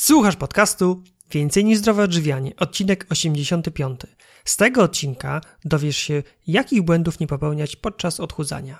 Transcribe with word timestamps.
Słuchasz 0.00 0.36
podcastu 0.36 1.02
Więcej 1.30 1.64
niż 1.64 1.78
zdrowe 1.78 2.02
odżywianie, 2.02 2.56
odcinek 2.56 3.06
85. 3.10 4.00
Z 4.44 4.56
tego 4.56 4.82
odcinka 4.82 5.40
dowiesz 5.64 5.96
się, 5.96 6.22
jakich 6.46 6.82
błędów 6.82 7.20
nie 7.20 7.26
popełniać 7.26 7.76
podczas 7.76 8.20
odchudzania. 8.20 8.78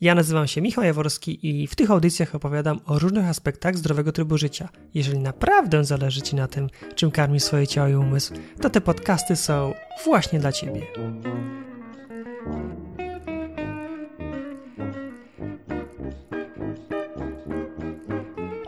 Ja 0.00 0.14
nazywam 0.14 0.46
się 0.46 0.60
Michał 0.60 0.84
Jaworski 0.84 1.62
i 1.62 1.66
w 1.66 1.74
tych 1.74 1.90
audycjach 1.90 2.34
opowiadam 2.34 2.80
o 2.86 2.98
różnych 2.98 3.26
aspektach 3.26 3.78
zdrowego 3.78 4.12
trybu 4.12 4.38
życia. 4.38 4.68
Jeżeli 4.94 5.18
naprawdę 5.18 5.84
zależy 5.84 6.22
Ci 6.22 6.36
na 6.36 6.48
tym, 6.48 6.68
czym 6.94 7.10
karmi 7.10 7.40
swoje 7.40 7.66
ciało 7.66 7.88
i 7.88 7.94
umysł, 7.94 8.34
to 8.60 8.70
te 8.70 8.80
podcasty 8.80 9.36
są 9.36 9.74
właśnie 10.04 10.40
dla 10.40 10.52
Ciebie. 10.52 10.86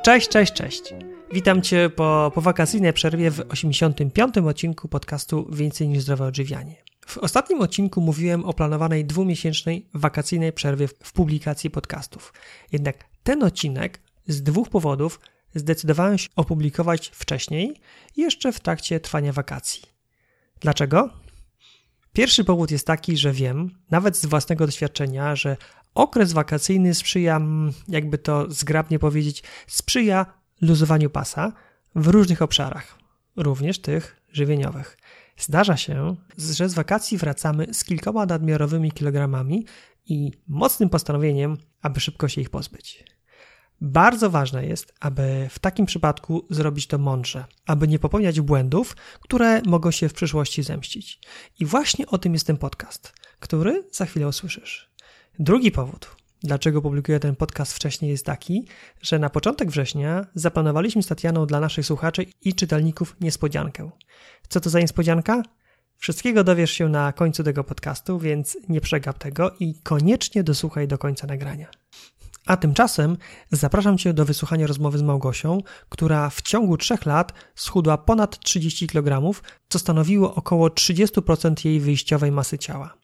Cześć, 0.05 0.29
cześć, 0.29 0.53
cześć. 0.53 0.95
Witam 1.33 1.62
Cię 1.62 1.91
po, 1.91 2.33
po 2.35 2.41
wakacyjnej 2.41 2.93
przerwie 2.93 3.30
w 3.30 3.41
85. 3.49 4.39
odcinku 4.39 4.89
podcastu 4.89 5.49
Więcej 5.53 5.89
niż 5.89 6.03
zdrowe 6.03 6.27
odżywianie. 6.27 6.77
W 7.07 7.18
ostatnim 7.18 7.61
odcinku 7.61 8.00
mówiłem 8.00 8.45
o 8.45 8.53
planowanej 8.53 9.05
dwumiesięcznej 9.05 9.86
wakacyjnej 9.95 10.53
przerwie 10.53 10.89
w, 10.89 11.13
publikacji 11.13 11.71
podcastów. 11.71 12.32
Jednak 12.72 13.05
ten 13.22 13.43
odcinek 13.43 14.00
z 14.27 14.43
dwóch 14.43 14.68
powodów 14.68 15.21
zdecydowałem 15.55 16.18
się 16.18 16.29
opublikować 16.36 17.11
wcześniej, 17.14 17.80
jeszcze 18.17 18.53
w 18.53 18.61
trakcie 18.61 19.00
trwania 19.00 19.33
wakacji. 19.33 19.83
Dlaczego? 20.61 21.11
Pierwszy 22.13 22.44
powód 22.44 22.71
jest 22.71 22.86
taki, 22.86 23.17
że 23.17 23.33
wiem, 23.33 23.71
nawet 23.91 24.17
z 24.17 24.27
własnego 24.27 24.67
doświadczenia, 24.67 25.36
że 25.36 25.57
okres 25.94 26.33
wakacyjny 26.33 26.94
sprzyja, 26.94 27.36
mm, 27.36 27.72
jakby 27.89 28.19
to 28.19 28.50
zgrabnie 28.50 28.99
powiedzieć, 28.99 29.43
sprzyja 29.67 30.42
luzowaniu 30.62 31.11
pasa 31.11 31.52
w 31.94 32.06
różnych 32.06 32.42
obszarach, 32.42 32.98
również 33.36 33.78
tych 33.78 34.22
żywieniowych. 34.33 34.98
Zdarza 35.38 35.77
się, 35.77 36.16
że 36.38 36.69
z 36.69 36.74
wakacji 36.74 37.19
wracamy 37.19 37.74
z 37.74 37.84
kilkoma 37.84 38.27
nadmiarowymi 38.27 38.92
kilogramami 38.92 39.66
i 40.06 40.32
mocnym 40.48 40.88
postanowieniem, 40.88 41.56
aby 41.82 42.00
szybko 42.00 42.28
się 42.28 42.41
ich 42.41 42.50
pozbyć. 42.50 43.04
Bardzo 43.80 44.30
ważne 44.30 44.66
jest, 44.66 44.94
aby 45.00 45.48
w 45.50 45.58
takim 45.58 45.86
przypadku 45.86 46.46
zrobić 46.50 46.86
to 46.86 46.98
mądrze, 46.98 47.44
aby 47.66 47.88
nie 47.88 47.98
popełniać 47.98 48.41
błędów, 48.41 48.97
które 49.20 49.62
mogą 49.66 49.91
się 49.91 50.08
w 50.08 50.12
przyszłości 50.12 50.62
zemścić. 50.62 51.20
I 51.60 51.66
właśnie 51.66 52.06
o 52.06 52.19
tym 52.19 52.32
jest 52.32 52.47
ten 52.47 52.56
podcast, 52.56 53.12
który 53.41 53.88
za 53.92 54.06
chwilę 54.06 54.28
usłyszysz. 54.28 54.91
Drugi 55.38 55.70
powód, 55.70 56.16
dlaczego 56.44 56.82
publikuję 56.82 57.20
ten 57.20 57.36
podcast 57.36 57.72
wcześniej, 57.72 58.10
jest 58.10 58.26
taki, 58.26 58.66
że 59.02 59.18
na 59.18 59.30
początek 59.30 59.70
września 59.70 60.26
zaplanowaliśmy 60.34 61.02
z 61.02 61.06
Tatianą 61.06 61.46
dla 61.46 61.60
naszych 61.60 61.86
słuchaczy 61.86 62.26
i 62.42 62.54
czytelników 62.54 63.16
niespodziankę. 63.20 63.90
Co 64.48 64.60
to 64.60 64.70
za 64.70 64.80
niespodzianka? 64.80 65.42
Wszystkiego 65.96 66.44
dowiesz 66.44 66.70
się 66.70 66.88
na 66.88 67.12
końcu 67.12 67.44
tego 67.44 67.64
podcastu, 67.64 68.18
więc 68.18 68.56
nie 68.68 68.80
przegap 68.80 69.18
tego 69.18 69.50
i 69.60 69.74
koniecznie 69.82 70.42
dosłuchaj 70.42 70.88
do 70.88 70.98
końca 70.98 71.26
nagrania. 71.26 71.66
A 72.46 72.56
tymczasem 72.56 73.16
zapraszam 73.50 73.98
Cię 73.98 74.14
do 74.14 74.24
wysłuchania 74.24 74.66
rozmowy 74.66 74.98
z 74.98 75.02
Małgosią, 75.02 75.58
która 75.88 76.30
w 76.30 76.42
ciągu 76.42 76.76
trzech 76.76 77.06
lat 77.06 77.32
schudła 77.54 77.98
ponad 77.98 78.38
30 78.38 78.86
kg, 78.86 79.40
co 79.68 79.78
stanowiło 79.78 80.34
około 80.34 80.68
30% 80.68 81.66
jej 81.66 81.80
wyjściowej 81.80 82.32
masy 82.32 82.58
ciała. 82.58 83.02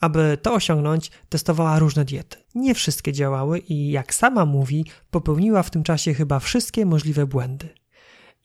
Aby 0.00 0.38
to 0.42 0.54
osiągnąć, 0.54 1.10
testowała 1.28 1.78
różne 1.78 2.04
diety. 2.04 2.38
Nie 2.54 2.74
wszystkie 2.74 3.12
działały 3.12 3.58
i, 3.58 3.90
jak 3.90 4.14
sama 4.14 4.44
mówi, 4.44 4.84
popełniła 5.10 5.62
w 5.62 5.70
tym 5.70 5.82
czasie 5.82 6.14
chyba 6.14 6.38
wszystkie 6.38 6.86
możliwe 6.86 7.26
błędy. 7.26 7.68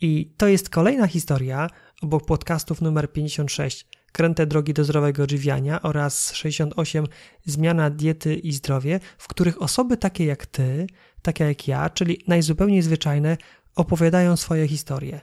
I 0.02 0.34
to 0.38 0.48
jest 0.48 0.70
kolejna 0.70 1.08
historia 1.08 1.70
obok 2.02 2.26
podcastów 2.26 2.82
numer 2.82 3.12
56 3.12 3.86
Kręte 4.14 4.45
drogi 4.45 4.73
do 4.73 4.84
zdrowego 4.84 5.23
odżywiania 5.23 5.82
oraz 5.82 6.34
68 6.34 7.06
Zmiana 7.45 7.89
diety 7.89 8.36
i 8.36 8.52
zdrowie, 8.52 9.00
w 9.17 9.27
których 9.27 9.61
osoby 9.61 9.98
takie 9.98 10.26
jak 10.26 10.45
ty, 10.45 10.88
takie 11.22 11.44
jak 11.44 11.67
ja, 11.67 11.89
czyli 11.89 12.23
najzupełniej 12.27 12.82
zwyczajne, 12.82 13.38
opowiadają 13.76 14.36
swoje 14.36 14.67
historie. 14.67 15.22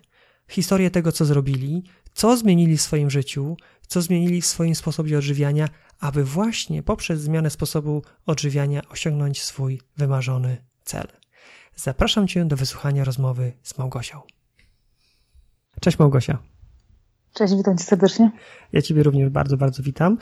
Historię 0.49 0.91
tego, 0.91 1.13
co 1.13 1.25
zrobili, 1.25 1.83
co 2.13 2.37
zmienili 2.37 2.77
w 2.77 2.83
swoim 2.83 3.11
życiu, 3.11 3.57
co 3.87 4.03
zmienili 4.03 4.41
w 4.41 4.47
swoim 4.47 4.75
sposobie 4.75 5.19
odżywiania, 5.19 5.69
aby 6.01 6.25
właśnie 6.25 6.83
poprzez 6.83 7.21
zmianę 7.21 7.51
sposobu 7.51 8.03
odżywiania 8.27 8.83
osiągnąć 8.89 9.43
swój 9.43 9.81
wymarzony 9.97 10.57
cel. 10.85 11.07
Zapraszam 11.77 12.29
Cię 12.29 12.45
do 12.45 12.57
wysłuchania 12.57 13.05
rozmowy 13.05 13.53
z 13.63 13.79
Małgosią. 13.79 14.21
Cześć 15.81 15.99
Małgosia. 15.99 16.39
Cześć, 17.35 17.55
witam 17.57 17.79
Cię 17.79 17.85
serdecznie. 17.85 18.31
Ja 18.73 18.83
Ciebie 18.83 19.03
również 19.03 19.31
bardzo, 19.31 19.57
bardzo 19.57 19.83
witam. 19.83 20.19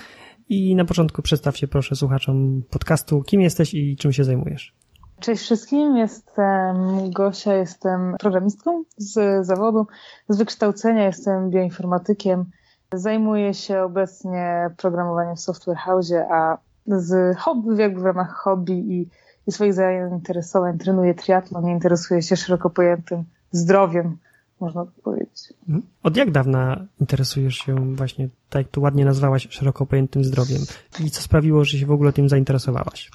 I 0.49 0.77
na 0.77 0.85
początku 0.85 1.23
przedstaw 1.23 1.57
się 1.57 1.69
proszę 1.69 1.97
słuchaczom 1.97 2.63
podcastu, 2.71 3.23
kim 3.23 3.41
jesteś 3.41 3.75
i 3.75 3.97
czym 3.97 4.13
się 4.13 4.25
zajmujesz. 4.25 4.75
Cześć 5.21 5.43
wszystkim, 5.43 5.97
jestem 5.97 6.77
Gosia, 7.11 7.55
jestem 7.55 8.15
programistką 8.21 8.83
z 8.97 9.47
zawodu, 9.47 9.87
z 10.29 10.39
wykształcenia 10.39 11.07
jestem 11.07 11.51
bioinformatykiem. 11.51 12.45
Zajmuję 12.93 13.55
się 13.55 13.83
obecnie 13.83 14.71
programowaniem 14.77 15.37
w 15.37 15.41
Software 15.41 15.77
House, 15.77 16.13
a 16.31 16.59
z 16.87 17.39
hobby, 17.39 17.77
jakby 17.83 18.01
w 18.01 18.05
ramach 18.05 18.35
hobby 18.35 18.73
i, 18.73 19.09
i 19.47 19.53
swoich 19.53 19.75
zainteresowań 19.75 20.79
trenuję 20.79 21.15
triatlon 21.15 21.69
i 21.69 21.71
interesuję 21.71 22.23
się 22.23 22.37
szeroko 22.37 22.71
pojętym 22.71 23.25
zdrowiem, 23.53 24.17
można 24.61 24.87
powiedzieć. 25.03 25.53
Mhm. 25.69 25.83
Od 26.03 26.17
jak 26.17 26.31
dawna 26.31 26.87
interesujesz 27.01 27.57
się 27.57 27.95
właśnie, 27.97 28.29
tak 28.51 28.63
jak 28.63 28.73
tu 28.73 28.81
ładnie 28.81 29.05
nazwałaś, 29.05 29.49
szeroko 29.51 29.87
pojętym 29.87 30.25
zdrowiem? 30.25 30.61
I 31.05 31.11
co 31.11 31.23
sprawiło, 31.23 31.65
że 31.65 31.79
się 31.79 31.87
w 31.87 31.91
ogóle 31.91 32.13
tym 32.13 32.29
zainteresowałaś? 32.29 33.11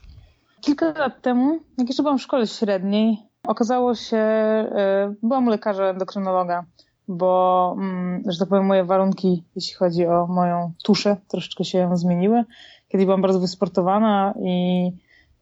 Kilka 0.62 0.86
lat 0.92 1.22
temu, 1.22 1.60
jak 1.78 1.88
jeszcze 1.88 2.04
byłam 2.04 2.18
w 2.18 2.22
szkole 2.22 2.48
średniej, 2.48 3.18
okazało 3.48 3.96
się, 3.96 4.18
e, 4.18 5.14
byłam 5.24 5.46
lekarza 5.46 5.84
endokrynologa, 5.84 6.66
bo, 7.08 7.76
mm, 7.78 8.24
że 8.28 8.40
tak 8.40 8.50
powiem, 8.50 8.66
moje 8.66 8.84
warunki, 8.84 9.44
jeśli 9.56 9.74
chodzi 9.76 10.08
o 10.08 10.28
moją 10.28 10.72
tuszę, 10.84 11.18
troszeczkę 11.28 11.64
się 11.64 11.98
zmieniły. 11.98 12.44
Kiedy 12.90 13.06
byłam 13.06 13.22
bardzo 13.22 13.40
wysportowana 13.40 14.34
i 14.42 14.92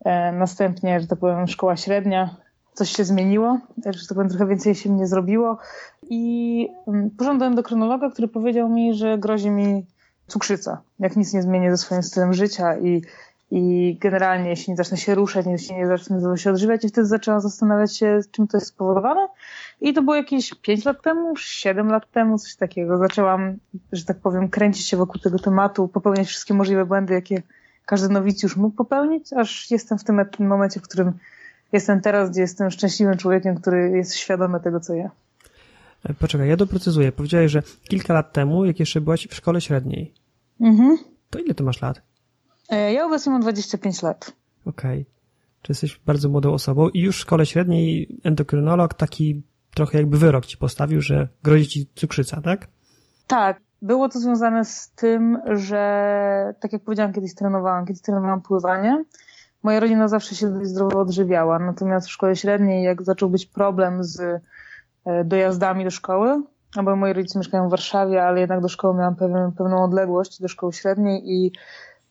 e, 0.05 0.31
następnie, 0.31 0.99
że 0.99 1.07
tak 1.07 1.19
powiem, 1.19 1.47
szkoła 1.47 1.77
średnia, 1.77 2.35
coś 2.73 2.89
się 2.89 3.03
zmieniło, 3.03 3.57
że 3.85 4.07
tak 4.07 4.15
powiem, 4.15 4.29
trochę 4.29 4.47
więcej 4.47 4.75
się 4.75 4.89
mnie 4.89 5.07
zrobiło. 5.07 5.57
I 6.09 6.69
mm, 6.87 7.09
do 7.37 7.45
endokrynologa, 7.45 8.09
który 8.09 8.27
powiedział 8.27 8.69
mi, 8.69 8.93
że 8.93 9.17
grozi 9.17 9.49
mi 9.49 9.85
cukrzyca, 10.27 10.81
jak 10.99 11.15
nic 11.15 11.33
nie 11.33 11.41
zmienię 11.41 11.71
ze 11.71 11.77
swoim 11.77 12.03
stylem 12.03 12.33
życia 12.33 12.77
i, 12.77 13.01
i 13.51 13.97
generalnie 14.01 14.49
jeśli 14.49 14.71
nie 14.71 14.77
zacznę 14.77 14.97
się 14.97 15.15
ruszać, 15.15 15.45
jeśli 15.45 15.75
nie 15.75 15.87
zacznę 15.87 16.37
się 16.37 16.49
odżywiać 16.49 16.83
i 16.83 16.89
wtedy 16.89 17.07
zaczęłam 17.07 17.41
zastanawiać 17.41 17.97
się, 17.97 18.19
czym 18.31 18.47
to 18.47 18.57
jest 18.57 18.67
spowodowane 18.67 19.27
i 19.81 19.93
to 19.93 20.01
było 20.01 20.15
jakieś 20.15 20.53
5 20.53 20.85
lat 20.85 21.01
temu, 21.01 21.35
7 21.35 21.87
lat 21.87 22.11
temu, 22.11 22.37
coś 22.37 22.55
takiego. 22.55 22.97
Zaczęłam, 22.97 23.57
że 23.91 24.05
tak 24.05 24.19
powiem, 24.19 24.49
kręcić 24.49 24.87
się 24.87 24.97
wokół 24.97 25.21
tego 25.21 25.39
tematu, 25.39 25.87
popełniać 25.87 26.27
wszystkie 26.27 26.53
możliwe 26.53 26.85
błędy, 26.85 27.13
jakie 27.13 27.41
każdy 27.85 28.09
nowicjusz 28.09 28.55
mógł 28.55 28.75
popełnić, 28.75 29.33
aż 29.33 29.71
jestem 29.71 29.97
w 29.97 30.03
tym 30.03 30.25
momencie, 30.39 30.79
w 30.79 30.83
którym 30.83 31.13
jestem 31.71 32.01
teraz, 32.01 32.29
gdzie 32.29 32.41
jestem 32.41 32.71
szczęśliwym 32.71 33.17
człowiekiem, 33.17 33.55
który 33.55 33.89
jest 33.89 34.15
świadomy 34.15 34.59
tego, 34.59 34.79
co 34.79 34.93
ja. 34.93 35.11
E, 36.03 36.13
poczekaj, 36.13 36.49
ja 36.49 36.57
doprecyzuję. 36.57 37.11
Powiedziałeś, 37.11 37.51
że 37.51 37.63
kilka 37.89 38.13
lat 38.13 38.33
temu, 38.33 38.65
jak 38.65 38.79
jeszcze 38.79 39.01
byłaś 39.01 39.27
w 39.27 39.35
szkole 39.35 39.61
średniej. 39.61 40.13
Mhm. 40.59 40.97
To 41.29 41.39
ile 41.39 41.53
ty 41.53 41.63
masz 41.63 41.81
lat? 41.81 42.01
E, 42.69 42.93
ja 42.93 43.05
obecnie 43.05 43.31
mam 43.31 43.41
25 43.41 44.01
lat. 44.01 44.33
Okej. 44.65 45.01
Okay. 45.01 45.05
Czy 45.61 45.71
jesteś 45.71 45.99
bardzo 46.05 46.29
młodą 46.29 46.53
osobą 46.53 46.89
i 46.89 46.99
już 46.99 47.17
w 47.17 47.19
szkole 47.19 47.45
średniej 47.45 48.17
endokrynolog 48.23 48.93
taki 48.93 49.41
trochę 49.75 49.97
jakby 49.97 50.17
wyrok 50.17 50.45
ci 50.45 50.57
postawił, 50.57 51.01
że 51.01 51.27
grozi 51.43 51.67
ci 51.67 51.87
cukrzyca, 51.95 52.41
tak? 52.41 52.67
Tak. 53.27 53.59
Było 53.81 54.09
to 54.09 54.19
związane 54.19 54.65
z 54.65 54.91
tym, 54.91 55.37
że 55.51 56.53
tak 56.59 56.73
jak 56.73 56.83
powiedziałam, 56.83 57.13
kiedyś 57.13 57.35
trenowałam, 57.35 57.85
kiedyś 57.85 58.01
trenowałam 58.01 58.41
pływanie. 58.41 59.03
Moja 59.63 59.79
rodzina 59.79 60.07
zawsze 60.07 60.35
się 60.35 60.49
dość 60.49 60.69
zdrowo 60.69 60.99
odżywiała, 60.99 61.59
natomiast 61.59 62.07
w 62.07 62.11
szkole 62.11 62.35
średniej, 62.35 62.83
jak 62.83 63.03
zaczął 63.03 63.29
być 63.29 63.45
problem 63.45 64.03
z 64.03 64.19
e, 65.05 65.23
dojazdami 65.23 65.83
do 65.83 65.91
szkoły, 65.91 66.43
no 66.75 66.83
bo 66.83 66.95
moi 66.95 67.13
rodzice 67.13 67.39
mieszkają 67.39 67.67
w 67.67 67.71
Warszawie, 67.71 68.23
ale 68.23 68.39
jednak 68.39 68.61
do 68.61 68.67
szkoły 68.67 68.97
miałam 68.97 69.15
pewien, 69.15 69.51
pewną 69.51 69.83
odległość, 69.83 70.41
do 70.41 70.47
szkoły 70.47 70.73
średniej 70.73 71.31
i 71.31 71.51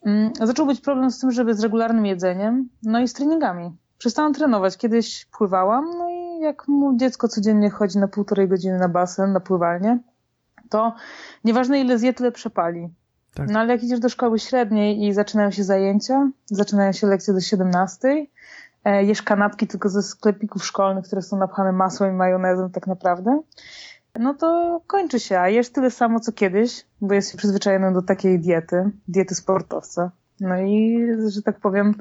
mm, 0.07 0.33
zaczął 0.35 0.67
być 0.67 0.81
problem 0.81 1.11
z 1.11 1.19
tym, 1.19 1.31
żeby 1.31 1.55
z 1.55 1.61
regularnym 1.61 2.07
jedzeniem, 2.07 2.69
no 2.83 3.01
i 3.01 3.09
z 3.09 3.13
treningami. 3.13 3.71
Przestałam 3.99 4.35
trenować. 4.35 4.77
Kiedyś 4.77 5.27
pływałam, 5.39 5.85
no 5.99 6.10
jak 6.41 6.67
dziecko 6.97 7.29
codziennie 7.29 7.71
chodzi 7.71 7.99
na 7.99 8.09
półtorej 8.09 8.49
godziny 8.49 8.79
na 8.79 8.89
basen, 8.89 9.33
na 9.33 9.41
pływalnię, 9.41 9.99
to 10.69 10.95
nieważne 11.45 11.81
ile 11.81 11.99
zje, 11.99 12.13
tyle 12.13 12.33
przepali. 12.33 12.89
Tak. 13.35 13.51
No 13.51 13.61
ale 13.61 13.73
jak 13.73 13.83
idziesz 13.83 14.01
do 14.01 14.09
szkoły 14.09 14.39
średniej 14.39 15.07
i 15.07 15.13
zaczynają 15.13 15.51
się 15.51 15.65
zajęcia, 15.65 16.31
zaczynają 16.47 16.93
się 16.93 17.07
lekcje 17.07 17.35
do 17.35 17.41
17, 17.41 18.27
e, 18.85 19.05
jesz 19.05 19.23
kanapki 19.23 19.67
tylko 19.67 19.89
ze 19.89 20.03
sklepików 20.03 20.65
szkolnych, 20.65 21.05
które 21.05 21.23
są 21.23 21.37
napchane 21.37 21.73
masłem 21.73 22.15
i 22.15 22.17
majonezem 22.17 22.71
tak 22.71 22.87
naprawdę, 22.87 23.41
no 24.19 24.35
to 24.35 24.81
kończy 24.87 25.21
się, 25.21 25.39
a 25.39 25.49
jesz 25.49 25.71
tyle 25.71 25.91
samo 25.91 26.21
co 26.21 26.33
kiedyś, 26.33 26.87
bo 27.01 27.15
jesteś 27.15 27.37
przyzwyczajony 27.37 27.93
do 27.93 28.03
takiej 28.03 28.41
diety, 28.41 28.91
diety 29.09 29.35
sportowca. 29.35 30.11
No 30.41 30.61
i, 30.61 31.07
że 31.29 31.43
tak 31.43 31.61
powiem, 31.61 31.95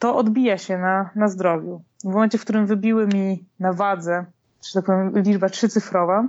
to 0.00 0.16
odbija 0.16 0.58
się 0.58 0.78
na, 0.78 1.10
na 1.14 1.28
zdrowiu. 1.28 1.82
W 2.04 2.08
momencie, 2.08 2.38
w 2.38 2.40
którym 2.40 2.66
wybiły 2.66 3.06
mi 3.06 3.44
na 3.58 3.72
wadze, 3.72 4.24
że 4.66 4.72
tak 4.74 4.84
powiem, 4.84 5.12
liczba 5.14 5.48
trzycyfrowa, 5.48 6.28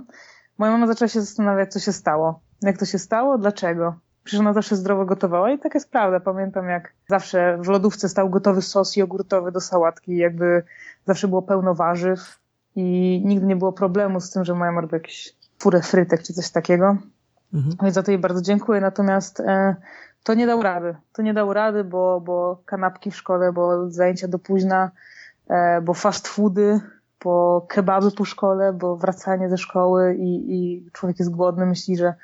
moja 0.58 0.72
mama 0.72 0.86
zaczęła 0.86 1.08
się 1.08 1.20
zastanawiać, 1.20 1.72
co 1.72 1.80
się 1.80 1.92
stało. 1.92 2.40
Jak 2.62 2.78
to 2.78 2.84
się 2.84 2.98
stało? 2.98 3.38
Dlaczego? 3.38 3.94
Przecież 4.24 4.40
ona 4.40 4.52
zawsze 4.52 4.76
zdrowo 4.76 5.04
gotowała 5.04 5.50
i 5.50 5.58
tak 5.58 5.74
jest 5.74 5.90
prawda. 5.90 6.20
Pamiętam, 6.20 6.68
jak 6.68 6.92
zawsze 7.08 7.58
w 7.60 7.68
lodówce 7.68 8.08
stał 8.08 8.30
gotowy 8.30 8.62
sos 8.62 8.96
jogurtowy 8.96 9.52
do 9.52 9.60
sałatki, 9.60 10.16
jakby 10.16 10.62
zawsze 11.06 11.28
było 11.28 11.42
pełno 11.42 11.74
warzyw 11.74 12.38
i 12.76 13.22
nigdy 13.24 13.46
nie 13.46 13.56
było 13.56 13.72
problemu 13.72 14.20
z 14.20 14.30
tym, 14.30 14.44
że 14.44 14.54
moja 14.54 14.72
ma 14.72 14.82
jakieś 14.92 15.36
furę 15.58 15.82
frytek 15.82 16.22
czy 16.22 16.32
coś 16.32 16.50
takiego. 16.50 16.96
Mhm. 17.54 17.76
Więc 17.82 17.94
za 17.94 18.02
to 18.02 18.10
jej 18.10 18.20
bardzo 18.20 18.42
dziękuję. 18.42 18.80
Natomiast 18.80 19.40
e, 19.40 19.76
to 20.22 20.34
nie 20.34 20.46
dał 20.46 20.62
rady. 20.62 20.94
To 21.12 21.22
nie 21.22 21.34
dał 21.34 21.52
rady, 21.52 21.84
bo, 21.84 22.20
bo 22.20 22.62
kanapki 22.64 23.10
w 23.10 23.16
szkole, 23.16 23.52
bo 23.52 23.90
zajęcia 23.90 24.28
do 24.28 24.38
późna, 24.38 24.90
e, 25.48 25.80
bo 25.80 25.94
fast 25.94 26.28
foody, 26.28 26.80
bo 27.24 27.66
kebaby 27.68 28.10
po 28.10 28.24
szkole, 28.24 28.72
bo 28.72 28.96
wracanie 28.96 29.48
ze 29.48 29.58
szkoły 29.58 30.14
i, 30.14 30.54
i 30.54 30.90
człowiek 30.92 31.18
jest 31.18 31.30
głodny, 31.30 31.66
myśli, 31.66 31.96
że 31.96 32.14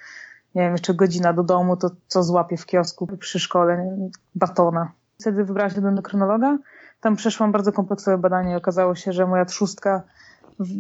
nie 0.55 0.63
wiem, 0.63 0.73
jeszcze 0.73 0.95
godzina 0.95 1.33
do 1.33 1.43
domu, 1.43 1.77
to 1.77 1.91
co 2.07 2.23
złapie 2.23 2.57
w 2.57 2.67
kiosku 2.67 3.07
przy 3.07 3.41
szkole? 3.41 3.99
Batona. 4.35 4.93
Wtedy 5.21 5.45
wybrałam 5.45 5.71
się 5.71 5.81
do 5.81 5.89
endokrynologa. 5.89 6.59
Tam 7.01 7.17
przeszłam 7.17 7.53
bardzo 7.53 7.73
kompleksowe 7.73 8.19
badanie 8.19 8.53
i 8.53 8.57
okazało 8.57 8.95
się, 8.95 9.13
że 9.13 9.27
moja 9.27 9.45
trzustka 9.45 10.03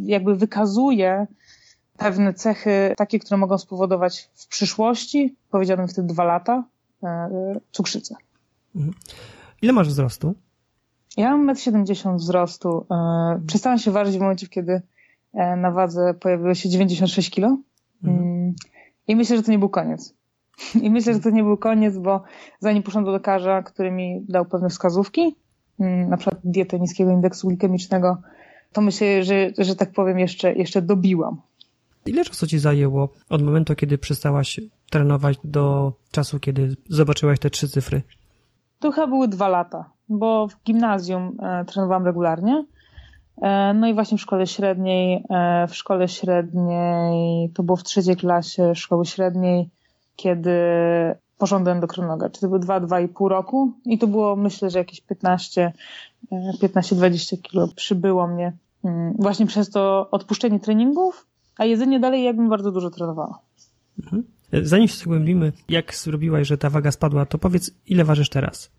jakby 0.04 0.36
wykazuje 0.36 1.26
pewne 1.96 2.34
cechy 2.34 2.94
takie, 2.96 3.18
które 3.18 3.36
mogą 3.36 3.58
spowodować 3.58 4.30
w 4.34 4.48
przyszłości, 4.48 5.36
powiedziałbym 5.50 5.88
wtedy 5.88 6.08
dwa 6.08 6.24
lata, 6.24 6.64
cukrzycę. 7.72 8.14
Mhm. 8.76 8.94
Ile 9.62 9.72
masz 9.72 9.88
wzrostu? 9.88 10.34
Ja 11.16 11.36
mam 11.36 11.56
1,70 11.56 12.10
m 12.10 12.16
wzrostu. 12.16 12.86
E, 12.90 13.40
przestałam 13.46 13.78
się 13.78 13.90
ważyć 13.90 14.16
w 14.16 14.20
momencie, 14.20 14.48
kiedy 14.48 14.82
e, 15.34 15.56
na 15.56 15.70
wadze 15.70 16.14
pojawiło 16.14 16.54
się 16.54 16.68
96 16.68 17.30
kg. 17.30 17.62
Mhm. 18.04 18.22
Mm, 18.22 18.54
I 19.08 19.16
myślę, 19.16 19.36
że 19.36 19.42
to 19.42 19.50
nie 19.50 19.58
był 19.58 19.68
koniec. 19.68 20.14
I 20.82 20.90
myślę, 20.90 21.14
że 21.14 21.20
to 21.20 21.30
nie 21.30 21.42
był 21.42 21.56
koniec, 21.56 21.98
bo 21.98 22.22
zanim 22.60 22.82
poszłam 22.82 23.04
do 23.04 23.10
lekarza, 23.10 23.62
który 23.62 23.90
mi 23.90 24.24
dał 24.28 24.44
pewne 24.44 24.68
wskazówki, 24.68 25.36
mm, 25.80 26.10
na 26.10 26.16
przykład 26.16 26.40
dietę 26.44 26.80
niskiego 26.80 27.10
indeksu 27.10 27.48
glikemicznego, 27.48 28.22
to 28.72 28.80
myślę, 28.80 29.22
że, 29.24 29.50
że 29.58 29.76
tak 29.76 29.92
powiem, 29.92 30.18
jeszcze, 30.18 30.54
jeszcze 30.54 30.82
dobiłam. 30.82 31.40
Ile 32.08 32.24
czasu 32.24 32.46
ci 32.46 32.58
zajęło 32.58 33.08
od 33.28 33.42
momentu, 33.42 33.74
kiedy 33.74 33.98
przestałaś 33.98 34.60
trenować 34.90 35.38
do 35.44 35.92
czasu, 36.10 36.40
kiedy 36.40 36.76
zobaczyłaś 36.88 37.38
te 37.38 37.50
trzy 37.50 37.68
cyfry? 37.68 38.02
To 38.78 38.92
chyba 38.92 39.06
były 39.06 39.28
dwa 39.28 39.48
lata, 39.48 39.90
bo 40.08 40.48
w 40.48 40.62
gimnazjum 40.64 41.36
e, 41.42 41.64
trenowałam 41.64 42.04
regularnie. 42.04 42.64
E, 43.42 43.74
no 43.74 43.88
i 43.88 43.94
właśnie 43.94 44.18
w 44.18 44.20
szkole 44.20 44.46
średniej, 44.46 45.24
e, 45.30 45.66
w 45.68 45.76
szkole 45.76 46.08
średniej, 46.08 47.50
to 47.50 47.62
było 47.62 47.76
w 47.76 47.82
trzeciej 47.82 48.16
klasie 48.16 48.74
szkoły 48.74 49.06
średniej, 49.06 49.70
kiedy 50.16 50.50
poszłam 51.38 51.64
do 51.64 51.70
endokrynologa, 51.70 52.30
czyli 52.30 52.52
to 52.88 52.98
i 52.98 53.08
pół 53.08 53.28
roku 53.28 53.72
i 53.84 53.98
to 53.98 54.06
było 54.06 54.36
myślę, 54.36 54.70
że 54.70 54.78
jakieś 54.78 55.00
15, 55.00 55.72
15-20 56.32 57.34
e, 57.34 57.36
kilo 57.36 57.68
przybyło 57.76 58.26
mnie 58.26 58.52
mm, 58.84 59.14
właśnie 59.18 59.46
przez 59.46 59.70
to 59.70 60.08
odpuszczenie 60.10 60.60
treningów, 60.60 61.27
a 61.58 61.64
jedzenie 61.64 62.00
dalej 62.00 62.24
jakbym 62.24 62.48
bardzo 62.48 62.72
dużo 62.72 62.90
trenowała. 62.90 63.38
Mhm. 64.02 64.24
Zanim 64.62 64.88
się 64.88 64.96
zagłębimy, 64.96 65.52
jak 65.68 65.94
zrobiłaś, 65.94 66.48
że 66.48 66.58
ta 66.58 66.70
waga 66.70 66.92
spadła, 66.92 67.26
to 67.26 67.38
powiedz, 67.38 67.70
ile 67.86 68.04
ważysz 68.04 68.28
teraz? 68.28 68.70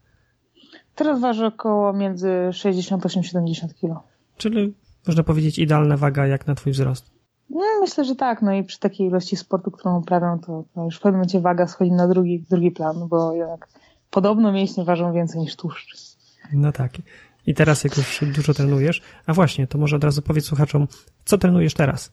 Teraz 0.96 1.22
ważę 1.22 1.48
około 1.48 1.94
między 1.94 2.28
68-70 2.52 3.74
kilo. 3.74 4.04
Czyli 4.38 4.74
można 5.08 5.24
powiedzieć 5.24 5.60
idealna 5.60 5.98
waga 5.98 6.28
jak 6.28 6.48
na 6.48 6.56
twój 6.56 6.74
wzrost. 6.74 7.12
No, 7.50 7.62
myślę, 7.82 8.06
że 8.06 8.16
tak. 8.16 8.42
No 8.42 8.54
i 8.54 8.64
przy 8.64 8.80
takiej 8.80 9.08
ilości 9.08 9.36
sportu, 9.36 9.72
którą 9.72 10.00
uprawiam, 10.00 10.40
to, 10.40 10.64
to 10.76 10.86
już 10.86 10.96
w 10.98 11.00
pewnym 11.00 11.20
momencie 11.20 11.40
waga 11.40 11.68
schodzi 11.68 11.92
na 11.92 12.08
drugi, 12.08 12.46
drugi 12.50 12.72
plan, 12.72 13.08
bo 13.08 13.34
jak 13.34 13.68
podobno 14.10 14.52
mięśnie 14.52 14.84
ważą 14.84 15.14
więcej 15.14 15.42
niż 15.42 15.56
tłuszcz. 15.56 15.96
No 16.54 16.72
tak. 16.72 16.92
I 17.48 17.54
teraz 17.54 17.84
jak 17.84 17.98
już 17.98 18.24
dużo 18.36 18.54
trenujesz, 18.54 19.02
a 19.26 19.34
właśnie, 19.34 19.68
to 19.68 19.78
może 19.78 19.96
od 19.96 20.04
razu 20.04 20.22
powiedz 20.22 20.46
słuchaczom, 20.46 20.88
co 21.26 21.38
trenujesz 21.38 21.74
teraz? 21.74 22.12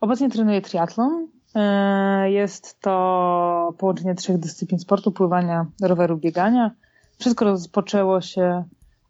Obecnie 0.00 0.30
trenuję 0.30 0.62
triatlon. 0.62 1.28
E, 1.54 2.30
jest 2.30 2.80
to 2.80 3.74
połączenie 3.78 4.14
trzech 4.14 4.38
dyscyplin 4.38 4.78
sportu, 4.78 5.12
pływania, 5.12 5.66
roweru, 5.82 6.16
biegania. 6.16 6.70
Wszystko 7.18 7.44
rozpoczęło 7.44 8.20
się 8.20 8.64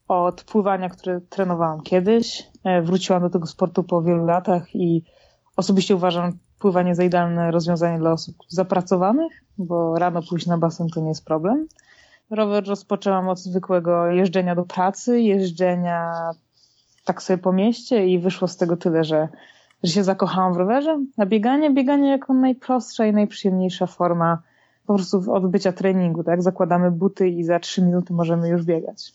od 0.09 0.45
pływania, 0.45 0.89
które 0.89 1.21
trenowałam 1.21 1.81
kiedyś. 1.81 2.51
E, 2.65 2.83
wróciłam 2.83 3.23
do 3.23 3.31
tego 3.31 3.47
sportu 3.47 3.85
po 3.85 4.03
wielu 4.03 4.27
latach 4.27 4.75
i 4.75 5.03
osobiście 5.57 5.97
uważam 5.97 6.33
pływanie 6.59 6.95
za 6.95 7.05
idealne 7.05 7.51
rozwiązanie 7.51 7.99
dla 7.99 8.13
osób 8.13 8.37
zapracowanych, 8.49 9.33
bo 9.59 9.99
rano 9.99 10.21
pójść 10.23 10.47
na 10.47 10.59
basen 10.59 10.89
to 10.89 11.01
nie 11.01 11.09
jest 11.09 11.25
problem. 11.25 11.67
Rower 12.31 12.67
rozpoczęłam 12.67 13.29
od 13.29 13.39
zwykłego 13.39 14.07
jeżdżenia 14.07 14.55
do 14.55 14.65
pracy, 14.65 15.21
jeżdżenia 15.21 16.13
tak 17.05 17.23
sobie 17.23 17.39
po 17.39 17.53
mieście 17.53 18.07
i 18.07 18.19
wyszło 18.19 18.49
z 18.49 18.57
tego 18.57 18.77
tyle, 18.77 19.05
że, 19.05 19.29
że 19.83 19.93
się 19.93 20.05
zakochałam 20.05 20.55
w 20.55 20.57
rowerze. 20.57 21.01
A 21.17 21.27
bieganie, 21.27 21.71
bieganie 21.71 22.11
jako 22.11 22.35
najprostsza 22.35 23.07
i 23.07 23.13
najprzyjemniejsza 23.13 23.87
forma 23.87 24.43
po 24.87 24.95
prostu 24.95 25.33
odbycia 25.33 25.73
treningu, 25.73 26.25
tak? 26.25 26.43
Zakładamy 26.43 26.91
buty 26.91 27.29
i 27.29 27.45
za 27.45 27.61
trzy 27.61 27.83
minuty 27.83 28.13
możemy 28.13 28.49
już 28.49 28.65
biegać. 28.65 29.13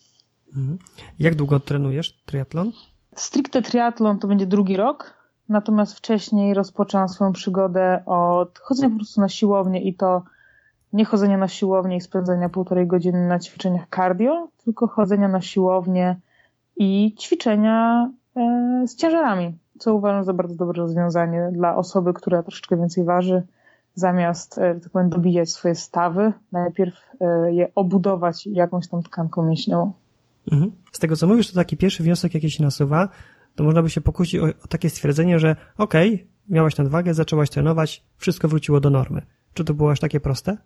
Mhm. 0.48 0.78
Jak 1.20 1.36
długo 1.36 1.60
trenujesz 1.60 2.24
triatlon? 2.26 2.72
Stricte 3.16 3.62
triatlon 3.62 4.20
to 4.20 4.28
będzie 4.28 4.46
drugi 4.46 4.78
rok, 4.78 5.14
natomiast 5.50 5.98
wcześniej 5.98 6.54
rozpoczęłam 6.54 7.10
swoją 7.10 7.34
przygodę 7.34 8.04
od 8.06 8.60
chodzenia 8.60 8.90
po 8.90 8.96
prostu 8.96 9.22
na 9.22 9.30
siłownię 9.30 9.84
i 9.84 9.94
to 9.94 10.24
nie 10.94 11.06
chodzenia 11.06 11.38
na 11.38 11.48
siłownię 11.48 11.98
i 11.98 12.02
spędzania 12.02 12.50
półtorej 12.50 12.88
godziny 12.88 13.28
na 13.28 13.40
ćwiczeniach 13.40 13.88
cardio, 13.96 14.48
tylko 14.64 14.88
chodzenia 14.88 15.28
na 15.28 15.42
siłownię 15.42 16.20
i 16.76 17.16
ćwiczenia 17.20 18.10
e, 18.36 18.84
z 18.88 18.96
ciężarami, 18.96 19.58
co 19.80 19.96
uważam 19.96 20.24
za 20.24 20.34
bardzo 20.34 20.56
dobre 20.56 20.82
rozwiązanie 20.82 21.50
dla 21.52 21.76
osoby, 21.76 22.14
która 22.14 22.44
troszeczkę 22.44 22.78
więcej 22.78 23.04
waży, 23.04 23.44
zamiast, 23.96 24.58
e, 24.58 24.80
tak 24.80 24.92
powiem, 24.92 25.10
dobijać 25.10 25.52
swoje 25.52 25.76
stawy, 25.76 26.34
najpierw 26.52 26.96
e, 27.22 27.54
je 27.54 27.72
obudować 27.76 28.48
jakąś 28.48 28.88
tam 28.88 29.04
tkanką 29.04 29.44
mięśniową. 29.44 29.94
Mhm. 30.52 30.72
Z 30.92 31.00
tego 31.00 31.16
co 31.16 31.28
mówisz, 31.28 31.52
to 31.52 31.56
taki 31.56 31.78
pierwszy 31.78 32.04
wniosek, 32.04 32.34
jaki 32.34 32.52
się 32.52 32.64
nasuwa, 32.64 33.10
to 33.56 33.64
można 33.64 33.82
by 33.82 33.90
się 33.90 34.02
pokusić 34.02 34.42
o, 34.42 34.46
o 34.46 34.68
takie 34.70 34.90
stwierdzenie, 34.90 35.40
że 35.40 35.56
okej, 35.78 36.14
okay, 36.14 36.28
miałaś 36.50 36.78
nadwagę, 36.78 37.14
zaczęłaś 37.14 37.50
trenować, 37.50 38.06
wszystko 38.18 38.48
wróciło 38.48 38.80
do 38.80 38.90
normy. 38.90 39.22
Czy 39.54 39.64
to 39.64 39.74
było 39.74 39.92
aż 39.92 40.00
takie 40.00 40.20
proste? 40.20 40.58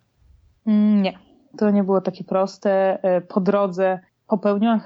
Mm, 0.66 1.02
nie, 1.02 1.18
to 1.58 1.70
nie 1.70 1.84
było 1.84 2.00
takie 2.00 2.24
proste. 2.24 3.02
E, 3.02 3.20
po 3.20 3.40
drodze 3.40 4.00
popełniłam 4.28 4.80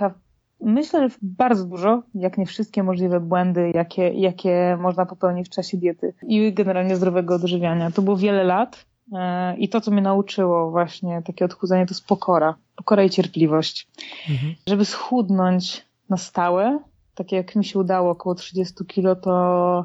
myślę, 0.62 1.09
że 1.09 1.16
bardzo 1.23 1.64
dużo, 1.64 2.02
jak 2.14 2.38
nie 2.38 2.47
wszystkie 2.47 2.83
możliwe 2.83 3.21
błędy, 3.21 3.73
jakie, 3.75 4.09
jakie 4.09 4.78
można 4.81 5.07
popełnić 5.07 5.47
w 5.47 5.50
czasie 5.50 5.76
diety 5.76 6.14
i 6.23 6.52
generalnie 6.52 6.97
zdrowego 6.97 7.35
odżywiania. 7.35 7.90
To 7.90 8.02
było 8.02 8.16
wiele 8.16 8.45
lat 8.45 8.85
e, 9.12 9.57
i 9.57 9.69
to, 9.69 9.81
co 9.81 9.90
mnie 9.90 10.02
nauczyło 10.02 10.71
właśnie 10.71 11.23
takie 11.26 11.45
odchudzanie, 11.45 11.87
to 11.87 11.95
jest 11.95 12.07
pokora. 12.07 12.54
Pokora 12.76 13.04
i 13.04 13.11
cierpliwość. 13.11 13.88
Mhm. 14.31 14.54
Żeby 14.66 14.85
schudnąć 14.85 15.87
na 16.11 16.16
stałe, 16.16 16.78
tak 17.14 17.33
jak 17.33 17.57
mi 17.57 17.64
się 17.64 17.78
udało, 17.78 18.11
około 18.11 18.35
30 18.35 18.85
kilo, 18.85 19.16
to 19.16 19.85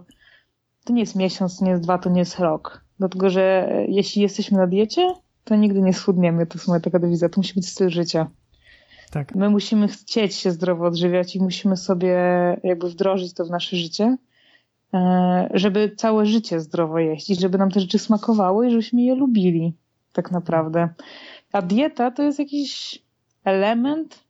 to 0.87 0.93
nie 0.93 0.99
jest 0.99 1.15
miesiąc, 1.15 1.61
nie 1.61 1.71
jest 1.71 1.83
dwa, 1.83 1.97
to 1.97 2.09
nie 2.09 2.19
jest 2.19 2.39
rok. 2.39 2.81
Dlatego, 2.99 3.29
że 3.29 3.69
jeśli 3.87 4.21
jesteśmy 4.21 4.57
na 4.57 4.67
diecie, 4.67 5.13
to 5.43 5.55
nigdy 5.55 5.81
nie 5.81 5.93
schudniemy. 5.93 6.45
To 6.45 6.57
jest 6.57 6.67
moja 6.67 6.79
taka 6.79 6.99
dewiza. 6.99 7.29
To 7.29 7.39
musi 7.39 7.53
być 7.53 7.69
styl 7.69 7.89
życia. 7.89 8.27
Tak. 9.11 9.35
My 9.35 9.49
musimy 9.49 9.87
chcieć 9.87 10.35
się 10.35 10.51
zdrowo 10.51 10.85
odżywiać 10.85 11.35
i 11.35 11.41
musimy 11.41 11.77
sobie 11.77 12.17
jakby 12.63 12.89
wdrożyć 12.89 13.33
to 13.33 13.45
w 13.45 13.49
nasze 13.49 13.75
życie, 13.75 14.17
e, 14.93 15.49
żeby 15.53 15.91
całe 15.97 16.25
życie 16.25 16.59
zdrowo 16.59 16.99
jeść 16.99 17.27
żeby 17.27 17.57
nam 17.57 17.71
te 17.71 17.79
rzeczy 17.79 17.99
smakowały 17.99 18.67
i 18.67 18.71
żebyśmy 18.71 19.01
je 19.01 19.15
lubili 19.15 19.73
tak 20.13 20.31
naprawdę. 20.31 20.89
A 21.51 21.61
dieta 21.61 22.11
to 22.11 22.23
jest 22.23 22.39
jakiś 22.39 23.01
element, 23.43 24.23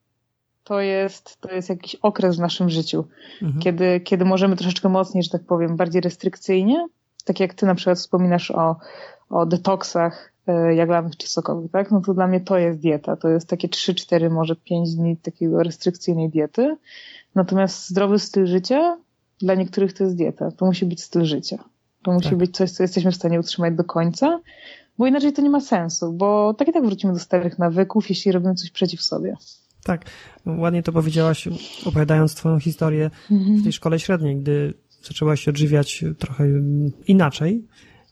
to 0.64 0.82
jest, 0.82 1.42
to 1.42 1.52
jest 1.52 1.70
jakiś 1.70 1.96
okres 1.96 2.38
w 2.38 2.40
naszym 2.40 2.70
życiu, 2.70 3.06
mhm. 3.42 3.62
kiedy, 3.62 4.00
kiedy 4.00 4.26
możemy 4.26 4.56
troszeczkę 4.56 4.90
mocniej, 4.90 5.24
że 5.24 5.30
tak 5.30 5.44
powiem, 5.44 5.76
bardziej 5.76 6.02
restrykcyjnie, 6.02 6.88
tak 7.26 7.40
jak 7.40 7.54
ty 7.54 7.66
na 7.66 7.76
przykład 7.76 7.98
wspominasz 7.98 8.52
o, 8.52 8.76
o 9.30 9.46
detoksach 9.46 10.34
e, 10.48 10.76
jaglanych 10.76 11.18
czy 11.18 11.28
sokowych, 11.28 11.72
tak? 11.72 11.92
No 11.92 12.02
to 12.02 12.14
dla 12.14 12.28
mnie 12.28 12.40
to 12.40 12.58
jest 12.58 12.80
dieta. 12.80 13.16
To 13.16 13.30
jest 13.30 13.50
takie 13.50 13.70
3, 13.70 13.96
4, 13.96 14.30
może 14.30 14.56
5 14.56 14.96
dni 14.96 15.18
takiego 15.18 15.64
restrykcyjnej 15.64 16.30
diety. 16.30 16.78
Natomiast 17.36 17.90
zdrowy 17.90 18.20
styl 18.20 18.46
życia 18.46 18.98
dla 19.42 19.56
niektórych 19.56 19.94
to 19.94 20.04
jest 20.04 20.16
dieta. 20.16 20.52
To 20.52 20.66
musi 20.66 20.86
być 20.86 21.04
styl 21.04 21.26
życia. 21.26 21.58
To 22.04 22.12
musi 22.12 22.30
tak. 22.30 22.38
być 22.38 22.56
coś, 22.56 22.72
co 22.72 22.84
jesteśmy 22.84 23.12
w 23.12 23.16
stanie 23.16 23.40
utrzymać 23.40 23.76
do 23.76 23.84
końca, 23.84 24.40
bo 24.98 25.08
inaczej 25.08 25.34
to 25.34 25.42
nie 25.42 25.50
ma 25.50 25.62
sensu, 25.62 26.14
bo 26.14 26.54
tak 26.54 26.68
i 26.68 26.74
tak 26.74 26.86
wrócimy 26.86 27.14
do 27.14 27.20
starych 27.20 27.60
nawyków, 27.60 28.10
jeśli 28.10 28.32
robimy 28.32 28.56
coś 28.56 28.72
przeciw 28.72 29.02
sobie. 29.02 29.36
Tak, 29.84 30.06
ładnie 30.46 30.84
to 30.84 30.92
powiedziałaś, 30.92 31.50
opowiadając 31.86 32.36
Twoją 32.36 32.60
historię 32.60 33.10
w 33.30 33.64
tej 33.64 33.74
szkole 33.74 34.00
średniej, 34.00 34.38
gdy 34.38 34.74
zaczęłaś 35.04 35.42
się 35.42 35.52
odżywiać 35.52 36.06
trochę 36.20 36.48
inaczej, 37.08 37.68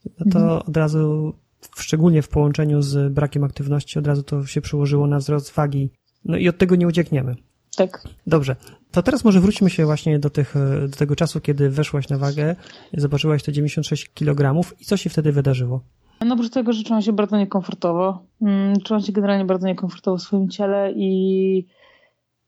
no 0.05 0.31
to 0.31 0.39
mhm. 0.39 0.61
od 0.67 0.77
razu, 0.77 1.33
szczególnie 1.75 2.21
w 2.21 2.29
połączeniu 2.29 2.81
z 2.81 3.13
brakiem 3.13 3.43
aktywności, 3.43 3.99
od 3.99 4.07
razu 4.07 4.23
to 4.23 4.45
się 4.45 4.61
przełożyło 4.61 5.07
na 5.07 5.17
wzrost 5.17 5.53
wagi. 5.53 5.89
No 6.25 6.37
i 6.37 6.49
od 6.49 6.57
tego 6.57 6.75
nie 6.75 6.87
uciekniemy. 6.87 7.35
Tak. 7.75 8.03
Dobrze. 8.27 8.55
To 8.91 9.03
teraz 9.03 9.23
może 9.23 9.39
wróćmy 9.39 9.69
się 9.69 9.85
właśnie 9.85 10.19
do, 10.19 10.29
tych, 10.29 10.55
do 10.89 10.97
tego 10.97 11.15
czasu, 11.15 11.41
kiedy 11.41 11.69
weszłaś 11.69 12.09
na 12.09 12.17
wagę, 12.17 12.55
zobaczyłaś 12.93 13.43
te 13.43 13.51
96 13.51 14.13
kg 14.13 14.61
i 14.79 14.85
co 14.85 14.97
się 14.97 15.09
wtedy 15.09 15.31
wydarzyło? 15.31 15.81
No 16.25 16.33
oprócz 16.33 16.49
tego, 16.49 16.73
że 16.73 16.83
czułam 16.83 17.01
się 17.01 17.13
bardzo 17.13 17.37
niekomfortowo. 17.37 18.25
Mm, 18.41 18.81
czułam 18.81 19.01
się 19.01 19.11
generalnie 19.11 19.45
bardzo 19.45 19.67
niekomfortowo 19.67 20.17
w 20.17 20.21
swoim 20.21 20.49
ciele 20.49 20.93
i 20.95 21.67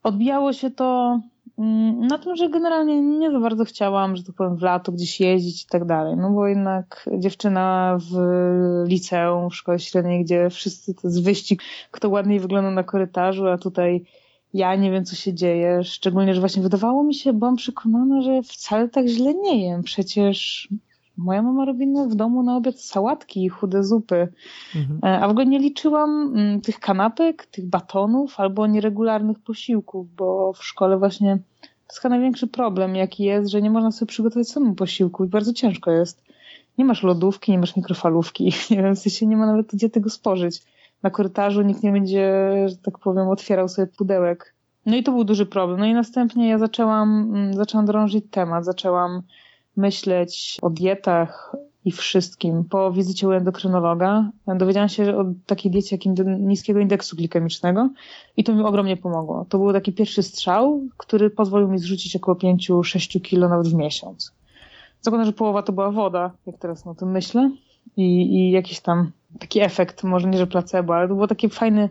odbijało 0.03 0.53
się 0.53 0.71
to 0.71 1.19
na 2.09 2.17
tym, 2.17 2.35
że 2.35 2.49
generalnie 2.49 3.01
nie 3.01 3.31
za 3.31 3.39
bardzo 3.39 3.65
chciałam, 3.65 4.15
że 4.15 4.23
tak 4.23 4.35
powiem, 4.35 4.55
w 4.55 4.61
lato 4.61 4.91
gdzieś 4.91 5.19
jeździć 5.19 5.63
i 5.63 5.67
tak 5.67 5.85
dalej. 5.85 6.17
No 6.17 6.29
bo 6.29 6.47
jednak 6.47 7.09
dziewczyna 7.17 7.97
w 8.11 8.17
liceum, 8.87 9.49
w 9.49 9.55
szkole 9.55 9.79
średniej, 9.79 10.23
gdzie 10.23 10.49
wszyscy 10.49 10.93
to 10.93 11.07
jest 11.07 11.23
wyścig, 11.23 11.61
kto 11.91 12.09
ładniej 12.09 12.39
wygląda 12.39 12.71
na 12.71 12.83
korytarzu, 12.83 13.47
a 13.47 13.57
tutaj 13.57 14.05
ja 14.53 14.75
nie 14.75 14.91
wiem, 14.91 15.05
co 15.05 15.15
się 15.15 15.33
dzieje. 15.33 15.83
Szczególnie, 15.83 16.33
że 16.33 16.39
właśnie 16.39 16.63
wydawało 16.63 17.03
mi 17.03 17.13
się, 17.13 17.33
byłam 17.33 17.55
przekonana, 17.55 18.21
że 18.21 18.43
wcale 18.43 18.89
tak 18.89 19.07
źle 19.07 19.33
nie 19.33 19.67
jem. 19.67 19.83
Przecież 19.83 20.69
Moja 21.17 21.41
mama 21.41 21.65
robi 21.65 21.87
w 22.09 22.15
domu 22.15 22.43
na 22.43 22.57
obiad 22.57 22.79
sałatki 22.79 23.45
i 23.45 23.49
chude 23.49 23.83
zupy. 23.83 24.27
Mhm. 24.75 24.99
E, 25.03 25.19
a 25.19 25.27
w 25.27 25.31
ogóle 25.31 25.45
nie 25.45 25.59
liczyłam 25.59 26.33
mm, 26.35 26.61
tych 26.61 26.79
kanapek, 26.79 27.45
tych 27.45 27.65
batonów 27.65 28.39
albo 28.39 28.67
nieregularnych 28.67 29.39
posiłków, 29.39 30.15
bo 30.15 30.53
w 30.53 30.65
szkole 30.65 30.97
właśnie 30.97 31.37
to 31.61 31.93
jest 31.93 32.01
chyba 32.01 32.09
największy 32.09 32.47
problem, 32.47 32.95
jaki 32.95 33.23
jest, 33.23 33.51
że 33.51 33.61
nie 33.61 33.69
można 33.69 33.91
sobie 33.91 34.07
przygotować 34.07 34.49
samemu 34.49 34.75
posiłku 34.75 35.25
i 35.25 35.27
bardzo 35.27 35.53
ciężko 35.53 35.91
jest. 35.91 36.23
Nie 36.77 36.85
masz 36.85 37.03
lodówki, 37.03 37.51
nie 37.51 37.59
masz 37.59 37.75
mikrofalówki, 37.75 38.43
nie 38.71 38.83
wiem, 38.83 38.95
w 38.95 38.99
sensie 38.99 39.25
nie 39.27 39.37
ma 39.37 39.45
nawet 39.45 39.67
gdzie 39.73 39.89
tego 39.89 40.09
spożyć. 40.09 40.63
Na 41.03 41.09
korytarzu 41.09 41.61
nikt 41.61 41.83
nie 41.83 41.91
będzie, 41.91 42.53
że 42.65 42.77
tak 42.77 42.99
powiem, 42.99 43.27
otwierał 43.27 43.67
sobie 43.67 43.87
pudełek. 43.87 44.53
No 44.85 44.95
i 44.95 45.03
to 45.03 45.11
był 45.11 45.23
duży 45.23 45.45
problem. 45.45 45.79
No 45.79 45.85
i 45.85 45.93
następnie 45.93 46.49
ja 46.49 46.57
zaczęłam, 46.57 47.31
mm, 47.35 47.53
zaczęłam 47.53 47.85
drążyć 47.85 48.25
temat, 48.31 48.65
zaczęłam 48.65 49.21
myśleć 49.77 50.57
o 50.61 50.69
dietach 50.69 51.55
i 51.85 51.91
wszystkim. 51.91 52.63
Po 52.63 52.91
wizycie 52.91 53.27
u 53.27 53.31
endokrynologa 53.31 54.31
dowiedziałam 54.47 54.89
się 54.89 55.17
o 55.17 55.25
takiej 55.45 55.71
diecie 55.71 55.95
jak 55.95 56.17
niskiego 56.39 56.79
indeksu 56.79 57.15
glikemicznego 57.15 57.89
i 58.37 58.43
to 58.43 58.55
mi 58.55 58.63
ogromnie 58.63 58.97
pomogło. 58.97 59.45
To 59.49 59.57
był 59.57 59.73
taki 59.73 59.93
pierwszy 59.93 60.23
strzał, 60.23 60.81
który 60.97 61.29
pozwolił 61.29 61.67
mi 61.67 61.79
zrzucić 61.79 62.15
około 62.15 62.37
5-6 62.37 63.21
kilo 63.21 63.49
nawet 63.49 63.67
w 63.67 63.73
miesiąc. 63.73 64.33
Zakładam, 65.01 65.25
że 65.25 65.33
połowa 65.33 65.63
to 65.63 65.73
była 65.73 65.91
woda, 65.91 66.31
jak 66.45 66.57
teraz 66.57 66.87
o 66.87 66.95
tym 66.95 67.11
myślę. 67.11 67.51
I, 67.97 68.35
I 68.35 68.51
jakiś 68.51 68.79
tam 68.79 69.11
taki 69.39 69.61
efekt, 69.61 70.03
może 70.03 70.29
nie, 70.29 70.37
że 70.37 70.47
placebo, 70.47 70.95
ale 70.95 71.07
to 71.07 71.13
było 71.13 71.27
takie 71.27 71.49
fajne, 71.49 71.89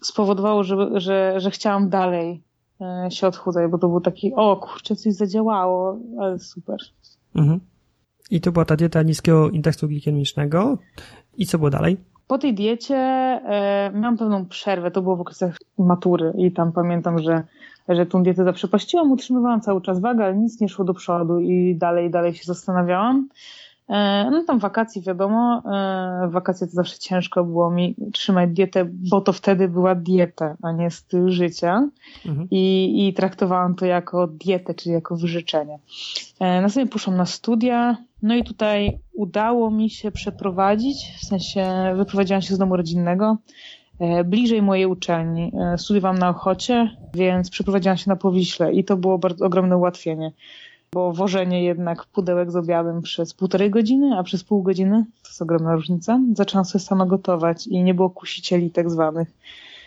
spowodowało, 0.00 0.64
że, 0.64 1.00
że, 1.00 1.40
że 1.40 1.50
chciałam 1.50 1.88
dalej 1.88 2.42
e, 2.80 3.10
się 3.10 3.26
odchudzać, 3.26 3.70
bo 3.70 3.78
to 3.78 3.88
był 3.88 4.00
taki, 4.00 4.34
o 4.34 4.56
kurczę, 4.56 4.96
coś 4.96 5.14
zadziałało, 5.14 5.98
ale 6.20 6.38
super. 6.38 6.76
Mhm. 7.34 7.60
I 8.30 8.40
to 8.40 8.52
była 8.52 8.64
ta 8.64 8.76
dieta 8.76 9.02
niskiego 9.02 9.50
indeksu 9.50 9.88
glikemicznego. 9.88 10.78
I 11.36 11.46
co 11.46 11.58
było 11.58 11.70
dalej? 11.70 11.96
Po 12.26 12.38
tej 12.38 12.54
diecie 12.54 12.96
e, 12.96 13.90
miałam 13.94 14.16
pewną 14.18 14.46
przerwę, 14.46 14.90
to 14.90 15.02
było 15.02 15.16
w 15.16 15.20
okresach 15.20 15.56
matury 15.78 16.32
i 16.38 16.52
tam 16.52 16.72
pamiętam, 16.72 17.18
że, 17.18 17.42
że 17.88 18.06
tą 18.06 18.22
dietę 18.22 18.44
zaprzepaściłam, 18.44 19.12
utrzymywałam 19.12 19.60
cały 19.60 19.82
czas 19.82 20.00
wagę, 20.00 20.24
ale 20.24 20.36
nic 20.36 20.60
nie 20.60 20.68
szło 20.68 20.84
do 20.84 20.94
przodu 20.94 21.40
i 21.40 21.76
dalej, 21.76 22.10
dalej 22.10 22.34
się 22.34 22.44
zastanawiałam. 22.44 23.28
E, 23.92 24.30
no 24.30 24.44
tam 24.44 24.58
wakacji 24.58 25.02
wiadomo, 25.02 25.62
e, 25.72 26.28
wakacje 26.28 26.66
to 26.66 26.72
zawsze 26.72 26.98
ciężko 26.98 27.44
było 27.44 27.70
mi 27.70 27.96
trzymać 28.12 28.50
dietę, 28.50 28.84
bo 29.10 29.20
to 29.20 29.32
wtedy 29.32 29.68
była 29.68 29.94
dieta, 29.94 30.56
a 30.62 30.72
nie 30.72 30.90
styl 30.90 31.30
życia 31.30 31.88
mhm. 32.26 32.48
I, 32.50 33.08
i 33.08 33.14
traktowałam 33.14 33.74
to 33.74 33.86
jako 33.86 34.26
dietę, 34.26 34.74
czyli 34.74 34.94
jako 34.94 35.16
wyrzeczenie. 35.16 35.78
E, 36.40 36.62
następnie 36.62 36.92
poszłam 36.92 37.16
na 37.16 37.26
studia, 37.26 37.96
no 38.22 38.34
i 38.34 38.44
tutaj 38.44 38.98
udało 39.12 39.70
mi 39.70 39.90
się 39.90 40.10
przeprowadzić, 40.10 41.12
w 41.20 41.24
sensie 41.24 41.66
wyprowadziłam 41.96 42.42
się 42.42 42.54
z 42.54 42.58
domu 42.58 42.76
rodzinnego, 42.76 43.36
bliżej 44.24 44.62
mojej 44.62 44.86
uczelni. 44.86 45.52
Studiowałam 45.76 46.18
na 46.18 46.28
Ochocie, 46.28 46.96
więc 47.14 47.50
przeprowadziłam 47.50 47.96
się 47.96 48.10
na 48.10 48.16
Powiśle 48.16 48.72
i 48.72 48.84
to 48.84 48.96
było 48.96 49.18
bardzo 49.18 49.46
ogromne 49.46 49.76
ułatwienie 49.76 50.32
bo 50.92 51.12
wożenie 51.12 51.64
jednak 51.64 52.06
pudełek 52.06 52.50
z 52.50 52.56
obiadem 52.56 53.02
przez 53.02 53.34
półtorej 53.34 53.70
godziny, 53.70 54.18
a 54.18 54.22
przez 54.22 54.44
pół 54.44 54.62
godziny, 54.62 55.04
to 55.22 55.28
jest 55.28 55.42
ogromna 55.42 55.74
różnica, 55.74 56.20
zaczęłam 56.34 56.64
sobie 56.64 56.84
sama 56.84 57.06
gotować 57.06 57.66
i 57.66 57.82
nie 57.82 57.94
było 57.94 58.10
kusicieli 58.10 58.70
tak 58.70 58.90
zwanych. 58.90 59.28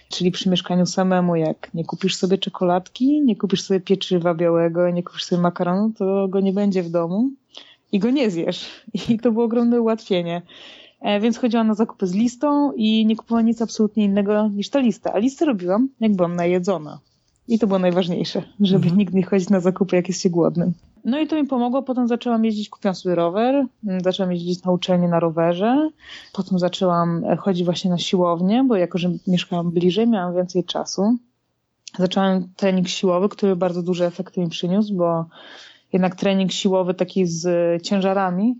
Czyli 0.09 0.31
przy 0.31 0.49
mieszkaniu 0.49 0.85
samemu, 0.85 1.35
jak 1.35 1.73
nie 1.73 1.85
kupisz 1.85 2.15
sobie 2.15 2.37
czekoladki, 2.37 3.21
nie 3.21 3.35
kupisz 3.35 3.61
sobie 3.61 3.79
pieczywa 3.79 4.33
białego, 4.33 4.89
nie 4.89 5.03
kupisz 5.03 5.23
sobie 5.23 5.41
makaronu, 5.41 5.91
to 5.97 6.27
go 6.27 6.39
nie 6.39 6.53
będzie 6.53 6.83
w 6.83 6.89
domu 6.89 7.29
i 7.91 7.99
go 7.99 8.09
nie 8.09 8.31
zjesz. 8.31 8.67
I 9.09 9.19
to 9.19 9.31
było 9.31 9.45
ogromne 9.45 9.81
ułatwienie. 9.81 10.41
E, 11.01 11.19
więc 11.19 11.37
chodziłam 11.37 11.67
na 11.67 11.73
zakupy 11.73 12.07
z 12.07 12.13
listą 12.13 12.71
i 12.71 13.05
nie 13.05 13.15
kupowałam 13.15 13.45
nic 13.45 13.61
absolutnie 13.61 14.03
innego 14.03 14.47
niż 14.47 14.69
ta 14.69 14.79
lista. 14.79 15.13
A 15.13 15.17
listę 15.17 15.45
robiłam, 15.45 15.89
jak 15.99 16.15
byłam 16.15 16.35
najedzona. 16.35 16.99
I 17.47 17.59
to 17.59 17.67
było 17.67 17.79
najważniejsze, 17.79 18.43
żeby 18.59 18.83
mhm. 18.83 18.97
nigdy 18.97 19.17
nie 19.17 19.23
chodzić 19.23 19.49
na 19.49 19.59
zakupy, 19.59 19.95
jak 19.95 20.07
jest 20.07 20.21
się 20.21 20.29
głodnym. 20.29 20.73
No 21.05 21.19
i 21.19 21.27
to 21.27 21.35
mi 21.35 21.47
pomogło. 21.47 21.83
Potem 21.83 22.07
zaczęłam 22.07 22.45
jeździć, 22.45 22.69
kupiłam 22.69 22.95
sobie 22.95 23.15
rower, 23.15 23.65
zaczęłam 24.03 24.31
jeździć 24.31 24.63
na 24.63 24.71
uczelnię 24.71 25.07
na 25.07 25.19
rowerze. 25.19 25.89
Potem 26.33 26.59
zaczęłam 26.59 27.25
e, 27.25 27.35
chodzić 27.35 27.65
właśnie 27.65 27.91
na 27.91 27.97
siłownię, 27.97 28.63
bo 28.67 28.75
jako, 28.75 28.97
że 28.97 29.09
mieszkałam 29.27 29.71
bliżej, 29.71 30.07
miałam 30.07 30.35
więcej 30.35 30.63
czasu. 30.63 31.17
Zaczęłam 31.97 32.47
trening 32.55 32.87
siłowy, 32.87 33.29
który 33.29 33.55
bardzo 33.55 33.83
duży 33.83 34.05
efekt 34.05 34.37
mi 34.37 34.49
przyniósł, 34.49 34.95
bo 34.95 35.25
jednak 35.93 36.15
trening 36.15 36.51
siłowy 36.51 36.93
taki 36.93 37.25
z 37.25 37.83
ciężarami 37.83 38.55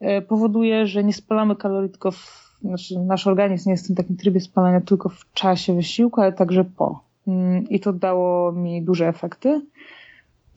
e, 0.00 0.22
powoduje, 0.22 0.86
że 0.86 1.04
nie 1.04 1.12
spalamy 1.12 1.56
kalorii 1.56 1.90
tylko 1.90 2.10
w, 2.10 2.54
znaczy 2.62 2.98
nasz 2.98 3.26
organizm 3.26 3.68
nie 3.68 3.72
jest 3.72 3.84
w 3.84 3.86
tym 3.86 3.96
takim 3.96 4.16
trybie 4.16 4.40
spalania 4.40 4.80
tylko 4.80 5.08
w 5.08 5.32
czasie 5.32 5.74
wysiłku, 5.74 6.20
ale 6.20 6.32
także 6.32 6.64
po. 6.64 7.07
Mm, 7.28 7.68
I 7.68 7.80
to 7.80 7.92
dało 7.92 8.52
mi 8.52 8.82
duże 8.82 9.08
efekty. 9.08 9.66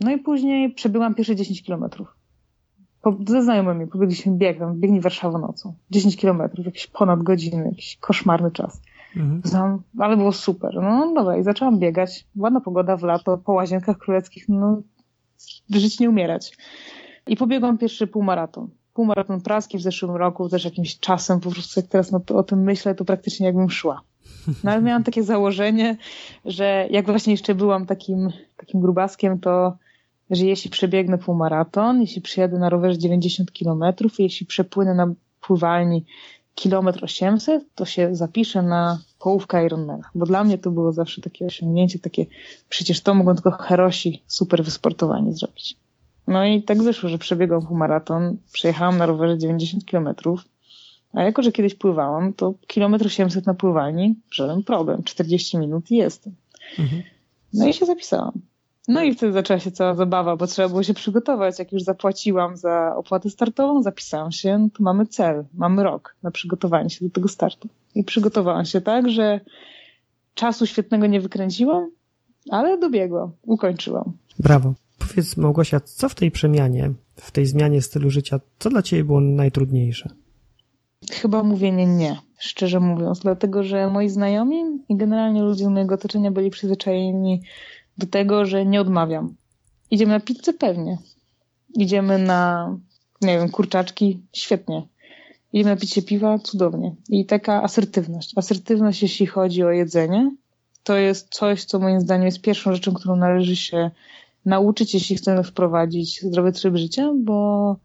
No 0.01 0.11
i 0.11 0.17
później 0.17 0.73
przebyłam 0.73 1.15
pierwsze 1.15 1.35
10 1.35 1.63
kilometrów. 1.63 2.15
Ze 3.27 3.43
znajomymi 3.43 3.87
pobiegliśmy 3.87 4.31
biegiem, 4.31 4.79
biegli 4.79 5.01
Warszawą 5.01 5.39
nocą. 5.39 5.73
10 5.91 6.17
kilometrów, 6.17 6.65
jakieś 6.65 6.87
ponad 6.87 7.23
godziny, 7.23 7.65
jakiś 7.65 7.97
koszmarny 7.97 8.51
czas. 8.51 8.81
Mhm. 9.17 9.81
ale 9.99 10.17
było 10.17 10.31
super. 10.31 10.75
No 10.75 11.13
dobra, 11.15 11.37
i 11.37 11.43
zaczęłam 11.43 11.79
biegać. 11.79 12.27
Ładna 12.35 12.61
pogoda 12.61 12.97
w 12.97 13.03
lato, 13.03 13.37
po 13.37 13.53
łazienkach 13.53 13.97
królewskich, 13.97 14.49
no 14.49 14.81
żyć 15.69 15.99
nie 15.99 16.09
umierać. 16.09 16.57
I 17.27 17.37
pobiegłam 17.37 17.77
pierwszy 17.77 18.07
półmaraton. 18.07 18.69
Półmaraton 18.93 19.41
praski 19.41 19.77
w 19.77 19.81
zeszłym 19.81 20.15
roku, 20.15 20.49
też 20.49 20.65
jakimś 20.65 20.99
czasem, 20.99 21.39
po 21.39 21.51
prostu 21.51 21.79
jak 21.79 21.89
teraz 21.89 22.11
no, 22.11 22.21
o 22.33 22.43
tym 22.43 22.63
myślę, 22.63 22.95
to 22.95 23.05
praktycznie 23.05 23.45
jakbym 23.45 23.69
szła. 23.69 24.01
No 24.63 24.71
ale 24.71 24.81
miałam 24.81 25.03
takie 25.03 25.23
założenie, 25.23 25.97
że 26.45 26.87
jak 26.89 27.05
właśnie 27.05 27.33
jeszcze 27.33 27.55
byłam 27.55 27.85
takim, 27.85 28.29
takim 28.57 28.81
grubaskiem, 28.81 29.39
to 29.39 29.77
że 30.31 30.45
jeśli 30.45 30.69
przebiegnę 30.69 31.17
półmaraton, 31.17 32.01
jeśli 32.01 32.21
przyjadę 32.21 32.59
na 32.59 32.69
rowerze 32.69 32.97
90 32.97 33.51
kilometrów, 33.51 34.19
jeśli 34.19 34.45
przepłynę 34.45 34.95
na 34.95 35.13
pływalni 35.41 36.05
kilometr 36.55 37.03
800, 37.03 37.63
to 37.75 37.85
się 37.85 38.15
zapiszę 38.15 38.61
na 38.61 38.99
połówkę 39.19 39.65
Ironmana. 39.65 40.09
Bo 40.15 40.25
dla 40.25 40.43
mnie 40.43 40.57
to 40.57 40.71
było 40.71 40.91
zawsze 40.91 41.21
takie 41.21 41.45
osiągnięcie, 41.45 41.99
takie 41.99 42.25
przecież 42.69 43.01
to 43.01 43.13
mogą 43.13 43.33
tylko 43.33 43.51
herosi 43.51 44.23
super 44.27 44.63
wysportowani 44.63 45.33
zrobić. 45.33 45.77
No 46.27 46.45
i 46.45 46.63
tak 46.63 46.83
wyszło, 46.83 47.09
że 47.09 47.17
przebiegłam 47.17 47.67
półmaraton, 47.67 48.37
przejechałam 48.51 48.97
na 48.97 49.05
rowerze 49.05 49.37
90 49.37 49.85
kilometrów, 49.85 50.43
a 51.13 51.23
jako, 51.23 51.41
że 51.41 51.51
kiedyś 51.51 51.75
pływałam, 51.75 52.33
to 52.33 52.53
kilometr 52.67 53.05
800 53.05 53.45
na 53.45 53.53
pływalni, 53.53 54.15
żaden 54.31 54.63
problem, 54.63 55.03
40 55.03 55.57
minut 55.57 55.91
i 55.91 55.95
jestem. 55.95 56.33
Mhm. 56.79 57.03
No 57.53 57.67
i 57.67 57.73
się 57.73 57.85
zapisałam. 57.85 58.31
No 58.87 59.03
i 59.03 59.15
wtedy 59.15 59.33
zaczęła 59.33 59.59
się 59.59 59.71
cała 59.71 59.95
zabawa, 59.95 60.35
bo 60.35 60.47
trzeba 60.47 60.69
było 60.69 60.83
się 60.83 60.93
przygotować. 60.93 61.59
Jak 61.59 61.71
już 61.71 61.83
zapłaciłam 61.83 62.57
za 62.57 62.95
opłatę 62.95 63.29
startową, 63.29 63.83
zapisałam 63.83 64.31
się, 64.31 64.57
no 64.57 64.69
to 64.77 64.83
mamy 64.83 65.05
cel, 65.05 65.43
mamy 65.53 65.83
rok 65.83 66.15
na 66.23 66.31
przygotowanie 66.31 66.89
się 66.89 67.05
do 67.05 67.11
tego 67.11 67.27
startu. 67.27 67.69
I 67.95 68.03
przygotowałam 68.03 68.65
się 68.65 68.81
tak, 68.81 69.09
że 69.09 69.39
czasu 70.33 70.65
świetnego 70.65 71.07
nie 71.07 71.21
wykręciłam, 71.21 71.91
ale 72.49 72.77
dobiegłam, 72.77 73.31
ukończyłam. 73.43 74.13
Brawo. 74.39 74.73
Powiedz 74.99 75.37
Małgosia, 75.37 75.79
co 75.79 76.09
w 76.09 76.15
tej 76.15 76.31
przemianie, 76.31 76.91
w 77.15 77.31
tej 77.31 77.45
zmianie 77.45 77.81
stylu 77.81 78.09
życia, 78.09 78.39
co 78.59 78.69
dla 78.69 78.81
Ciebie 78.81 79.03
było 79.03 79.21
najtrudniejsze? 79.21 80.09
Chyba 81.15 81.43
mówienie 81.43 81.85
nie, 81.85 82.17
szczerze 82.37 82.79
mówiąc, 82.79 83.19
dlatego 83.19 83.63
że 83.63 83.89
moi 83.89 84.09
znajomi 84.09 84.63
i 84.89 84.95
generalnie 84.95 85.41
ludzie 85.41 85.65
z 85.65 85.67
mojego 85.67 85.95
otoczenia 85.95 86.31
byli 86.31 86.49
przyzwyczajeni 86.49 87.41
do 87.97 88.07
tego, 88.07 88.45
że 88.45 88.65
nie 88.65 88.81
odmawiam. 88.81 89.35
Idziemy 89.91 90.11
na 90.11 90.19
pizzę? 90.19 90.53
Pewnie. 90.53 90.97
Idziemy 91.73 92.17
na, 92.17 92.75
nie 93.21 93.37
wiem, 93.37 93.49
kurczaczki? 93.49 94.21
Świetnie. 94.33 94.87
Idziemy 95.53 95.69
na 95.69 95.81
picie 95.81 96.01
piwa? 96.01 96.39
Cudownie. 96.39 96.95
I 97.09 97.25
taka 97.25 97.63
asertywność. 97.63 98.33
Asertywność, 98.35 99.01
jeśli 99.01 99.25
chodzi 99.25 99.63
o 99.63 99.71
jedzenie, 99.71 100.31
to 100.83 100.97
jest 100.97 101.29
coś, 101.29 101.65
co 101.65 101.79
moim 101.79 102.01
zdaniem 102.01 102.25
jest 102.25 102.41
pierwszą 102.41 102.73
rzeczą, 102.73 102.93
którą 102.93 103.15
należy 103.15 103.55
się 103.55 103.91
nauczyć, 104.45 104.93
jeśli 104.93 105.15
chcemy 105.15 105.43
wprowadzić 105.43 106.21
zdrowy 106.21 106.51
tryb 106.51 106.75
życia, 106.75 107.11
bo 107.15 107.75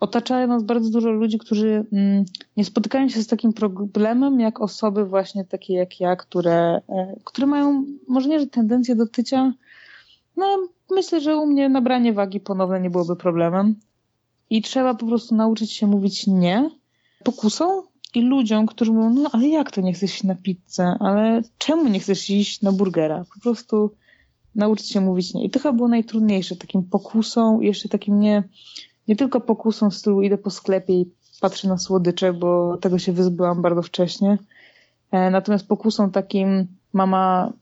otaczają 0.00 0.46
nas 0.46 0.62
bardzo 0.62 0.90
dużo 0.90 1.10
ludzi, 1.10 1.38
którzy 1.38 1.86
mm, 1.92 2.24
nie 2.56 2.64
spotykają 2.64 3.08
się 3.08 3.22
z 3.22 3.26
takim 3.26 3.52
problemem, 3.52 4.40
jak 4.40 4.60
osoby 4.60 5.04
właśnie 5.04 5.44
takie 5.44 5.74
jak 5.74 6.00
ja, 6.00 6.16
które, 6.16 6.80
e, 6.88 7.16
które 7.24 7.46
mają 7.46 7.84
może 8.08 8.28
nie, 8.28 8.40
że 8.40 8.46
tendencję 8.46 8.96
do 8.96 9.06
tycia. 9.06 9.52
No, 10.36 10.68
myślę, 10.90 11.20
że 11.20 11.36
u 11.36 11.46
mnie 11.46 11.68
nabranie 11.68 12.12
wagi 12.12 12.40
ponowne 12.40 12.80
nie 12.80 12.90
byłoby 12.90 13.16
problemem. 13.16 13.74
I 14.50 14.62
trzeba 14.62 14.94
po 14.94 15.06
prostu 15.06 15.34
nauczyć 15.34 15.72
się 15.72 15.86
mówić 15.86 16.26
nie 16.26 16.70
pokusą 17.24 17.82
i 18.14 18.20
ludziom, 18.20 18.66
którzy 18.66 18.92
mówią, 18.92 19.10
no 19.10 19.30
ale 19.32 19.48
jak 19.48 19.70
to 19.70 19.80
nie 19.80 19.92
chcesz 19.92 20.10
iść 20.14 20.24
na 20.24 20.34
pizzę? 20.34 20.96
Ale 21.00 21.42
czemu 21.58 21.88
nie 21.88 22.00
chcesz 22.00 22.30
iść 22.30 22.62
na 22.62 22.72
burgera? 22.72 23.24
Po 23.34 23.40
prostu 23.40 23.90
nauczyć 24.54 24.88
się 24.88 25.00
mówić 25.00 25.34
nie. 25.34 25.44
I 25.44 25.50
to 25.50 25.58
chyba 25.58 25.72
było 25.72 25.88
najtrudniejsze, 25.88 26.56
takim 26.56 26.82
pokusą, 26.82 27.60
jeszcze 27.60 27.88
takim 27.88 28.20
nie, 28.20 28.42
nie 29.10 29.16
tylko 29.16 29.40
pokusą 29.40 29.90
w 29.90 29.94
stylu 29.94 30.22
idę 30.22 30.38
po 30.38 30.50
sklepie 30.50 30.92
i 30.92 31.10
patrzę 31.40 31.68
na 31.68 31.78
słodycze, 31.78 32.32
bo 32.32 32.76
tego 32.76 32.98
się 32.98 33.12
wyzbyłam 33.12 33.62
bardzo 33.62 33.82
wcześnie. 33.82 34.38
E, 35.10 35.30
natomiast 35.30 35.66
pokusą 35.66 36.10
takim 36.10 36.66
mama 36.92 37.52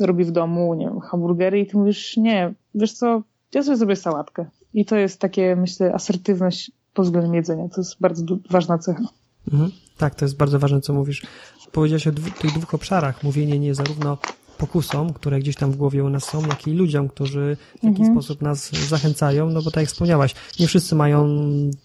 robi 0.00 0.24
w 0.24 0.30
domu, 0.30 0.74
nie 0.74 0.86
wiem, 0.86 1.00
hamburgery 1.00 1.60
i 1.60 1.66
ty 1.66 1.76
mówisz, 1.76 2.16
nie, 2.16 2.54
wiesz 2.74 2.92
co, 2.92 3.22
ja 3.54 3.62
sobie 3.62 3.76
zrobię 3.76 3.96
sałatkę. 3.96 4.46
I 4.74 4.84
to 4.84 4.96
jest 4.96 5.20
takie, 5.20 5.56
myślę, 5.56 5.94
asertywność 5.94 6.70
pod 6.94 7.04
względem 7.04 7.34
jedzenia. 7.34 7.68
To 7.68 7.80
jest 7.80 8.00
bardzo 8.00 8.24
ważna 8.50 8.78
cecha. 8.78 9.04
Mhm. 9.52 9.70
Tak, 9.98 10.14
to 10.14 10.24
jest 10.24 10.36
bardzo 10.36 10.58
ważne, 10.58 10.80
co 10.80 10.92
mówisz. 10.92 11.26
Powiedziałeś 11.72 12.06
o 12.06 12.12
tych 12.12 12.52
dwóch 12.52 12.74
obszarach. 12.74 13.22
Mówienie 13.22 13.58
nie 13.58 13.74
zarówno 13.74 14.18
pokusom, 14.54 15.12
które 15.12 15.38
gdzieś 15.38 15.56
tam 15.56 15.72
w 15.72 15.76
głowie 15.76 16.04
u 16.04 16.10
nas 16.10 16.24
są, 16.24 16.46
jak 16.46 16.66
i 16.66 16.72
ludziom, 16.72 17.08
którzy 17.08 17.56
w 17.80 17.84
jakiś 17.84 18.00
mhm. 18.00 18.14
sposób 18.14 18.42
nas 18.42 18.70
zachęcają, 18.70 19.50
no 19.50 19.62
bo 19.62 19.70
tak 19.70 19.82
jak 19.82 19.88
wspomniałaś, 19.88 20.34
nie 20.60 20.66
wszyscy 20.66 20.94
mają 20.94 21.38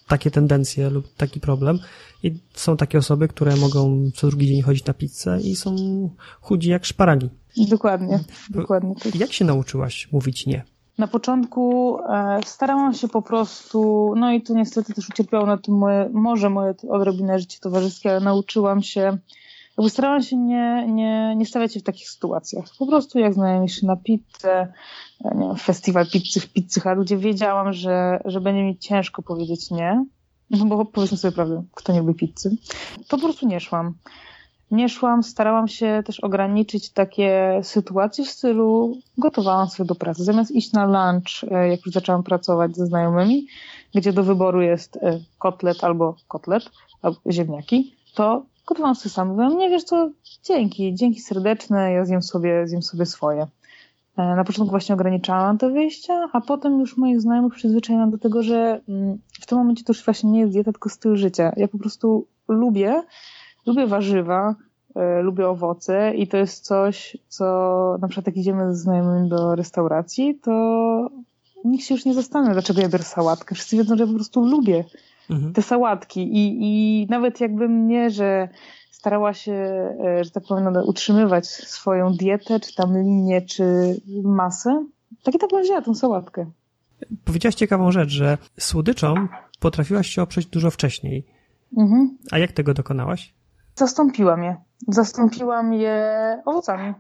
takie 0.08 0.32
tendencje 0.32 0.90
lub 0.90 1.14
taki 1.18 1.40
problem 1.40 1.80
i 2.24 2.34
są 2.54 2.78
takie 2.78 2.98
osoby, 2.98 3.28
które 3.28 3.56
mogą 3.56 4.12
co 4.16 4.28
drugi 4.28 4.48
dzień 4.48 4.62
chodzić 4.62 4.86
na 4.86 4.94
pizzę 4.94 5.40
i 5.42 5.56
są 5.56 5.76
chudzi 6.42 6.70
jak 6.70 6.86
szparagi. 6.86 7.30
Dokładnie, 7.70 8.20
dokładnie. 8.50 8.96
Tak. 8.96 9.16
Jak 9.16 9.34
się 9.34 9.46
nauczyłaś 9.46 10.12
mówić 10.12 10.46
nie? 10.46 10.64
Na 10.98 11.08
początku 11.08 11.98
e, 12.10 12.40
starałam 12.46 12.94
się 12.94 13.08
po 13.08 13.22
prostu, 13.22 14.14
no 14.18 14.32
i 14.32 14.42
tu 14.42 14.56
niestety 14.56 14.94
też 14.94 15.10
ucierpiało 15.10 15.46
na 15.46 15.58
tym 15.58 15.78
moje, 15.78 16.10
może 16.14 16.50
moje 16.50 16.74
odrobinę 16.90 17.40
życie 17.40 17.58
towarzyskie, 17.62 18.10
ale 18.10 18.20
nauczyłam 18.20 18.82
się 18.82 19.18
jakby 19.80 19.90
starałam 19.90 20.24
się 20.24 20.38
nie, 20.38 20.88
nie, 20.88 21.36
nie 21.38 21.46
stawiać 21.46 21.74
się 21.74 21.80
w 21.80 21.84
takich 21.84 22.10
sytuacjach. 22.10 22.66
Po 22.80 22.88
prostu 22.88 23.20
jak 23.20 23.34
znajomi 23.34 23.70
się 23.70 23.88
na 23.88 23.96
pizzę, 23.96 24.74
nie 25.36 25.48
wiem, 25.48 25.56
festiwal 25.56 26.06
pizzy 26.08 26.40
w 26.40 26.54
pizzy 26.54 26.82
ludzie 26.96 27.18
wiedziałam, 27.18 27.74
że, 27.74 28.20
że 28.26 28.42
będzie 28.42 28.64
mi 28.64 28.78
ciężko 28.78 29.22
powiedzieć 29.22 29.72
nie, 29.72 30.06
no 30.50 30.66
bo 30.66 30.86
powiedzmy 30.86 31.18
sobie 31.18 31.32
prawdę, 31.32 31.64
kto 31.76 31.94
nie 31.94 32.00
lubi 32.00 32.14
pizzy, 32.14 32.58
to 33.08 33.18
po 33.18 33.24
prostu 33.24 33.48
nie 33.48 33.60
szłam. 33.60 33.94
Nie 34.72 34.90
szłam, 34.90 35.24
starałam 35.24 35.68
się 35.68 36.04
też 36.06 36.20
ograniczyć 36.20 36.90
takie 36.90 37.60
sytuacje 37.64 38.26
w 38.26 38.30
stylu 38.30 38.98
gotowałam 39.18 39.68
sobie 39.70 39.88
do 39.88 39.96
pracy. 39.96 40.24
Zamiast 40.24 40.52
iść 40.52 40.72
na 40.72 40.86
lunch, 40.86 41.52
e, 41.52 41.70
jak 41.70 41.86
już 41.86 41.94
zaczęłam 41.94 42.24
pracować 42.24 42.76
ze 42.76 42.86
znajomymi, 42.86 43.48
gdzie 43.96 44.14
do 44.14 44.24
wyboru 44.24 44.62
jest 44.62 44.96
e, 44.96 45.20
kotlet 45.38 45.84
albo 45.84 46.16
kotlet, 46.28 46.64
albo 47.02 47.18
ziemniaki, 47.32 47.96
to 48.14 48.46
gotowałam 48.70 48.96
sobie 48.96 49.14
sam. 49.14 49.28
Mówiłam, 49.28 49.58
nie 49.58 49.70
wiesz 49.70 49.84
co, 49.84 50.10
dzięki, 50.44 50.96
dzięki 50.96 51.22
serdeczne, 51.22 51.92
ja 51.92 52.06
zjem 52.06 52.22
sobie, 52.22 52.68
zjem 52.68 52.82
sobie 52.82 53.06
swoje. 53.06 53.48
E, 54.18 54.36
na 54.36 54.44
początku 54.44 54.72
właśnie 54.72 54.96
ograniczałam 54.96 55.58
te 55.58 55.70
wyjścia, 55.70 56.30
a 56.34 56.42
potem 56.42 56.80
już 56.80 56.98
moich 56.98 57.22
znajomych 57.22 57.54
przyzwyczaiłam 57.54 58.12
do 58.12 58.18
tego, 58.18 58.44
że 58.44 58.82
mm, 58.90 59.18
w 59.42 59.46
tym 59.46 59.58
momencie 59.58 59.84
to 59.84 59.94
już 59.94 60.06
właśnie 60.06 60.32
nie 60.32 60.40
jest 60.40 60.54
dieta, 60.54 60.72
tylko 60.72 60.90
styl 60.90 61.16
życia. 61.16 61.54
Ja 61.58 61.68
po 61.68 61.78
prostu 61.78 62.28
lubię, 62.48 63.04
lubię 63.66 63.88
warzywa, 63.88 64.56
y, 64.90 65.22
lubię 65.22 65.48
owoce 65.48 66.14
i 66.16 66.28
to 66.28 66.38
jest 66.38 66.66
coś, 66.66 67.18
co 67.28 67.46
na 68.02 68.08
przykład 68.08 68.28
jak 68.28 68.38
idziemy 68.38 68.76
ze 68.76 68.76
znajomymi 68.76 69.30
do 69.30 69.56
restauracji, 69.56 70.40
to 70.44 70.52
nikt 71.66 71.86
się 71.86 71.96
już 71.96 72.06
nie 72.06 72.14
zastanawia, 72.14 72.54
dlaczego 72.54 72.82
ja 72.82 72.90
biorę 72.90 73.04
sałatkę. 73.04 73.56
Wszyscy 73.56 73.78
wiedzą, 73.78 73.96
że 73.96 74.04
ja 74.04 74.08
po 74.08 74.16
prostu 74.16 74.46
lubię 74.46 74.84
mhm. 75.30 75.54
te 75.54 75.62
sałatki 75.62 76.20
i, 76.22 76.58
i 76.62 77.08
nawet 77.10 77.42
jakbym 77.42 77.88
nie, 77.88 78.10
że 78.10 78.50
starała 78.92 79.34
się, 79.34 79.54
e, 80.06 80.24
że 80.24 80.32
tak 80.32 80.44
powiem, 80.50 80.68
utrzymywać 80.86 81.48
swoją 81.48 82.14
dietę, 82.14 82.60
czy 82.60 82.76
tam 82.76 82.98
linię, 82.98 83.42
czy 83.42 83.64
masę, 84.24 84.86
tak 85.24 85.36
i 85.36 85.40
tak 85.40 85.50
bym 85.50 85.64
wzięła 85.64 85.82
tą 85.82 85.96
sałatkę. 85.96 86.46
Powiedziałaś 87.26 87.56
ciekawą 87.56 87.92
rzecz, 87.92 88.10
że 88.10 88.38
słodyczom 88.60 89.30
potrafiłaś 89.60 90.08
się 90.08 90.22
oprzeć 90.22 90.46
dużo 90.46 90.72
wcześniej. 90.72 91.26
Mhm. 91.78 92.18
A 92.32 92.38
jak 92.38 92.52
tego 92.52 92.74
dokonałaś? 92.74 93.34
Zastąpiłam 93.76 94.44
je. 94.44 94.56
Zastąpiłam 94.88 95.74
je 95.74 95.98
owocami. 96.46 96.94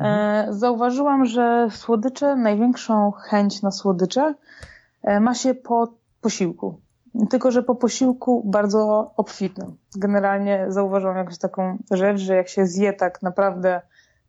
E, 0.00 0.04
mhm. 0.04 0.54
Zauważyłam, 0.54 1.26
że 1.26 1.68
słodycze, 1.70 2.36
największą 2.36 3.10
chęć 3.10 3.62
na 3.62 3.70
słodycze 3.70 4.34
e, 5.02 5.20
ma 5.20 5.34
się 5.34 5.54
po 5.54 5.94
posiłku. 6.20 6.80
Tylko, 7.30 7.50
że 7.50 7.62
po 7.62 7.74
posiłku 7.74 8.42
bardzo 8.44 9.10
obfitnym. 9.16 9.76
Generalnie 9.96 10.66
zauważyłam 10.68 11.16
jakąś 11.16 11.38
taką 11.38 11.78
rzecz, 11.90 12.20
że 12.20 12.36
jak 12.36 12.48
się 12.48 12.66
zje 12.66 12.92
tak 12.92 13.22
naprawdę 13.22 13.80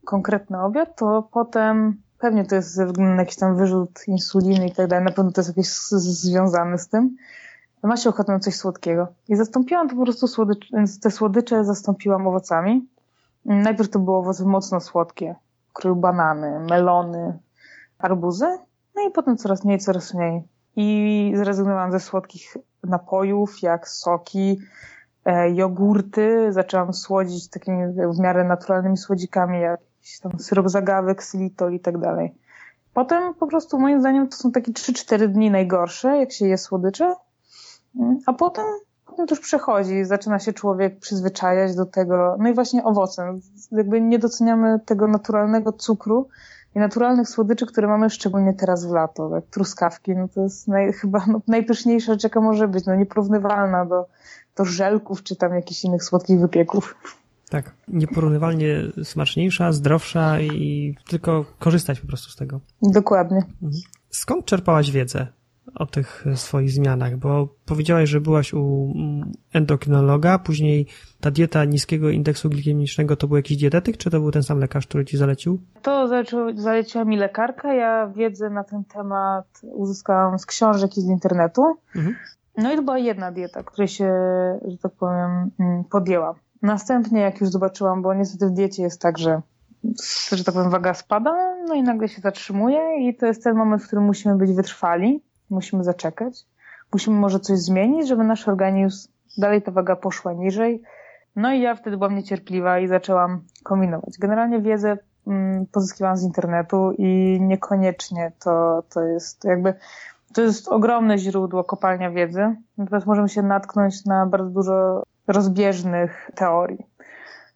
konkretny 0.06 0.62
obiad, 0.62 0.96
to 0.96 1.30
potem 1.32 2.02
pewnie 2.19 2.46
to 2.46 2.56
jest 2.56 2.74
ze 2.74 2.86
względu 2.86 3.13
na 3.13 3.22
jakiś 3.22 3.36
tam 3.36 3.56
wyrzut 3.56 4.08
insuliny 4.08 4.67
i 4.67 4.72
tak 4.72 4.88
dalej, 4.88 5.06
na 5.06 5.12
pewno 5.12 5.32
to 5.32 5.41
jest 5.41 5.50
jakieś 5.50 5.67
związane 5.67 6.78
z 6.78 6.88
tym. 6.88 7.15
Ma 7.84 7.98
się 7.98 8.10
ochotę 8.10 8.32
na 8.32 8.39
coś 8.39 8.56
słodkiego. 8.56 9.08
I 9.28 9.36
zastąpiłam 9.36 9.89
to 9.89 9.96
po 9.96 10.04
prostu 10.04 10.28
słodycze, 10.28 10.67
te 11.02 11.12
słodycze 11.12 11.65
zastąpiłam 11.65 12.28
owocami. 12.28 12.88
Najpierw 13.46 13.89
to 13.89 14.00
były 14.00 14.17
owoce 14.17 14.46
mocno 14.46 14.80
słodkie. 14.80 15.36
Krył 15.74 15.96
banany, 15.96 16.60
melony, 16.60 17.39
arbuzy. 17.98 18.48
No 18.96 19.08
i 19.08 19.12
potem 19.12 19.38
coraz 19.38 19.65
mniej, 19.65 19.80
coraz 19.80 20.13
mniej. 20.13 20.43
I 20.76 21.32
zrezygnowałam 21.36 21.92
ze 21.92 22.00
słodkich 22.00 22.58
napojów, 22.84 23.62
jak 23.62 23.90
soki, 23.90 24.60
e, 25.26 25.52
jogurty. 25.52 26.54
Zaczęłam 26.54 26.94
słodzić 26.94 27.50
takimi 27.50 27.84
w 28.16 28.20
miarę 28.20 28.44
naturalnymi 28.44 28.98
słodzikami, 28.98 29.62
jak 29.62 29.80
tam 30.22 30.40
syrop 30.40 30.70
zagawek, 30.70 31.18
xylitol 31.18 31.74
i 31.74 31.80
tak 31.80 31.98
dalej. 31.98 32.34
Potem 32.94 33.34
po 33.34 33.48
prostu 33.48 33.80
moim 33.80 34.00
zdaniem 34.00 34.28
to 34.28 34.38
są 34.38 34.52
takie 34.52 34.72
3-4 34.72 35.28
dni 35.28 35.52
najgorsze, 35.52 36.18
jak 36.18 36.32
się 36.32 36.48
je 36.48 36.58
słodycze, 36.58 37.16
mm, 38.00 38.20
a 38.26 38.34
potem, 38.34 38.66
potem 39.06 39.28
to 39.28 39.36
już 39.36 39.44
przechodzi, 39.44 40.06
zaczyna 40.06 40.40
się 40.40 40.54
człowiek 40.54 41.00
przyzwyczajać 41.00 41.76
do 41.76 41.86
tego, 41.86 42.36
no 42.40 42.50
i 42.50 42.54
właśnie 42.54 42.84
owocem. 42.84 43.42
Jakby 43.72 44.02
nie 44.02 44.20
doceniamy 44.20 44.80
tego 44.86 45.08
naturalnego 45.08 45.72
cukru, 45.74 46.28
i 46.76 46.80
naturalnych 46.80 47.30
słodyczy, 47.30 47.66
które 47.66 47.88
mamy 47.88 48.10
szczególnie 48.10 48.54
teraz 48.54 48.86
w 48.86 48.92
lato, 48.92 49.36
jak 49.36 49.46
truskawki, 49.46 50.12
no 50.16 50.28
to 50.28 50.42
jest 50.42 50.68
naj, 50.68 50.94
chyba 50.94 51.26
no, 51.28 51.42
najpyszniejsza 51.48 52.14
rzecz, 52.14 52.24
jaka 52.24 52.42
może 52.42 52.68
być, 52.68 52.86
no 52.86 52.96
nieporównywalna 52.96 53.86
do, 53.86 54.06
do 54.58 54.66
żelków 54.66 55.24
czy 55.24 55.36
tam 55.36 55.56
jakichś 55.56 55.84
innych 55.84 56.04
słodkich 56.04 56.40
wypieków. 56.40 56.96
Tak, 57.50 57.72
nieporównywalnie 57.88 58.82
smaczniejsza, 59.04 59.72
zdrowsza 59.72 60.40
i 60.40 60.96
tylko 61.08 61.46
korzystać 61.60 62.00
po 62.00 62.08
prostu 62.08 62.32
z 62.32 62.36
tego. 62.36 62.60
Dokładnie. 62.82 63.38
Mhm. 63.38 63.82
Skąd 64.10 64.46
czerpałaś 64.46 64.92
wiedzę 64.92 65.28
o 65.76 65.86
tych 65.86 66.26
swoich 66.36 66.71
zmianach? 66.71 67.17
Bo 67.17 67.47
powiedziałaś, 67.65 68.10
że 68.10 68.21
byłaś 68.21 68.54
u 68.54 68.93
endokrinologa, 69.54 70.39
później 70.39 70.88
ta 71.21 71.32
dieta 71.32 71.65
niskiego 71.65 72.10
indeksu 72.10 72.49
glikemicznego 72.49 73.15
to 73.15 73.28
był 73.28 73.38
jakiś 73.38 73.58
dietetyk, 73.58 73.97
czy 73.97 74.10
to 74.10 74.19
był 74.19 74.32
ten 74.32 74.43
sam 74.43 74.60
lekarz, 74.60 74.88
który 74.88 75.06
ci 75.06 75.17
zalecił? 75.17 75.62
To 75.82 76.08
zaleciła 76.56 77.06
mi 77.06 77.17
lekarka. 77.17 77.73
Ja 77.73 78.08
wiedzę 78.08 78.49
na 78.49 78.63
ten 78.63 78.84
temat 78.84 79.45
uzyskałam 79.62 80.39
z 80.39 80.45
książek 80.45 80.97
i 80.97 81.02
z 81.02 81.10
internetu. 81.10 81.62
Mhm. 81.95 82.15
No 82.58 82.73
i 82.73 82.76
to 82.76 82.84
była 82.84 82.97
jedna 82.97 83.32
dieta, 83.32 83.63
której 83.63 83.88
się, 83.88 84.13
że 84.67 84.78
tak 84.78 84.91
powiem, 84.91 85.52
mm, 85.60 85.84
podjęłam. 85.84 86.36
Następnie, 86.62 87.21
jak 87.21 87.41
już 87.41 87.49
zobaczyłam, 87.49 88.02
bo 88.02 88.13
niestety 88.13 88.47
w 88.47 88.54
diecie 88.54 88.84
jest 88.84 89.02
tak, 89.02 89.17
że, 89.17 89.41
że 90.32 90.43
tak 90.43 90.56
powiem, 90.56 90.69
waga 90.69 90.93
spada, 90.93 91.56
no 91.67 91.73
i 91.73 91.84
nagle 91.84 92.08
się 92.08 92.21
zatrzymuje 92.21 93.10
i 93.10 93.15
to 93.15 93.26
jest 93.26 93.43
ten 93.43 93.56
moment, 93.56 93.84
w 93.84 93.88
którym 93.88 94.06
musimy 94.06 94.38
być 94.38 94.52
wytrwali, 94.52 95.23
musimy 95.54 95.84
zaczekać, 95.84 96.46
musimy 96.94 97.20
może 97.20 97.39
coś 97.39 97.60
zmienić, 97.60 98.08
żeby 98.08 98.24
nasz 98.24 98.48
organizm, 98.48 99.12
dalej 99.38 99.62
ta 99.62 99.72
waga 99.72 99.96
poszła 99.96 100.34
niżej. 100.34 100.82
No 101.36 101.54
i 101.54 101.62
ja 101.62 101.76
wtedy 101.76 101.98
byłam 101.98 102.16
niecierpliwa 102.16 102.80
i 102.80 102.88
zaczęłam 102.88 103.42
kombinować. 103.63 104.18
Generalnie 104.20 104.62
wiedzę 104.62 104.98
mm, 105.28 105.66
pozyskiwałam 105.66 106.18
z 106.18 106.24
internetu 106.24 106.92
i 106.98 107.38
niekoniecznie 107.42 108.32
to, 108.44 108.84
to 108.94 109.02
jest 109.02 109.44
jakby 109.44 109.74
to 110.34 110.42
jest 110.42 110.68
ogromne 110.68 111.18
źródło, 111.18 111.63
kopalnia 111.63 112.12
wiedzy. 112.12 112.56
Natomiast 112.78 113.08
możemy 113.08 113.30
się 113.30 113.42
natknąć 113.42 114.06
na 114.06 114.26
bardzo 114.26 114.50
dużo 114.50 115.04
rozbieżnych 115.28 116.32
teorii. 116.36 116.88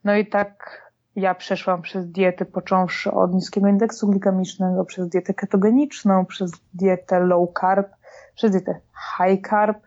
No 0.04 0.16
i 0.16 0.26
tak 0.26 0.82
ja 1.18 1.34
przeszłam 1.34 1.82
przez 1.82 2.10
diety, 2.10 2.44
począwszy 2.44 3.12
od 3.12 3.34
niskiego 3.34 3.68
indeksu 3.68 4.08
glikemicznego, 4.08 4.84
przez 4.84 5.08
dietę 5.08 5.34
ketogeniczną, 5.34 6.26
przez 6.26 6.52
dietę 6.74 7.20
low 7.20 7.48
carb, 7.60 7.88
przez 8.34 8.50
dietę 8.50 8.80
high 9.16 9.48
carb, 9.48 9.78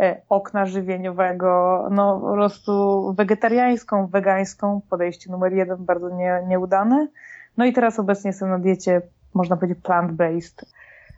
e, 0.00 0.20
okna 0.28 0.66
żywieniowego, 0.66 1.82
no 1.90 2.20
po 2.20 2.32
prostu 2.32 3.02
wegetariańską, 3.16 4.06
wegańską, 4.06 4.80
podejście 4.90 5.30
numer 5.30 5.52
jeden, 5.52 5.84
bardzo 5.84 6.10
nie, 6.10 6.44
nieudane. 6.46 7.08
No 7.56 7.64
i 7.64 7.72
teraz 7.72 7.98
obecnie 7.98 8.28
jestem 8.28 8.48
na 8.48 8.58
diecie, 8.58 9.02
można 9.34 9.56
powiedzieć, 9.56 9.84
plant-based. 9.84 10.64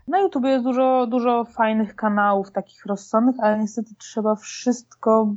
Na 0.08 0.18
YouTube 0.18 0.44
jest 0.44 0.64
dużo, 0.64 1.06
dużo 1.06 1.44
fajnych 1.44 1.96
kanałów, 1.96 2.50
takich 2.52 2.86
rozsądnych, 2.86 3.36
ale 3.42 3.58
niestety 3.58 3.90
trzeba 3.98 4.34
wszystko, 4.34 5.34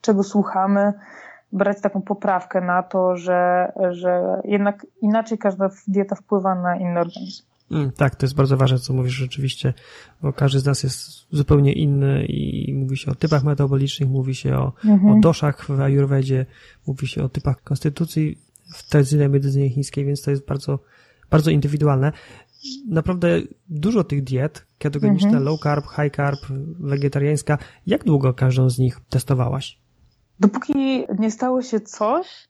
czego 0.00 0.22
słuchamy, 0.22 0.92
brać 1.52 1.80
taką 1.80 2.02
poprawkę 2.02 2.60
na 2.60 2.82
to, 2.82 3.16
że, 3.16 3.72
że 3.90 4.40
jednak 4.44 4.86
inaczej 5.02 5.38
każda 5.38 5.70
dieta 5.88 6.16
wpływa 6.16 6.54
na 6.54 6.76
inny 6.76 7.00
organizm. 7.00 7.42
Mm, 7.70 7.92
tak, 7.92 8.16
to 8.16 8.26
jest 8.26 8.34
bardzo 8.34 8.56
ważne, 8.56 8.78
co 8.78 8.92
mówisz 8.92 9.12
rzeczywiście, 9.12 9.74
bo 10.22 10.32
każdy 10.32 10.58
z 10.58 10.66
nas 10.66 10.82
jest 10.82 11.26
zupełnie 11.30 11.72
inny 11.72 12.26
i 12.26 12.74
mówi 12.74 12.96
się 12.96 13.10
o 13.10 13.14
typach 13.14 13.44
metabolicznych, 13.44 14.08
mówi 14.08 14.34
się 14.34 14.56
o, 14.56 14.72
mhm. 14.84 15.16
o 15.16 15.20
doszach 15.20 15.64
w 15.64 15.80
ayurvedzie, 15.80 16.46
mówi 16.86 17.06
się 17.06 17.22
o 17.22 17.28
typach 17.28 17.62
konstytucji 17.62 18.38
w 18.74 18.88
tradycyjnej 18.88 19.28
medycynie 19.28 19.70
chińskiej, 19.70 20.04
więc 20.04 20.22
to 20.22 20.30
jest 20.30 20.46
bardzo, 20.46 20.78
bardzo 21.30 21.50
indywidualne. 21.50 22.12
Naprawdę 22.88 23.40
dużo 23.68 24.04
tych 24.04 24.24
diet, 24.24 24.66
ketogeniczne, 24.78 25.28
mhm. 25.28 25.44
low 25.44 25.60
carb, 25.60 25.84
high 25.86 26.16
carb, 26.16 26.40
wegetariańska. 26.80 27.58
Jak 27.86 28.04
długo 28.04 28.34
każdą 28.34 28.70
z 28.70 28.78
nich 28.78 29.00
testowałaś? 29.08 29.81
Dopóki 30.42 31.06
nie 31.18 31.30
stało 31.30 31.62
się 31.62 31.80
coś, 31.80 32.48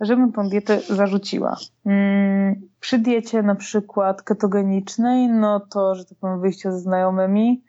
żebym 0.00 0.32
tą 0.32 0.48
dietę 0.48 0.80
zarzuciła. 0.80 1.56
Mm, 1.86 2.68
przy 2.80 2.98
diecie 2.98 3.42
na 3.42 3.54
przykład 3.54 4.22
ketogenicznej, 4.22 5.28
no 5.28 5.60
to, 5.60 5.94
że 5.94 6.04
tak 6.04 6.18
powiem, 6.18 6.40
wyjście 6.40 6.72
ze 6.72 6.78
znajomymi, 6.78 7.62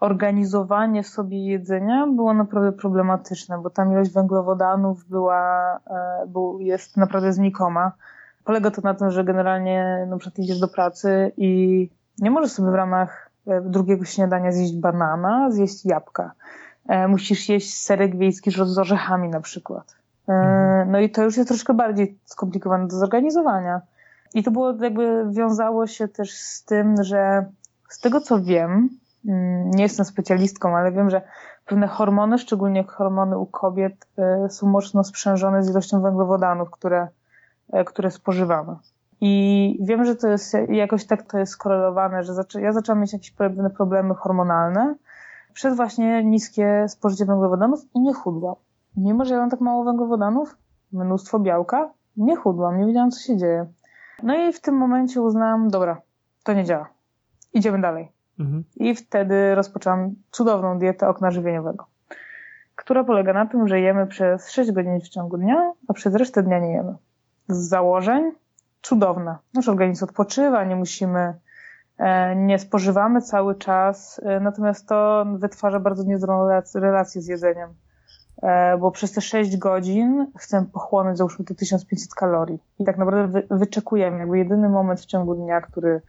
organizowanie 0.00 1.04
sobie 1.04 1.46
jedzenia 1.46 2.06
było 2.06 2.34
naprawdę 2.34 2.72
problematyczne, 2.72 3.58
bo 3.62 3.70
tam 3.70 3.92
ilość 3.92 4.12
węglowodanów 4.12 5.04
była, 5.08 5.76
e, 5.76 6.26
był, 6.26 6.60
jest 6.60 6.96
naprawdę 6.96 7.32
znikoma. 7.32 7.92
Polega 8.44 8.70
to 8.70 8.80
na 8.82 8.94
tym, 8.94 9.10
że 9.10 9.24
generalnie 9.24 10.06
na 10.10 10.18
przykład 10.18 10.38
idziesz 10.38 10.60
do 10.60 10.68
pracy 10.68 11.32
i 11.36 11.90
nie 12.18 12.30
możesz 12.30 12.52
sobie 12.52 12.70
w 12.70 12.74
ramach 12.74 13.30
e, 13.46 13.60
drugiego 13.60 14.04
śniadania 14.04 14.52
zjeść 14.52 14.76
banana, 14.76 15.50
zjeść 15.50 15.84
jabłka. 15.84 16.32
E, 16.88 17.08
musisz 17.08 17.48
jeść 17.48 17.80
serek 17.80 18.16
wiejski 18.16 18.50
z 18.50 18.78
orzechami 18.78 19.28
na 19.28 19.40
przykład. 19.40 19.96
E, 20.28 20.32
mhm. 20.32 20.90
No 20.90 20.98
i 20.98 21.10
to 21.10 21.22
już 21.22 21.36
jest 21.36 21.48
troszkę 21.48 21.74
bardziej 21.74 22.18
skomplikowane 22.24 22.88
do 22.88 22.96
zorganizowania. 22.96 23.80
I 24.34 24.42
to 24.42 24.50
było 24.50 24.74
jakby 24.82 25.24
wiązało 25.30 25.86
się 25.86 26.08
też 26.08 26.32
z 26.32 26.64
tym, 26.64 27.04
że 27.04 27.46
z 27.88 28.00
tego 28.00 28.20
co 28.20 28.42
wiem, 28.42 28.88
mm, 29.28 29.70
nie 29.70 29.82
jestem 29.82 30.04
specjalistką, 30.04 30.76
ale 30.76 30.92
wiem, 30.92 31.10
że 31.10 31.22
pewne 31.66 31.86
hormony, 31.86 32.38
szczególnie 32.38 32.84
hormony 32.84 33.38
u 33.38 33.46
kobiet, 33.46 34.06
e, 34.18 34.50
są 34.50 34.66
mocno 34.66 35.04
sprzężone 35.04 35.62
z 35.62 35.70
ilością 35.70 36.02
węglowodanów, 36.02 36.70
które, 36.70 37.08
które 37.86 38.10
spożywamy. 38.10 38.76
I 39.20 39.78
wiem, 39.80 40.04
że 40.04 40.16
to 40.16 40.28
jest 40.28 40.56
jakoś 40.68 41.06
tak 41.06 41.22
to 41.22 41.38
jest 41.38 41.52
skorelowane, 41.52 42.24
że 42.24 42.32
ja 42.60 42.72
zaczęłam 42.72 43.00
mieć 43.00 43.12
jakieś 43.12 43.30
pewne 43.30 43.70
problemy 43.70 44.14
hormonalne, 44.14 44.94
przez 45.56 45.76
właśnie 45.76 46.24
niskie 46.24 46.84
spożycie 46.88 47.24
węglowodanów 47.24 47.80
i 47.94 48.00
nie 48.00 48.14
chudłam. 48.14 48.54
Mimo, 48.96 49.24
że 49.24 49.34
ja 49.34 49.40
mam 49.40 49.50
tak 49.50 49.60
mało 49.60 49.84
węglowodanów, 49.84 50.56
mnóstwo 50.92 51.38
białka, 51.38 51.90
nie 52.16 52.36
chudłam, 52.36 52.78
nie 52.78 52.86
wiedziałam, 52.86 53.10
co 53.10 53.20
się 53.20 53.36
dzieje. 53.36 53.66
No 54.22 54.34
i 54.34 54.52
w 54.52 54.60
tym 54.60 54.74
momencie 54.74 55.22
uznałam, 55.22 55.68
dobra, 55.68 56.00
to 56.44 56.52
nie 56.52 56.64
działa. 56.64 56.88
Idziemy 57.52 57.80
dalej. 57.80 58.12
Mhm. 58.38 58.64
I 58.76 58.94
wtedy 58.94 59.54
rozpoczęłam 59.54 60.14
cudowną 60.30 60.78
dietę 60.78 61.08
okna 61.08 61.30
żywieniowego, 61.30 61.86
która 62.74 63.04
polega 63.04 63.32
na 63.32 63.46
tym, 63.46 63.68
że 63.68 63.80
jemy 63.80 64.06
przez 64.06 64.50
6 64.50 64.72
godzin 64.72 65.00
w 65.00 65.08
ciągu 65.08 65.38
dnia, 65.38 65.72
a 65.88 65.92
przez 65.92 66.14
resztę 66.14 66.42
dnia 66.42 66.58
nie 66.58 66.72
jemy. 66.72 66.94
Z 67.48 67.68
założeń 67.68 68.32
cudowne. 68.82 69.36
Nasz 69.54 69.68
organizm 69.68 70.04
odpoczywa, 70.04 70.64
nie 70.64 70.76
musimy 70.76 71.34
nie 72.36 72.58
spożywamy 72.58 73.22
cały 73.22 73.54
czas, 73.54 74.20
e, 74.24 74.40
natomiast 74.40 74.88
to 74.88 75.26
wytwarza 75.38 75.80
bardzo 75.80 76.04
niezdrową 76.04 76.48
relację 76.74 77.22
z 77.22 77.26
jedzeniem, 77.26 77.68
e, 78.42 78.78
bo 78.78 78.90
przez 78.90 79.12
te 79.12 79.20
6 79.20 79.56
godzin 79.56 80.26
chcę 80.38 80.66
pochłonąć 80.72 81.18
załóżmy 81.18 81.44
te 81.44 81.54
1500 81.54 82.14
kalorii 82.14 82.58
i 82.78 82.84
tak 82.84 82.98
naprawdę 82.98 83.42
wyczekujemy, 83.50 84.18
jakby 84.18 84.38
jedyny 84.38 84.68
moment 84.68 85.00
w 85.00 85.06
ciągu 85.06 85.34
dnia, 85.34 85.60
który, 85.60 86.00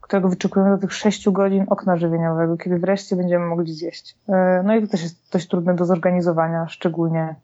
którego 0.00 0.28
wyczekujemy 0.28 0.70
do 0.70 0.78
tych 0.78 0.92
6 0.92 1.30
godzin 1.30 1.64
okna 1.68 1.96
żywieniowego, 1.96 2.56
kiedy 2.56 2.78
wreszcie 2.78 3.16
będziemy 3.16 3.46
mogli 3.46 3.72
zjeść. 3.72 4.16
No 4.64 4.76
i 4.76 4.82
to 4.82 4.88
też 4.88 5.02
jest 5.02 5.32
dość 5.32 5.48
trudne 5.48 5.74
do 5.74 5.84
zorganizowania, 5.84 6.68
szczególnie 6.68 7.34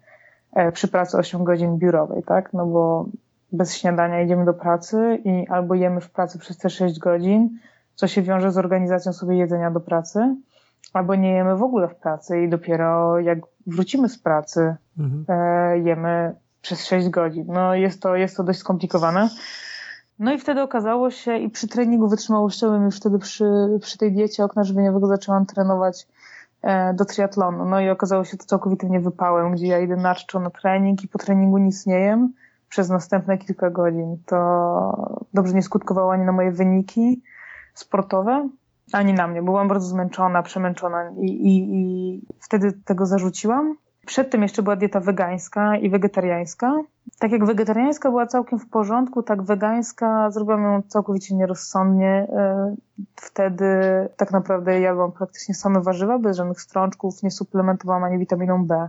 przy 0.72 0.88
pracy 0.88 1.18
8 1.18 1.44
godzin 1.44 1.78
biurowej, 1.78 2.22
tak? 2.22 2.52
No 2.52 2.66
bo 2.66 3.06
bez 3.52 3.76
śniadania 3.76 4.22
idziemy 4.22 4.44
do 4.44 4.54
pracy 4.54 5.18
i 5.24 5.48
albo 5.48 5.74
jemy 5.74 6.00
w 6.00 6.10
pracy 6.10 6.38
przez 6.38 6.58
te 6.58 6.70
6 6.70 6.98
godzin, 6.98 7.58
co 7.94 8.08
się 8.08 8.22
wiąże 8.22 8.50
z 8.50 8.58
organizacją 8.58 9.12
sobie 9.12 9.36
jedzenia 9.36 9.70
do 9.70 9.80
pracy, 9.80 10.36
albo 10.92 11.14
nie 11.14 11.32
jemy 11.32 11.56
w 11.56 11.62
ogóle 11.62 11.88
w 11.88 11.94
pracy 11.94 12.42
i 12.42 12.48
dopiero 12.48 13.20
jak 13.20 13.38
wrócimy 13.66 14.08
z 14.08 14.18
pracy, 14.18 14.76
mhm. 14.98 15.24
e, 15.28 15.78
jemy 15.78 16.34
przez 16.62 16.86
6 16.86 17.08
godzin. 17.08 17.44
No 17.48 17.74
jest 17.74 18.02
to, 18.02 18.16
jest 18.16 18.36
to 18.36 18.44
dość 18.44 18.58
skomplikowane. 18.58 19.28
No 20.18 20.32
i 20.32 20.38
wtedy 20.38 20.62
okazało 20.62 21.10
się, 21.10 21.36
i 21.36 21.50
przy 21.50 21.68
treningu 21.68 22.08
wytrzymałościowym, 22.08 22.84
już 22.84 22.96
wtedy 22.96 23.18
przy, 23.18 23.44
przy 23.80 23.98
tej 23.98 24.12
diecie 24.12 24.44
okna 24.44 24.64
żywieniowego 24.64 25.06
zaczęłam 25.06 25.46
trenować 25.46 26.06
e, 26.62 26.94
do 26.94 27.04
triatlonu. 27.04 27.64
No 27.64 27.80
i 27.80 27.90
okazało 27.90 28.24
się 28.24 28.36
to 28.36 28.44
całkowicie 28.44 28.88
nie 28.88 29.00
wypałem, 29.00 29.52
gdzie 29.52 29.66
ja 29.66 29.78
idę 29.78 29.96
na 29.96 30.14
czczo 30.14 30.40
na 30.40 30.50
trening 30.50 31.04
i 31.04 31.08
po 31.08 31.18
treningu 31.18 31.58
nic 31.58 31.86
nie 31.86 31.98
jem 31.98 32.32
przez 32.68 32.88
następne 32.88 33.38
kilka 33.38 33.70
godzin. 33.70 34.18
To 34.26 35.26
dobrze 35.34 35.54
nie 35.54 35.62
skutkowało 35.62 36.12
ani 36.12 36.24
na 36.24 36.32
moje 36.32 36.52
wyniki, 36.52 37.22
sportowe, 37.74 38.48
ani 38.92 39.12
na 39.12 39.26
mnie. 39.26 39.42
Byłam 39.42 39.68
bardzo 39.68 39.86
zmęczona, 39.86 40.42
przemęczona 40.42 41.10
i, 41.10 41.26
i, 41.26 41.74
i 41.74 42.20
wtedy 42.40 42.72
tego 42.84 43.06
zarzuciłam. 43.06 43.76
Przedtem 44.06 44.42
jeszcze 44.42 44.62
była 44.62 44.76
dieta 44.76 45.00
wegańska 45.00 45.76
i 45.76 45.90
wegetariańska. 45.90 46.74
Tak 47.18 47.32
jak 47.32 47.44
wegetariańska 47.44 48.10
była 48.10 48.26
całkiem 48.26 48.58
w 48.58 48.68
porządku, 48.68 49.22
tak 49.22 49.42
wegańska 49.42 50.30
zrobiłam 50.30 50.62
ją 50.62 50.82
całkowicie 50.82 51.34
nierozsądnie. 51.34 52.26
E, 52.32 52.74
wtedy 53.16 53.66
tak 54.16 54.32
naprawdę 54.32 54.80
jadłam 54.80 55.12
praktycznie 55.12 55.54
same 55.54 55.80
warzywa, 55.80 56.18
bez 56.18 56.36
żadnych 56.36 56.60
strączków, 56.60 57.22
nie 57.22 57.30
suplementowałam 57.30 58.04
ani 58.04 58.18
witaminą 58.18 58.66
B, 58.66 58.88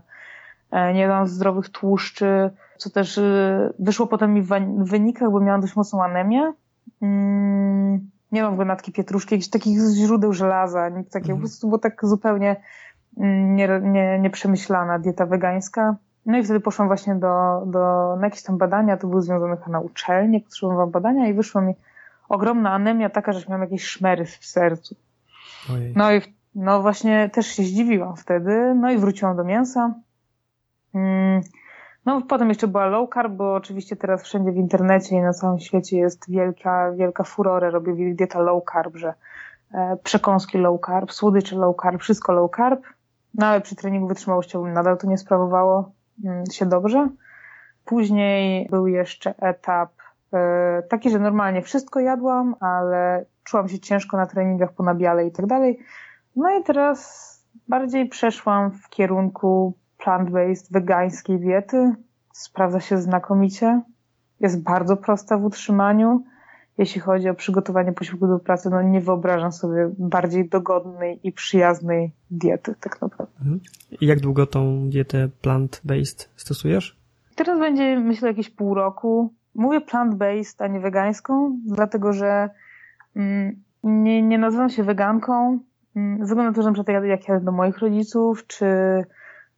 e, 0.72 0.94
nie 0.94 1.02
jadłam 1.02 1.28
zdrowych 1.28 1.70
tłuszczy, 1.70 2.50
co 2.78 2.90
też 2.90 3.18
e, 3.18 3.74
wyszło 3.80 4.08
potem 4.08 4.34
mi 4.34 4.42
w 4.42 4.50
wynikach, 4.90 5.32
bo 5.32 5.40
miałam 5.40 5.62
dość 5.62 5.76
mocną 5.76 6.04
anemię. 6.04 6.54
Nie 8.34 8.44
mam 8.44 8.68
natki 8.68 8.92
pietruszki, 8.92 9.36
jakichś 9.36 9.50
takich 9.50 9.80
źródeł 9.96 10.34
żelaza, 10.34 10.90
takie 11.12 11.18
mhm. 11.18 11.38
po 11.38 11.42
prostu 11.42 11.68
było 11.68 11.80
tak 11.80 12.06
zupełnie 12.06 12.56
mm, 13.18 13.56
nie, 13.56 13.80
nie, 13.82 14.20
nieprzemyślana 14.20 15.00
dieta 15.00 15.26
wegańska. 15.26 15.96
No 16.26 16.38
i 16.38 16.44
wtedy 16.44 16.60
poszłam 16.60 16.88
właśnie 16.88 17.16
do, 17.16 17.64
do, 17.66 18.16
na 18.20 18.28
jakieś 18.28 18.44
tam 18.44 18.58
badania, 18.58 18.98
to 18.98 19.08
były 19.08 19.22
związane 19.22 19.58
na 19.68 19.80
uczelnię, 19.80 20.42
potrzebowałam 20.42 20.92
badania 20.92 21.28
i 21.28 21.34
wyszła 21.34 21.62
mi 21.62 21.74
ogromna 22.30 22.72
anemia 22.72 23.10
taka, 23.10 23.32
że 23.34 23.46
miałam 23.48 23.62
jakieś 23.62 23.84
szmery 23.84 24.26
w 24.26 24.46
sercu. 24.46 24.96
Ojej. 25.74 25.94
No 25.96 26.14
i 26.14 26.22
no 26.56 26.82
właśnie 26.82 27.30
też 27.30 27.48
się 27.48 27.64
zdziwiłam 27.64 28.16
wtedy, 28.16 28.76
no 28.76 28.92
i 28.92 28.98
wróciłam 28.98 29.38
do 29.38 29.44
mięsa. 29.44 29.94
Mm, 30.96 31.42
no 32.06 32.22
potem 32.22 32.50
jeszcze 32.50 32.68
była 32.68 32.86
low 32.86 33.10
carb, 33.14 33.34
bo 33.34 33.54
oczywiście 33.54 33.96
teraz 33.96 34.24
wszędzie 34.24 34.52
w 34.52 34.58
internecie 34.58 35.16
i 35.16 35.22
na 35.22 35.34
całym 35.34 35.60
świecie 35.60 35.98
jest 35.98 36.32
wielka, 36.32 36.92
wielka 36.92 37.24
furora, 37.24 37.70
robię 37.70 38.16
dieta 38.16 38.40
low 38.40 38.64
carb, 38.74 38.96
że 38.96 39.14
e, 39.74 39.98
przekąski 40.04 40.58
low 40.58 40.82
carb, 40.86 41.12
słodycze 41.12 41.56
low 41.56 41.76
carb, 41.82 42.02
wszystko 42.02 42.34
low 42.34 42.52
carb, 42.56 42.84
no 43.34 43.46
ale 43.48 43.62
przy 43.62 43.76
treningu 43.76 44.08
wytrzymałościowym 44.08 44.74
nadal 44.74 44.98
to 44.98 45.08
nie 45.08 45.18
sprawowało 45.18 45.92
mm, 46.26 46.46
się 46.52 46.66
dobrze. 46.66 47.10
Później 47.86 48.68
był 48.70 48.88
jeszcze 48.88 49.34
etap 49.38 49.90
e, 50.34 50.84
taki, 50.90 51.10
że 51.10 51.20
normalnie 51.20 51.62
wszystko 51.62 52.00
jadłam, 52.00 52.56
ale 52.60 53.26
czułam 53.44 53.70
się 53.70 53.80
ciężko 53.80 54.18
na 54.18 54.26
treningach 54.26 54.74
po 54.74 54.84
nabiale 54.84 55.28
i 55.28 55.32
tak 55.32 55.46
dalej. 55.46 55.80
No 56.36 56.60
i 56.60 56.64
teraz 56.64 57.30
bardziej 57.68 58.10
przeszłam 58.10 58.72
w 58.72 58.90
kierunku 58.90 59.74
plant-based, 60.06 60.72
wegańskiej 60.72 61.40
diety. 61.40 61.96
Sprawdza 62.34 62.80
się 62.80 63.02
znakomicie. 63.02 63.82
Jest 64.40 64.64
bardzo 64.64 64.98
prosta 64.98 65.38
w 65.38 65.46
utrzymaniu. 65.46 66.24
Jeśli 66.78 67.02
chodzi 67.02 67.30
o 67.30 67.34
przygotowanie 67.34 67.92
posiłku 67.94 68.28
do 68.28 68.40
pracy, 68.40 68.70
no 68.70 68.82
nie 68.82 69.02
wyobrażam 69.02 69.52
sobie 69.52 69.90
bardziej 69.98 70.50
dogodnej 70.50 71.20
i 71.24 71.32
przyjaznej 71.32 72.12
diety, 72.32 72.76
tak 72.80 73.02
naprawdę. 73.02 73.34
Mhm. 73.40 73.60
I 74.02 74.08
jak 74.08 74.20
długo 74.20 74.46
tą 74.46 74.90
dietę 74.90 75.30
plant-based 75.42 76.30
stosujesz? 76.36 76.98
Teraz 77.36 77.60
będzie, 77.60 78.00
myślę, 78.00 78.28
jakieś 78.28 78.50
pół 78.50 78.74
roku. 78.74 79.34
Mówię 79.56 79.82
plant-based, 79.82 80.56
a 80.64 80.68
nie 80.68 80.80
wegańską, 80.80 81.60
dlatego 81.66 82.14
że 82.14 82.50
mm, 83.16 83.64
nie, 83.84 84.22
nie 84.22 84.38
nazywam 84.38 84.70
się 84.70 84.84
weganką. 84.84 85.60
Mm, 85.96 86.18
ze 86.18 86.26
względu 86.26 86.52
na 86.52 86.56
to, 86.56 86.62
że 86.62 86.70
na 86.70 86.74
przykład 86.74 87.04
jak 87.04 87.28
jadę 87.28 87.46
do 87.46 87.52
moich 87.52 87.78
rodziców, 87.78 88.48
czy 88.48 88.66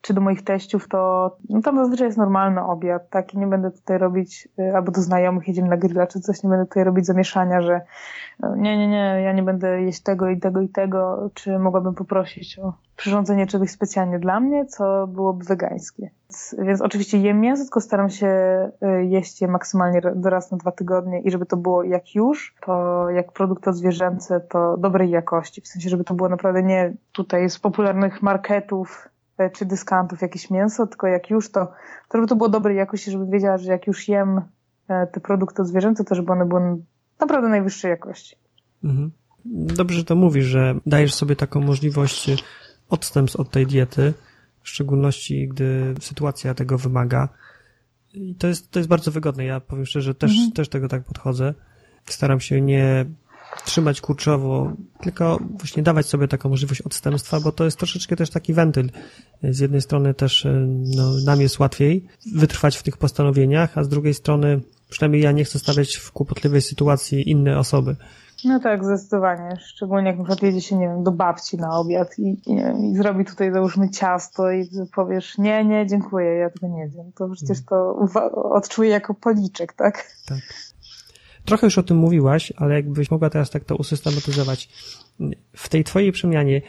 czy 0.05 0.13
do 0.13 0.21
moich 0.21 0.43
teściów, 0.43 0.87
to 0.87 1.31
no 1.49 1.61
tam 1.61 1.77
zazwyczaj 1.77 2.07
jest 2.07 2.17
normalny 2.17 2.63
obiad, 2.63 3.09
tak? 3.09 3.33
I 3.33 3.37
nie 3.37 3.47
będę 3.47 3.71
tutaj 3.71 3.97
robić, 3.97 4.47
y, 4.59 4.75
albo 4.75 4.91
do 4.91 5.01
znajomych 5.01 5.47
jedziemy 5.47 5.69
na 5.69 5.77
grilla, 5.77 6.07
czy 6.07 6.19
coś, 6.19 6.43
nie 6.43 6.49
będę 6.49 6.65
tutaj 6.65 6.83
robić 6.83 7.05
zamieszania, 7.05 7.61
że 7.61 7.75
y, 8.43 8.47
nie, 8.57 8.77
nie, 8.77 8.87
nie, 8.87 9.21
ja 9.23 9.33
nie 9.33 9.43
będę 9.43 9.81
jeść 9.81 10.03
tego 10.03 10.29
i 10.29 10.39
tego 10.39 10.61
i 10.61 10.69
tego, 10.69 11.29
czy 11.33 11.59
mogłabym 11.59 11.95
poprosić 11.95 12.59
o 12.59 12.73
przyrządzenie 12.95 13.47
czegoś 13.47 13.69
specjalnie 13.69 14.19
dla 14.19 14.39
mnie, 14.39 14.65
co 14.65 15.07
byłoby 15.07 15.45
wegańskie. 15.45 16.09
Więc, 16.29 16.55
więc 16.59 16.81
oczywiście 16.81 17.17
jem 17.17 17.41
mięso, 17.41 17.63
tylko 17.63 17.81
staram 17.81 18.09
się 18.09 18.27
y, 18.83 19.05
jeść 19.05 19.41
je 19.41 19.47
maksymalnie 19.47 20.01
raz 20.23 20.51
na 20.51 20.57
dwa 20.57 20.71
tygodnie 20.71 21.21
i 21.21 21.31
żeby 21.31 21.45
to 21.45 21.57
było 21.57 21.83
jak 21.83 22.15
już, 22.15 22.55
to 22.65 23.09
jak 23.09 23.31
produkt 23.31 23.67
odzwierzęcy, 23.67 24.41
to 24.49 24.77
dobrej 24.77 25.09
jakości. 25.09 25.61
W 25.61 25.67
sensie, 25.67 25.89
żeby 25.89 26.03
to 26.03 26.13
było 26.13 26.29
naprawdę 26.29 26.63
nie 26.63 26.93
tutaj 27.11 27.49
z 27.49 27.59
popularnych 27.59 28.21
marketów, 28.21 29.09
czy 29.53 29.65
dyskantów 29.65 30.21
jakieś 30.21 30.49
mięso, 30.49 30.87
tylko 30.87 31.07
jak 31.07 31.29
już 31.29 31.51
to, 31.51 31.71
to 32.09 32.17
żeby 32.17 32.27
to 32.27 32.35
było 32.35 32.49
dobrej 32.49 32.77
jakości, 32.77 33.11
żeby 33.11 33.25
wiedziała, 33.25 33.57
że 33.57 33.71
jak 33.71 33.87
już 33.87 34.07
jem 34.07 34.41
e, 34.87 35.07
te 35.07 35.19
produkty 35.19 35.65
zwierzęce, 35.65 36.03
to 36.03 36.15
żeby 36.15 36.31
one 36.31 36.45
były 36.45 36.77
naprawdę 37.19 37.49
najwyższej 37.49 37.89
jakości. 37.91 38.35
Mhm. 38.83 39.11
Dobrze, 39.45 39.97
że 39.97 40.03
to 40.03 40.15
mówisz, 40.15 40.45
że 40.45 40.75
dajesz 40.85 41.13
sobie 41.13 41.35
taką 41.35 41.61
możliwość 41.61 42.43
odstępstw 42.89 43.39
od 43.39 43.49
tej 43.49 43.67
diety, 43.67 44.13
w 44.61 44.69
szczególności 44.69 45.47
gdy 45.47 45.95
sytuacja 45.99 46.53
tego 46.53 46.77
wymaga. 46.77 47.29
I 48.13 48.35
to 48.35 48.47
jest, 48.47 48.71
to 48.71 48.79
jest 48.79 48.89
bardzo 48.89 49.11
wygodne. 49.11 49.45
Ja 49.45 49.59
powiem 49.59 49.85
szczerze, 49.85 50.15
też, 50.15 50.31
mhm. 50.31 50.51
też 50.51 50.69
tego 50.69 50.87
tak 50.87 51.03
podchodzę. 51.03 51.53
Staram 52.05 52.39
się 52.39 52.61
nie 52.61 53.05
trzymać 53.65 54.01
kurczowo, 54.01 54.71
tylko 55.01 55.39
właśnie 55.59 55.83
dawać 55.83 56.05
sobie 56.05 56.27
taką 56.27 56.49
możliwość 56.49 56.81
odstępstwa, 56.81 57.39
bo 57.39 57.51
to 57.51 57.65
jest 57.65 57.77
troszeczkę 57.77 58.15
też 58.15 58.29
taki 58.29 58.53
wentyl. 58.53 58.89
Z 59.43 59.59
jednej 59.59 59.81
strony 59.81 60.13
też 60.13 60.45
e, 60.45 60.67
no, 60.95 61.11
nam 61.25 61.41
jest 61.41 61.59
łatwiej 61.59 62.05
wytrwać 62.35 62.77
w 62.77 62.83
tych 62.83 62.97
postanowieniach, 62.97 63.77
a 63.77 63.83
z 63.83 63.89
drugiej 63.89 64.13
strony 64.13 64.61
przynajmniej 64.89 65.21
ja 65.21 65.31
nie 65.31 65.43
chcę 65.43 65.59
stawiać 65.59 65.95
w 65.95 66.11
kłopotliwej 66.11 66.61
sytuacji 66.61 67.29
inne 67.29 67.59
osoby. 67.59 67.95
No 68.45 68.59
tak, 68.59 68.85
zdecydowanie. 68.85 69.57
Szczególnie 69.59 70.07
jak 70.07 70.17
na 70.17 70.23
przykład 70.23 70.43
jedzie 70.43 70.61
się, 70.61 70.75
nie 70.75 70.87
wiem, 70.87 71.03
do 71.03 71.11
babci 71.11 71.57
na 71.57 71.79
obiad 71.79 72.19
i, 72.19 72.37
i, 72.45 72.53
i 72.91 72.95
zrobi 72.97 73.25
tutaj 73.25 73.51
załóżmy 73.51 73.89
ciasto 73.89 74.51
i 74.51 74.69
powiesz, 74.95 75.37
nie, 75.37 75.65
nie, 75.65 75.87
dziękuję, 75.87 76.33
ja 76.33 76.49
tego 76.49 76.67
nie 76.67 76.87
wiem. 76.87 77.11
To 77.15 77.29
przecież 77.29 77.65
to 77.65 77.95
odczuję 78.33 78.89
jako 78.89 79.13
policzek, 79.13 79.73
tak? 79.73 80.11
Tak. 80.25 80.39
Trochę 81.45 81.67
już 81.67 81.77
o 81.77 81.83
tym 81.83 81.97
mówiłaś, 81.97 82.53
ale 82.57 82.75
jakbyś 82.75 83.11
mogła 83.11 83.29
teraz 83.29 83.49
tak 83.49 83.63
to 83.63 83.75
usystematyzować. 83.75 84.69
W 85.53 85.69
tej 85.69 85.83
twojej 85.83 86.11
przemianie 86.11 86.61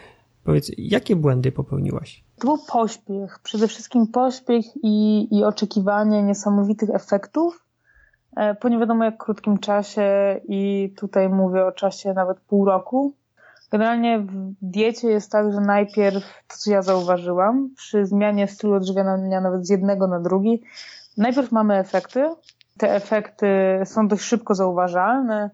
powiedz, 0.44 0.70
jakie 0.78 1.16
błędy 1.16 1.52
popełniłaś? 1.52 2.24
To 2.38 2.46
był 2.46 2.58
pośpiech. 2.68 3.38
Przede 3.42 3.68
wszystkim 3.68 4.06
pośpiech 4.06 4.64
i, 4.82 5.28
i 5.30 5.44
oczekiwanie 5.44 6.22
niesamowitych 6.22 6.90
efektów 6.90 7.64
e, 8.36 8.54
po 8.54 8.68
nie 8.68 8.78
wiadomo 8.78 9.04
jak 9.04 9.24
krótkim 9.24 9.58
czasie 9.58 10.40
i 10.48 10.92
tutaj 10.96 11.28
mówię 11.28 11.66
o 11.66 11.72
czasie 11.72 12.12
nawet 12.12 12.40
pół 12.40 12.64
roku. 12.64 13.14
Generalnie 13.70 14.18
w 14.18 14.52
diecie 14.62 15.08
jest 15.08 15.32
tak, 15.32 15.52
że 15.52 15.60
najpierw 15.60 16.24
to, 16.48 16.56
co 16.56 16.70
ja 16.70 16.82
zauważyłam, 16.82 17.70
przy 17.76 18.06
zmianie 18.06 18.48
stylu 18.48 18.74
odżywiania 18.74 19.40
nawet 19.40 19.66
z 19.66 19.70
jednego 19.70 20.06
na 20.06 20.20
drugi, 20.20 20.62
najpierw 21.16 21.52
mamy 21.52 21.78
efekty, 21.78 22.30
te 22.78 22.94
efekty 22.94 23.46
są 23.84 24.08
dość 24.08 24.22
szybko 24.22 24.54
zauważalne, 24.54 25.50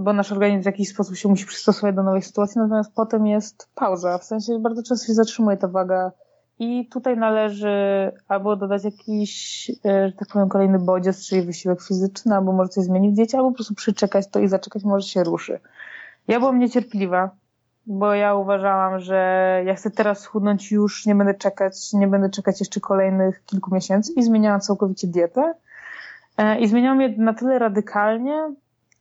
bo 0.00 0.12
nasz 0.12 0.32
organizm 0.32 0.62
w 0.62 0.66
jakiś 0.66 0.88
sposób 0.88 1.16
się 1.16 1.28
musi 1.28 1.46
przystosować 1.46 1.94
do 1.94 2.02
nowej 2.02 2.22
sytuacji, 2.22 2.60
natomiast 2.60 2.94
potem 2.94 3.26
jest 3.26 3.68
pauza, 3.74 4.18
w 4.18 4.24
sensie 4.24 4.58
bardzo 4.58 4.82
często 4.82 5.06
się 5.06 5.14
zatrzymuje 5.14 5.56
ta 5.56 5.68
waga 5.68 6.12
i 6.58 6.88
tutaj 6.88 7.16
należy 7.16 7.72
albo 8.28 8.56
dodać 8.56 8.84
jakiś, 8.84 9.70
e, 9.84 10.08
że 10.08 10.12
tak 10.12 10.28
powiem, 10.32 10.48
kolejny 10.48 10.78
bodziec, 10.78 11.26
czyli 11.26 11.42
wysiłek 11.42 11.82
fizyczny, 11.82 12.34
albo 12.34 12.52
może 12.52 12.68
coś 12.68 12.84
zmienić 12.84 13.12
w 13.12 13.16
diecie, 13.16 13.38
albo 13.38 13.50
po 13.50 13.54
prostu 13.54 13.74
przyczekać 13.74 14.28
to 14.28 14.40
i 14.40 14.48
zaczekać, 14.48 14.84
może 14.84 15.08
się 15.08 15.24
ruszy. 15.24 15.60
Ja 16.28 16.40
byłam 16.40 16.58
niecierpliwa, 16.58 17.30
bo 17.86 18.14
ja 18.14 18.34
uważałam, 18.34 19.00
że 19.00 19.16
ja 19.66 19.74
chcę 19.74 19.90
teraz 19.90 20.20
schudnąć 20.20 20.72
już, 20.72 21.06
nie 21.06 21.14
będę 21.14 21.34
czekać, 21.34 21.92
nie 21.92 22.06
będę 22.06 22.30
czekać 22.30 22.60
jeszcze 22.60 22.80
kolejnych 22.80 23.44
kilku 23.44 23.74
miesięcy 23.74 24.12
i 24.12 24.22
zmieniałam 24.22 24.60
całkowicie 24.60 25.06
dietę. 25.06 25.54
E, 26.38 26.60
I 26.60 26.68
zmieniłam 26.68 27.00
je 27.00 27.14
na 27.18 27.34
tyle 27.34 27.58
radykalnie, 27.58 28.54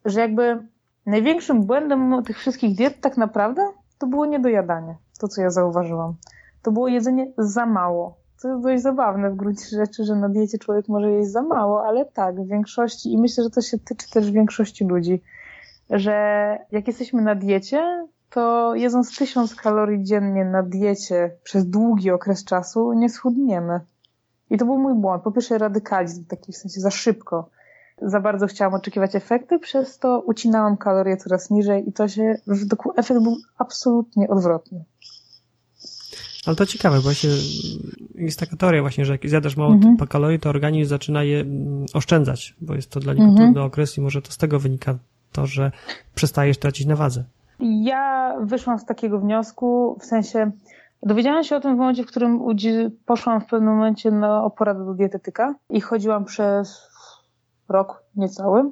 że 0.05 0.21
jakby 0.21 0.67
największym 1.05 1.63
błędem 1.63 2.23
tych 2.23 2.37
wszystkich 2.37 2.75
diet 2.75 3.01
tak 3.01 3.17
naprawdę 3.17 3.61
to 3.97 4.07
było 4.07 4.25
niedojadanie. 4.25 4.95
To, 5.19 5.27
co 5.27 5.41
ja 5.41 5.49
zauważyłam. 5.49 6.15
To 6.61 6.71
było 6.71 6.87
jedzenie 6.87 7.31
za 7.37 7.65
mało. 7.65 8.17
To 8.41 8.47
jest 8.47 8.63
dość 8.63 8.83
zabawne 8.83 9.31
w 9.31 9.35
gruncie 9.35 9.65
rzeczy, 9.77 10.03
że 10.03 10.15
na 10.15 10.29
diecie 10.29 10.57
człowiek 10.57 10.87
może 10.87 11.11
jeść 11.11 11.29
za 11.29 11.41
mało, 11.41 11.85
ale 11.85 12.05
tak, 12.05 12.41
w 12.41 12.47
większości, 12.47 13.13
i 13.13 13.17
myślę, 13.17 13.43
że 13.43 13.49
to 13.49 13.61
się 13.61 13.79
tyczy 13.79 14.09
też 14.09 14.31
większości 14.31 14.85
ludzi, 14.85 15.21
że 15.89 16.57
jak 16.71 16.87
jesteśmy 16.87 17.21
na 17.21 17.35
diecie, 17.35 18.07
to 18.29 18.75
jedząc 18.75 19.17
tysiąc 19.17 19.55
kalorii 19.55 20.03
dziennie 20.03 20.45
na 20.45 20.63
diecie 20.63 21.31
przez 21.43 21.69
długi 21.69 22.11
okres 22.11 22.43
czasu, 22.45 22.93
nie 22.93 23.09
schudniemy. 23.09 23.79
I 24.51 24.57
to 24.57 24.65
był 24.65 24.77
mój 24.77 24.95
błąd. 24.95 25.23
Po 25.23 25.31
pierwsze 25.31 25.57
radykalizm, 25.57 26.25
taki 26.25 26.51
w 26.51 26.57
sensie 26.57 26.81
za 26.81 26.91
szybko. 26.91 27.49
Za 28.01 28.19
bardzo 28.19 28.47
chciałam 28.47 28.73
oczekiwać 28.73 29.15
efekty, 29.15 29.59
przez 29.59 29.99
to 29.99 30.19
ucinałam 30.19 30.77
kalorie 30.77 31.17
coraz 31.17 31.49
niżej 31.49 31.89
i 31.89 31.93
to 31.93 32.07
się, 32.07 32.35
efekt 32.97 33.21
był 33.21 33.37
absolutnie 33.57 34.29
odwrotny. 34.29 34.83
Ale 36.45 36.55
to 36.55 36.65
ciekawe, 36.65 37.01
bo 37.03 37.13
się, 37.13 37.27
jest 38.15 38.39
taka 38.39 38.55
teoria 38.55 38.81
właśnie, 38.81 39.05
że 39.05 39.11
jak 39.13 39.29
zjadasz 39.29 39.57
mało 39.57 39.73
mhm. 39.73 39.97
kalorii, 39.97 40.39
to 40.39 40.49
organizm 40.49 40.89
zaczyna 40.89 41.23
je 41.23 41.39
mm, 41.39 41.85
oszczędzać, 41.93 42.55
bo 42.61 42.75
jest 42.75 42.91
to 42.91 42.99
dla 42.99 43.13
niego 43.13 43.25
mhm. 43.25 43.47
trudny 43.47 43.61
okres 43.61 43.97
i 43.97 44.01
może 44.01 44.21
to 44.21 44.31
z 44.31 44.37
tego 44.37 44.59
wynika 44.59 44.97
to, 45.31 45.45
że 45.45 45.71
przestajesz 46.15 46.57
tracić 46.57 46.87
na 46.87 46.95
wadze. 46.95 47.23
Ja 47.59 48.35
wyszłam 48.41 48.79
z 48.79 48.85
takiego 48.85 49.19
wniosku, 49.19 49.97
w 49.99 50.05
sensie 50.05 50.51
Dowiedziałam 51.03 51.43
się 51.43 51.55
o 51.55 51.59
tym 51.59 51.75
w 51.75 51.79
momencie, 51.79 52.03
w 52.03 52.07
którym 52.07 52.39
poszłam 53.05 53.41
w 53.41 53.45
pewnym 53.45 53.73
momencie 53.73 54.11
na 54.11 54.43
oporadę 54.43 54.85
do 54.85 54.93
dietetyka 54.93 55.55
i 55.69 55.81
chodziłam 55.81 56.25
przez 56.25 56.89
rok 57.69 58.03
niecały 58.15 58.71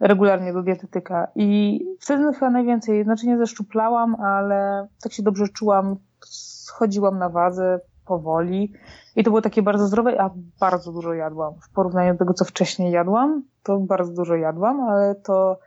regularnie 0.00 0.52
do 0.52 0.62
dietetyka 0.62 1.28
i 1.34 1.80
wtedy 2.00 2.32
chyba 2.32 2.50
najwięcej, 2.50 3.04
znaczy 3.04 3.26
nie 3.26 3.38
zeszczuplałam, 3.38 4.14
ale 4.14 4.88
tak 5.02 5.12
się 5.12 5.22
dobrze 5.22 5.48
czułam, 5.48 5.96
schodziłam 6.26 7.18
na 7.18 7.28
wadze 7.28 7.80
powoli 8.04 8.72
i 9.16 9.24
to 9.24 9.30
było 9.30 9.42
takie 9.42 9.62
bardzo 9.62 9.86
zdrowe, 9.86 10.20
a 10.20 10.30
bardzo 10.60 10.92
dużo 10.92 11.14
jadłam. 11.14 11.54
W 11.54 11.72
porównaniu 11.72 12.12
do 12.12 12.18
tego, 12.18 12.34
co 12.34 12.44
wcześniej 12.44 12.92
jadłam, 12.92 13.42
to 13.62 13.78
bardzo 13.78 14.12
dużo 14.12 14.34
jadłam, 14.34 14.80
ale 14.80 15.14
to 15.14 15.58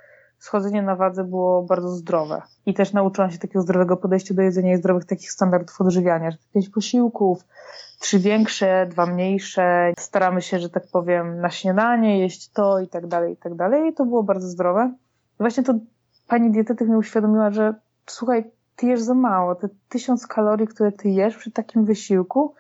schodzenie 0.44 0.82
na 0.82 0.96
wadze 0.96 1.24
było 1.24 1.62
bardzo 1.62 1.90
zdrowe. 1.90 2.42
I 2.66 2.74
też 2.74 2.94
nauczyłam 2.94 3.32
się 3.32 3.38
takiego 3.38 3.62
zdrowego 3.62 3.98
podejścia 3.98 4.34
do 4.34 4.42
jedzenia 4.42 4.74
i 4.74 4.78
zdrowych 4.78 5.06
takich 5.06 5.32
standardów 5.32 5.82
odżywiania, 5.82 6.32
że 6.32 6.38
pięć 6.54 6.70
posiłków, 6.70 7.46
trzy 8.00 8.20
większe, 8.20 8.88
dwa 8.90 9.06
mniejsze. 9.06 9.94
Staramy 10.00 10.42
się, 10.42 10.60
że 10.60 10.70
tak 10.70 10.84
powiem, 10.92 11.42
na 11.42 11.50
śniadanie 11.50 12.20
jeść 12.20 12.50
to 12.50 12.80
i 12.80 12.88
tak 12.88 13.08
dalej, 13.08 13.34
i 13.34 13.38
tak 13.38 13.56
dalej. 13.56 13.90
I 13.90 13.94
to 13.94 14.06
było 14.06 14.24
bardzo 14.24 14.48
zdrowe. 14.48 14.94
I 15.34 15.38
właśnie 15.40 15.64
to 15.64 15.74
pani 16.28 16.52
dietetyk 16.52 16.88
mi 16.88 16.96
uświadomiła, 16.96 17.52
że 17.52 17.74
słuchaj, 18.06 18.52
ty 18.76 18.88
jesz 18.88 19.02
za 19.02 19.14
mało. 19.14 19.56
Te 19.56 19.70
tysiąc 19.90 20.28
kalorii, 20.28 20.68
które 20.68 20.92
ty 20.92 21.10
jesz 21.10 21.38
przy 21.38 21.52
takim 21.52 21.86
wysiłku, 21.86 22.54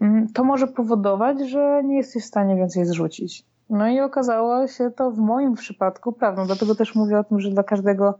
mm, 0.00 0.28
to 0.32 0.44
może 0.44 0.66
powodować, 0.66 1.50
że 1.50 1.82
nie 1.84 1.96
jesteś 1.96 2.22
w 2.22 2.26
stanie 2.26 2.56
więcej 2.56 2.86
zrzucić. 2.86 3.53
No 3.70 3.88
i 3.88 4.00
okazało 4.00 4.68
się 4.68 4.90
to 4.90 5.10
w 5.10 5.18
moim 5.18 5.54
przypadku 5.54 6.12
prawdą. 6.12 6.46
Dlatego 6.46 6.74
też 6.74 6.94
mówię 6.94 7.18
o 7.18 7.24
tym, 7.24 7.40
że 7.40 7.50
dla 7.50 7.62
każdego 7.62 8.18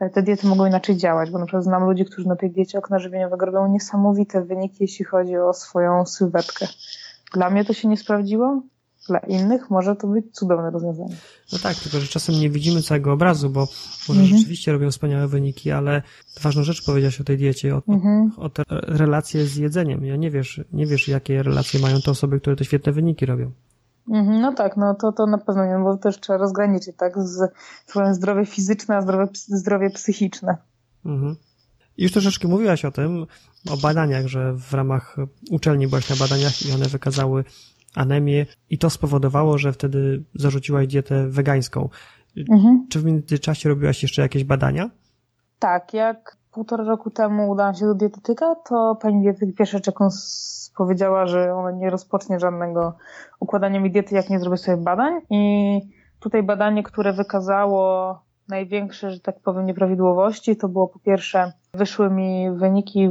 e, 0.00 0.10
te 0.10 0.22
diety 0.22 0.46
mogą 0.46 0.66
inaczej 0.66 0.96
działać, 0.96 1.30
bo 1.30 1.38
na 1.38 1.46
przykład 1.46 1.64
znam 1.64 1.84
ludzi, 1.84 2.04
którzy 2.04 2.28
na 2.28 2.36
tej 2.36 2.50
diecie 2.50 2.78
okna 2.78 2.98
żywieniowego 2.98 3.46
robią 3.46 3.72
niesamowite 3.72 4.42
wyniki, 4.42 4.76
jeśli 4.80 5.04
chodzi 5.04 5.36
o 5.36 5.52
swoją 5.52 6.06
sylwetkę. 6.06 6.66
Dla 7.34 7.50
mnie 7.50 7.64
to 7.64 7.72
się 7.72 7.88
nie 7.88 7.96
sprawdziło, 7.96 8.62
dla 9.08 9.18
innych 9.18 9.70
może 9.70 9.96
to 9.96 10.06
być 10.06 10.26
cudowne 10.32 10.70
rozwiązanie. 10.70 11.16
No 11.52 11.58
tak, 11.58 11.76
tylko 11.76 12.00
że 12.00 12.06
czasem 12.06 12.34
nie 12.34 12.50
widzimy 12.50 12.82
całego 12.82 13.12
obrazu, 13.12 13.50
bo 13.50 13.60
może 14.08 14.20
mhm. 14.20 14.38
rzeczywiście 14.38 14.72
robią 14.72 14.90
wspaniałe 14.90 15.28
wyniki, 15.28 15.70
ale 15.70 16.02
ważną 16.42 16.62
rzecz 16.62 16.84
powiedziałaś 16.84 17.20
o 17.20 17.24
tej 17.24 17.36
diecie, 17.36 17.76
o, 17.76 17.82
mhm. 17.88 18.30
o 18.36 18.48
te 18.48 18.62
relacje 18.70 19.46
z 19.46 19.56
jedzeniem. 19.56 20.04
Ja 20.04 20.16
nie 20.16 20.30
wiesz, 20.30 20.60
nie 20.72 20.86
wiesz, 20.86 21.08
jakie 21.08 21.42
relacje 21.42 21.80
mają 21.80 22.00
te 22.00 22.10
osoby, 22.10 22.40
które 22.40 22.56
te 22.56 22.64
świetne 22.64 22.92
wyniki 22.92 23.26
robią. 23.26 23.50
Mhm, 24.08 24.40
no 24.40 24.52
tak, 24.52 24.76
no 24.76 24.94
to, 24.94 25.12
to 25.12 25.26
na 25.26 25.38
pewno 25.38 25.66
nie, 25.66 25.84
bo 25.84 25.96
też 25.96 26.20
trzeba 26.20 26.38
rozgraniczyć, 26.38 26.96
tak, 26.96 27.18
z 27.18 27.52
zdrowie 28.12 28.46
fizyczne, 28.46 28.96
a 28.96 29.02
zdrowie, 29.02 29.26
zdrowie 29.34 29.90
psychiczne. 29.90 30.56
Mhm. 31.04 31.36
Już 31.98 32.12
troszeczkę 32.12 32.48
mówiłaś 32.48 32.84
o 32.84 32.90
tym, 32.90 33.26
o 33.70 33.76
badaniach, 33.76 34.26
że 34.26 34.52
w 34.52 34.74
ramach 34.74 35.16
uczelni 35.50 35.88
byłaś 35.88 36.10
na 36.10 36.16
badaniach 36.16 36.66
i 36.66 36.72
one 36.72 36.84
wykazały 36.84 37.44
anemię 37.94 38.46
i 38.70 38.78
to 38.78 38.90
spowodowało, 38.90 39.58
że 39.58 39.72
wtedy 39.72 40.24
zarzuciłaś 40.34 40.86
dietę 40.86 41.28
wegańską. 41.28 41.88
Mhm. 42.50 42.86
Czy 42.90 43.00
w 43.00 43.04
międzyczasie 43.04 43.68
robiłaś 43.68 44.02
jeszcze 44.02 44.22
jakieś 44.22 44.44
badania? 44.44 44.90
Tak, 45.58 45.94
jak 45.94 46.36
półtora 46.56 46.84
roku 46.84 47.10
temu 47.10 47.50
udałam 47.50 47.74
się 47.74 47.86
do 47.86 47.94
dietetyka, 47.94 48.54
to 48.54 48.96
pani 49.02 49.22
dietetyk 49.22 49.56
pierwsza 49.56 49.78
jaką 49.86 50.08
powiedziała, 50.76 51.26
że 51.26 51.54
ona 51.54 51.70
nie 51.70 51.90
rozpocznie 51.90 52.40
żadnego 52.40 52.96
układania 53.40 53.80
mi 53.80 53.90
diety, 53.90 54.14
jak 54.14 54.30
nie 54.30 54.40
zrobię 54.40 54.56
sobie 54.56 54.76
badań. 54.76 55.20
I 55.30 55.80
tutaj 56.20 56.42
badanie, 56.42 56.82
które 56.82 57.12
wykazało 57.12 58.18
największe, 58.48 59.10
że 59.10 59.20
tak 59.20 59.40
powiem, 59.40 59.66
nieprawidłowości, 59.66 60.56
to 60.56 60.68
było 60.68 60.88
po 60.88 60.98
pierwsze, 60.98 61.52
wyszły 61.74 62.10
mi 62.10 62.50
wyniki 62.50 63.10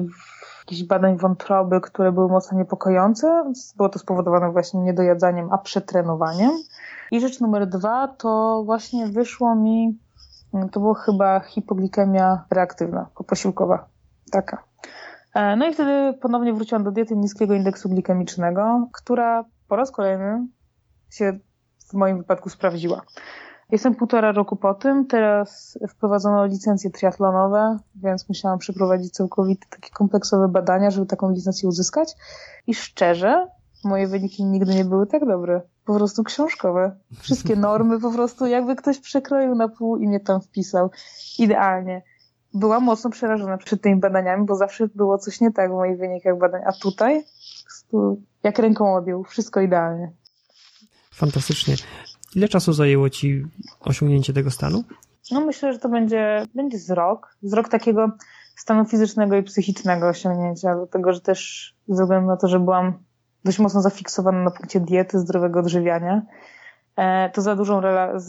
jakichś 0.59 0.83
badań 0.83 1.17
wątroby, 1.17 1.81
które 1.81 2.11
były 2.11 2.27
mocno 2.27 2.57
niepokojące. 2.57 3.53
Było 3.77 3.89
to 3.89 3.99
spowodowane 3.99 4.51
właśnie 4.51 4.79
niedojadzaniem, 4.79 5.51
a 5.51 5.57
przetrenowaniem. 5.57 6.51
I 7.11 7.21
rzecz 7.21 7.39
numer 7.39 7.67
dwa, 7.67 8.07
to 8.07 8.61
właśnie 8.65 9.07
wyszło 9.07 9.55
mi, 9.55 9.97
to 10.71 10.79
było 10.79 10.93
chyba 10.93 11.39
hipoglikemia 11.39 12.45
reaktywna, 12.51 13.09
poposiłkowa. 13.15 13.89
Taka. 14.31 14.63
E, 15.35 15.55
no 15.55 15.67
i 15.67 15.73
wtedy 15.73 16.17
ponownie 16.21 16.53
wróciłam 16.53 16.83
do 16.83 16.91
diety 16.91 17.15
niskiego 17.15 17.53
indeksu 17.53 17.89
glikemicznego, 17.89 18.87
która 18.93 19.45
po 19.67 19.75
raz 19.75 19.91
kolejny 19.91 20.47
się 21.09 21.39
w 21.89 21.93
moim 21.93 22.17
wypadku 22.17 22.49
sprawdziła. 22.49 23.01
Jestem 23.71 23.95
półtora 23.95 24.31
roku 24.31 24.55
po 24.55 24.73
tym, 24.73 25.07
teraz 25.07 25.79
wprowadzono 25.89 26.45
licencje 26.45 26.89
triatlonowe, 26.89 27.77
więc 27.95 28.29
musiałam 28.29 28.59
przeprowadzić 28.59 29.13
całkowite 29.13 29.67
takie 29.69 29.89
kompleksowe 29.89 30.47
badania, 30.47 30.91
żeby 30.91 31.05
taką 31.05 31.31
licencję 31.31 31.69
uzyskać. 31.69 32.13
I 32.67 32.73
szczerze, 32.73 33.47
moje 33.83 34.07
wyniki 34.07 34.45
nigdy 34.45 34.75
nie 34.75 34.85
były 34.85 35.07
tak 35.07 35.25
dobre. 35.25 35.61
Po 35.85 35.95
prostu 35.95 36.23
książkowe. 36.23 36.95
Wszystkie 37.19 37.55
normy 37.69 37.99
po 37.99 38.11
prostu 38.11 38.45
jakby 38.45 38.75
ktoś 38.75 38.99
przekroił 38.99 39.55
na 39.55 39.69
pół 39.69 39.97
i 39.97 40.07
mnie 40.07 40.19
tam 40.19 40.41
wpisał. 40.41 40.91
Idealnie. 41.39 42.03
Byłam 42.53 42.83
mocno 42.83 43.09
przerażona 43.09 43.57
przed 43.57 43.81
tymi 43.81 43.99
badaniami, 43.99 44.45
bo 44.45 44.55
zawsze 44.55 44.87
było 44.95 45.17
coś 45.17 45.41
nie 45.41 45.51
tak 45.51 45.71
w 45.71 45.73
moich 45.73 45.97
wynikach 45.97 46.37
badań. 46.37 46.61
A 46.65 46.71
tutaj, 46.71 47.23
jak 48.43 48.59
ręką 48.59 48.95
odjął, 48.95 49.23
wszystko 49.23 49.61
idealnie. 49.61 50.11
Fantastycznie. 51.11 51.75
Ile 52.35 52.47
czasu 52.47 52.73
zajęło 52.73 53.09
Ci 53.09 53.45
osiągnięcie 53.79 54.33
tego 54.33 54.51
stanu? 54.51 54.83
No 55.31 55.45
myślę, 55.45 55.73
że 55.73 55.79
to 55.79 55.89
będzie, 55.89 56.45
będzie 56.55 56.79
z 56.79 56.89
rok. 56.91 57.37
Z 57.41 57.53
rok 57.53 57.69
takiego 57.69 58.11
stanu 58.55 58.85
fizycznego 58.85 59.35
i 59.35 59.43
psychicznego 59.43 60.07
osiągnięcia, 60.07 60.75
dlatego 60.75 61.13
że 61.13 61.21
też 61.21 61.73
ze 61.87 62.03
względu 62.03 62.27
na 62.27 62.37
to, 62.37 62.47
że 62.47 62.59
byłam 62.59 62.93
dość 63.45 63.59
mocno 63.59 63.81
zafiksowana 63.81 64.43
na 64.43 64.51
punkcie 64.51 64.79
diety, 64.79 65.19
zdrowego 65.19 65.59
odżywiania, 65.59 66.21
e, 66.95 67.29
to 67.29 67.41
za 67.41 67.55
dużą, 67.55 67.81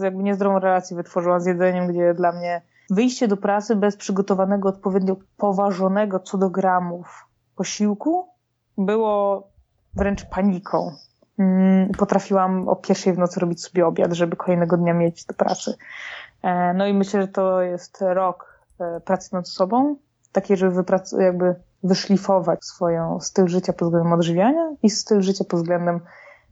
jakby 0.02 0.22
niezdrową 0.22 0.58
relację 0.58 0.96
wytworzyłam 0.96 1.40
z 1.40 1.46
jedzeniem, 1.46 1.86
gdzie 1.86 2.14
dla 2.14 2.32
mnie 2.32 2.62
wyjście 2.90 3.28
do 3.28 3.36
pracy 3.36 3.76
bez 3.76 3.96
przygotowanego, 3.96 4.68
odpowiednio 4.68 5.16
poważonego 5.36 6.20
co 6.20 6.38
do 6.38 6.50
gramów 6.50 7.26
posiłku 7.56 8.28
było 8.78 9.48
wręcz 9.94 10.24
paniką. 10.24 10.92
Mm, 11.38 11.90
potrafiłam 11.98 12.68
o 12.68 12.76
pierwszej 12.76 13.12
w 13.12 13.18
nocy 13.18 13.40
robić 13.40 13.62
sobie 13.62 13.86
obiad, 13.86 14.12
żeby 14.12 14.36
kolejnego 14.36 14.76
dnia 14.76 14.94
mieć 14.94 15.24
do 15.24 15.34
pracy. 15.34 15.74
E, 16.42 16.74
no 16.74 16.86
i 16.86 16.94
myślę, 16.94 17.22
że 17.22 17.28
to 17.28 17.62
jest 17.62 17.98
rok 18.00 18.60
e, 18.80 19.00
pracy 19.00 19.34
nad 19.34 19.48
sobą, 19.48 19.96
taki, 20.32 20.56
żeby 20.56 20.84
jakby 21.18 21.54
wyszlifować 21.82 22.64
swoją 22.64 23.20
styl 23.20 23.48
życia 23.48 23.72
pod 23.72 23.88
względem 23.88 24.12
odżywiania 24.12 24.72
i 24.82 24.90
styl 24.90 25.22
życia 25.22 25.44
pod 25.44 25.60
względem 25.60 26.00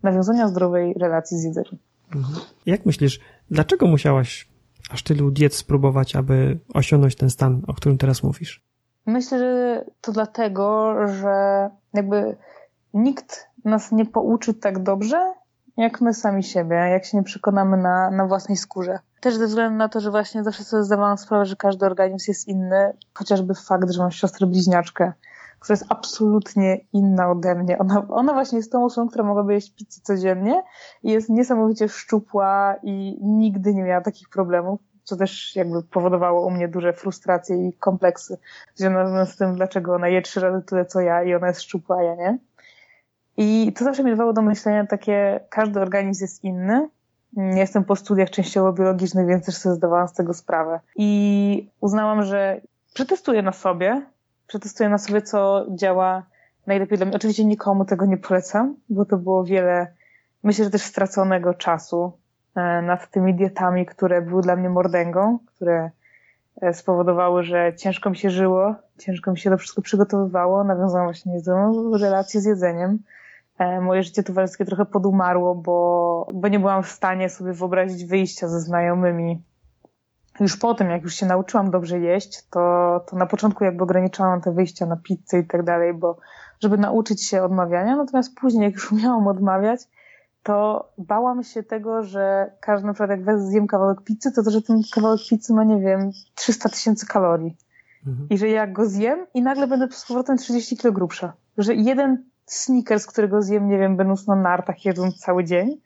nawiązania 0.02 0.48
zdrowej 0.48 0.94
relacji 1.00 1.38
z 1.38 1.44
jedzeniem. 1.44 1.78
Mhm. 2.14 2.40
Jak 2.66 2.86
myślisz, 2.86 3.20
dlaczego 3.50 3.86
musiałaś 3.86 4.48
aż 4.90 5.02
tylu 5.02 5.30
diet 5.30 5.54
spróbować, 5.54 6.16
aby 6.16 6.58
osiągnąć 6.74 7.16
ten 7.16 7.30
stan, 7.30 7.62
o 7.66 7.74
którym 7.74 7.98
teraz 7.98 8.22
mówisz? 8.22 8.64
Myślę, 9.06 9.38
że 9.38 9.84
to 10.00 10.12
dlatego, 10.12 10.94
że 11.06 11.70
jakby 11.94 12.36
nikt 12.94 13.46
nas 13.64 13.92
nie 13.92 14.06
pouczy 14.06 14.54
tak 14.54 14.82
dobrze, 14.82 15.34
jak 15.76 16.00
my 16.00 16.14
sami 16.14 16.42
siebie, 16.42 16.76
jak 16.76 17.04
się 17.04 17.16
nie 17.16 17.22
przekonamy 17.22 17.76
na, 17.76 18.10
na 18.10 18.26
własnej 18.26 18.56
skórze. 18.56 18.98
Też 19.20 19.36
ze 19.36 19.46
względu 19.46 19.78
na 19.78 19.88
to, 19.88 20.00
że 20.00 20.10
właśnie 20.10 20.44
zawsze 20.44 20.64
sobie 20.64 20.82
zdawałam 20.82 21.18
sprawę, 21.18 21.46
że 21.46 21.56
każdy 21.56 21.86
organizm 21.86 22.24
jest 22.28 22.48
inny, 22.48 22.96
chociażby 23.14 23.54
fakt, 23.54 23.90
że 23.90 24.02
mam 24.02 24.10
siostrę 24.10 24.46
bliźniaczkę, 24.46 25.12
która 25.60 25.74
jest 25.74 25.86
absolutnie 25.88 26.80
inna 26.92 27.30
ode 27.30 27.54
mnie. 27.54 27.78
Ona, 27.78 28.06
ona 28.08 28.32
właśnie 28.32 28.58
jest 28.58 28.72
tą 28.72 28.84
osobą, 28.84 29.08
która 29.08 29.24
mogłaby 29.24 29.54
jeść 29.54 29.74
pizzę 29.74 30.00
codziennie 30.02 30.62
i 31.02 31.10
jest 31.10 31.28
niesamowicie 31.28 31.88
szczupła 31.88 32.76
i 32.82 33.18
nigdy 33.22 33.74
nie 33.74 33.82
miała 33.82 34.00
takich 34.00 34.28
problemów, 34.28 34.80
co 35.04 35.16
też 35.16 35.56
jakby 35.56 35.82
powodowało 35.82 36.46
u 36.46 36.50
mnie 36.50 36.68
duże 36.68 36.92
frustracje 36.92 37.68
i 37.68 37.72
kompleksy 37.72 38.38
związane 38.74 39.26
z 39.26 39.36
tym, 39.36 39.54
dlaczego 39.54 39.94
ona 39.94 40.08
je 40.08 40.22
trzy 40.22 40.40
razy 40.40 40.62
tyle 40.62 40.86
co 40.86 41.00
ja 41.00 41.22
i 41.22 41.34
ona 41.34 41.46
jest 41.46 41.62
szczupła, 41.62 41.96
a 41.96 42.02
ja 42.02 42.14
nie. 42.14 42.38
I 43.36 43.72
to 43.72 43.84
zawsze 43.84 44.04
mi 44.04 44.10
dawało 44.10 44.32
do 44.32 44.42
myślenia 44.42 44.86
takie, 44.86 45.40
każdy 45.48 45.80
organizm 45.80 46.24
jest 46.24 46.44
inny. 46.44 46.88
Ja 47.36 47.58
jestem 47.58 47.84
po 47.84 47.96
studiach 47.96 48.30
częściowo 48.30 48.72
biologicznych, 48.72 49.26
więc 49.26 49.46
też 49.46 49.56
sobie 49.56 49.74
zdawałam 49.74 50.08
z 50.08 50.12
tego 50.12 50.34
sprawę. 50.34 50.80
I 50.96 51.70
uznałam, 51.80 52.22
że 52.22 52.60
przetestuję 52.94 53.42
na 53.42 53.52
sobie, 53.52 54.02
przetestuję 54.46 54.88
na 54.88 54.98
sobie, 54.98 55.22
co 55.22 55.66
działa 55.70 56.22
najlepiej 56.66 56.98
dla 56.98 57.06
mnie. 57.06 57.16
Oczywiście 57.16 57.44
nikomu 57.44 57.84
tego 57.84 58.06
nie 58.06 58.16
polecam, 58.16 58.76
bo 58.88 59.04
to 59.04 59.16
było 59.16 59.44
wiele, 59.44 59.86
myślę, 60.42 60.64
że 60.64 60.70
też 60.70 60.82
straconego 60.82 61.54
czasu 61.54 62.12
e, 62.54 62.82
nad 62.82 63.10
tymi 63.10 63.34
dietami, 63.34 63.86
które 63.86 64.22
były 64.22 64.42
dla 64.42 64.56
mnie 64.56 64.70
mordęgą, 64.70 65.38
które 65.46 65.90
e, 66.60 66.74
spowodowały, 66.74 67.42
że 67.42 67.72
ciężko 67.76 68.10
mi 68.10 68.16
się 68.16 68.30
żyło, 68.30 68.74
ciężko 68.98 69.30
mi 69.30 69.38
się 69.38 69.50
to 69.50 69.58
wszystko 69.58 69.82
przygotowywało, 69.82 70.64
nawiązałam 70.64 71.06
właśnie 71.06 71.32
niezłą 71.32 71.92
relację 71.98 72.40
z 72.40 72.44
jedzeniem. 72.44 72.98
E, 73.58 73.80
moje 73.80 74.02
życie 74.02 74.22
towarzyskie 74.22 74.64
trochę 74.64 74.84
podumarło, 74.84 75.54
bo, 75.54 76.26
bo 76.34 76.48
nie 76.48 76.58
byłam 76.58 76.82
w 76.82 76.88
stanie 76.88 77.28
sobie 77.28 77.52
wyobrazić 77.52 78.04
wyjścia 78.04 78.48
ze 78.48 78.60
znajomymi. 78.60 79.42
Już 80.40 80.56
po 80.56 80.74
tym, 80.74 80.90
jak 80.90 81.02
już 81.02 81.14
się 81.14 81.26
nauczyłam 81.26 81.70
dobrze 81.70 81.98
jeść, 81.98 82.48
to, 82.50 83.04
to 83.08 83.16
na 83.16 83.26
początku 83.26 83.64
jakby 83.64 83.84
ograniczałam 83.84 84.40
te 84.40 84.52
wyjścia 84.52 84.86
na 84.86 84.96
pizzę 84.96 85.38
i 85.38 85.46
tak 85.46 85.62
dalej, 85.62 85.94
bo 85.94 86.16
żeby 86.60 86.78
nauczyć 86.78 87.28
się 87.28 87.42
odmawiania, 87.42 87.96
natomiast 87.96 88.34
później, 88.34 88.64
jak 88.64 88.74
już 88.74 88.92
umiałam 88.92 89.26
odmawiać, 89.26 89.80
to 90.42 90.88
bałam 90.98 91.42
się 91.42 91.62
tego, 91.62 92.02
że 92.02 92.52
każdy 92.60 92.86
na 92.86 92.92
przykład 92.92 93.10
jak 93.10 93.40
zjem 93.40 93.66
kawałek 93.66 94.02
pizzy, 94.02 94.32
to 94.32 94.42
to, 94.42 94.50
że 94.50 94.62
ten 94.62 94.80
kawałek 94.94 95.20
pizzy 95.30 95.54
ma, 95.54 95.64
nie 95.64 95.80
wiem, 95.80 96.10
300 96.34 96.68
tysięcy 96.68 97.06
kalorii. 97.06 97.56
Mhm. 98.06 98.28
I 98.30 98.38
że 98.38 98.48
jak 98.48 98.72
go 98.72 98.86
zjem 98.86 99.26
i 99.34 99.42
nagle 99.42 99.66
będę 99.66 99.88
z 99.90 100.06
powrotem 100.06 100.36
30 100.36 100.76
kg 100.76 100.94
grubsza. 100.94 101.32
Że 101.58 101.74
jeden 101.74 102.24
sneakers, 102.46 103.06
którego 103.06 103.42
zjem, 103.42 103.68
nie 103.68 103.78
wiem, 103.78 103.96
będąc 103.96 104.26
na 104.26 104.36
nartach 104.36 104.84
jedząc 104.84 105.18
cały 105.18 105.44
dzień, 105.44 105.80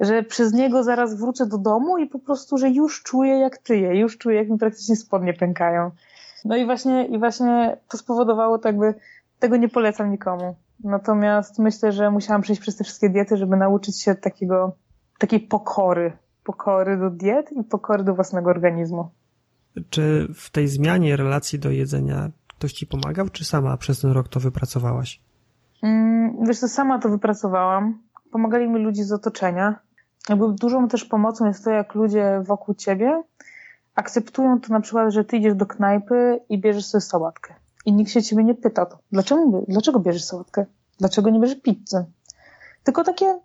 że 0.00 0.22
przez 0.22 0.52
niego 0.52 0.82
zaraz 0.82 1.20
wrócę 1.20 1.46
do 1.46 1.58
domu 1.58 1.98
i 1.98 2.06
po 2.06 2.18
prostu, 2.18 2.58
że 2.58 2.70
już 2.70 3.02
czuję 3.02 3.38
jak 3.38 3.58
tyję, 3.58 3.96
już 3.96 4.18
czuję 4.18 4.36
jak 4.36 4.48
mi 4.48 4.58
praktycznie 4.58 4.96
spodnie 4.96 5.34
pękają. 5.34 5.90
No 6.44 6.56
i 6.56 6.64
właśnie, 6.64 7.06
i 7.06 7.18
właśnie 7.18 7.76
to 7.88 7.98
spowodowało 7.98 8.58
tak 8.58 8.78
by, 8.78 8.94
tego 9.38 9.56
nie 9.56 9.68
polecam 9.68 10.10
nikomu. 10.10 10.56
Natomiast 10.84 11.58
myślę, 11.58 11.92
że 11.92 12.10
musiałam 12.10 12.42
przejść 12.42 12.62
przez 12.62 12.76
te 12.76 12.84
wszystkie 12.84 13.10
diety, 13.10 13.36
żeby 13.36 13.56
nauczyć 13.56 14.02
się 14.02 14.14
takiego, 14.14 14.76
takiej 15.18 15.40
pokory. 15.40 16.12
Pokory 16.44 16.98
do 16.98 17.10
diet 17.10 17.52
i 17.52 17.64
pokory 17.64 18.04
do 18.04 18.14
własnego 18.14 18.50
organizmu. 18.50 19.10
Czy 19.90 20.28
w 20.34 20.50
tej 20.50 20.68
zmianie 20.68 21.16
relacji 21.16 21.58
do 21.58 21.70
jedzenia 21.70 22.30
ktoś 22.48 22.72
ci 22.72 22.86
pomagał, 22.86 23.28
czy 23.28 23.44
sama 23.44 23.76
przez 23.76 24.00
ten 24.00 24.10
rok 24.10 24.28
to 24.28 24.40
wypracowałaś? 24.40 25.20
Mm, 25.84 26.46
wiesz 26.46 26.58
co, 26.58 26.68
sama 26.68 26.98
to 26.98 27.08
wypracowałam. 27.08 28.02
Pomagali 28.30 28.68
mi 28.68 28.82
ludzie 28.82 29.04
z 29.04 29.12
otoczenia. 29.12 29.80
Jakby 30.28 30.52
dużą 30.52 30.88
też 30.88 31.04
pomocą 31.04 31.46
jest 31.46 31.64
to, 31.64 31.70
jak 31.70 31.94
ludzie 31.94 32.40
wokół 32.46 32.74
ciebie 32.74 33.22
akceptują 33.94 34.60
to 34.60 34.72
na 34.72 34.80
przykład, 34.80 35.12
że 35.12 35.24
ty 35.24 35.36
idziesz 35.36 35.54
do 35.54 35.66
knajpy 35.66 36.40
i 36.48 36.58
bierzesz 36.58 36.86
sobie 36.86 37.02
sałatkę. 37.02 37.54
I 37.86 37.92
nikt 37.92 38.10
się 38.10 38.22
ciebie 38.22 38.44
nie 38.44 38.54
pyta 38.54 38.86
to. 38.86 38.98
Dlaczego, 39.12 39.62
dlaczego 39.68 40.00
bierzesz 40.00 40.24
sałatkę? 40.24 40.66
Dlaczego 40.98 41.30
nie 41.30 41.40
bierzesz 41.40 41.60
pizzy? 41.60 42.04
Tylko 42.84 43.04
takie 43.04 43.40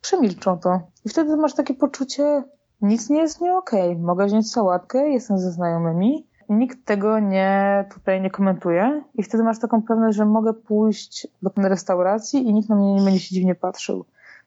przemilczą 0.00 0.58
to. 0.58 0.80
I 1.04 1.08
wtedy 1.08 1.36
masz 1.36 1.54
takie 1.54 1.74
poczucie, 1.74 2.44
nic 2.80 3.10
nie 3.10 3.18
jest 3.18 3.40
nie 3.40 3.56
okej. 3.56 3.90
Okay. 3.90 4.02
Mogę 4.02 4.26
wziąć 4.26 4.50
sałatkę, 4.50 5.08
jestem 5.08 5.38
ze 5.38 5.52
znajomymi, 5.52 6.26
nikt 6.48 6.84
tego 6.84 7.18
nie 7.18 7.84
tutaj 7.94 8.20
nie 8.20 8.30
komentuje 8.30 9.02
i 9.14 9.22
wtedy 9.22 9.44
masz 9.44 9.58
taką 9.58 9.82
pewność, 9.82 10.16
że 10.16 10.24
mogę 10.24 10.54
pójść 10.54 11.26
do 11.42 11.50
pewnej 11.50 11.70
restauracji 11.70 12.48
i 12.48 12.54
nikt 12.54 12.68
na 12.68 12.76
mnie 12.76 12.94
nie 12.94 13.02
będzie 13.02 13.20
się 13.20 13.34
dziwnie 13.34 13.54
patrzył. 13.54 14.04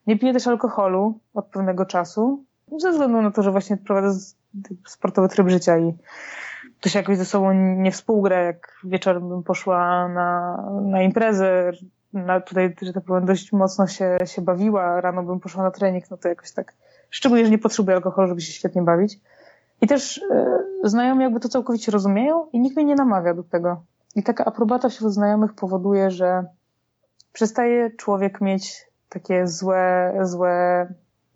Nie 0.08 0.20
piję 0.20 0.34
też 0.34 0.48
alkoholu 0.48 1.20
od 1.34 1.46
pewnego 1.46 1.86
czasu, 1.86 2.44
ze 2.78 2.92
względu 2.92 3.22
na 3.22 3.32
to, 3.32 3.44
że 3.44 3.52
właśnie 3.52 3.78
prowadzę 3.78 4.34
sportowy 4.86 5.30
tryb 5.30 5.50
życia 5.50 5.78
i 5.78 5.94
to 6.80 6.90
się 6.90 7.00
jakoś 7.00 7.18
ze 7.18 7.26
sobą 7.26 7.54
nie 7.54 7.92
współgra, 7.92 8.40
jak 8.40 8.78
wieczorem 8.84 9.30
bym 9.30 9.44
poszła 9.44 10.08
na, 10.08 10.58
na 10.82 11.02
imprezę, 11.02 11.72
na, 12.14 12.42
tutaj, 12.42 12.76
że 12.82 12.94
tak 12.94 13.04
powiem, 13.04 13.26
dość 13.26 13.54
mocno 13.54 13.88
się, 13.88 14.18
się 14.26 14.42
bawiła, 14.42 15.02
rano 15.02 15.24
bym 15.24 15.40
poszła 15.40 15.64
na 15.64 15.72
trening, 15.72 16.12
no 16.12 16.18
to 16.18 16.30
jakoś 16.30 16.52
tak, 16.52 16.74
szczególnie, 17.10 17.46
że 17.46 17.52
nie 17.52 17.58
potrzebuję 17.58 17.96
alkoholu, 17.96 18.28
żeby 18.28 18.42
się 18.42 18.52
świetnie 18.52 18.82
bawić. 18.82 19.20
I 19.82 19.88
też 19.88 20.22
e, 20.32 20.60
znajomi 20.84 21.24
jakby 21.24 21.40
to 21.40 21.50
całkowicie 21.50 21.92
rozumieją 21.92 22.46
i 22.54 22.60
nikt 22.60 22.76
mnie 22.76 22.86
nie 22.86 22.96
namawia 22.96 23.34
do 23.34 23.44
tego. 23.44 23.84
I 24.16 24.24
taka 24.24 24.46
aprobata 24.46 24.90
wśród 24.90 25.14
znajomych 25.14 25.54
powoduje, 25.54 26.12
że 26.12 26.46
przestaje 27.34 27.92
człowiek 27.92 28.42
mieć 28.42 28.88
takie 29.10 29.48
złe, 29.48 30.14
złe 30.24 30.88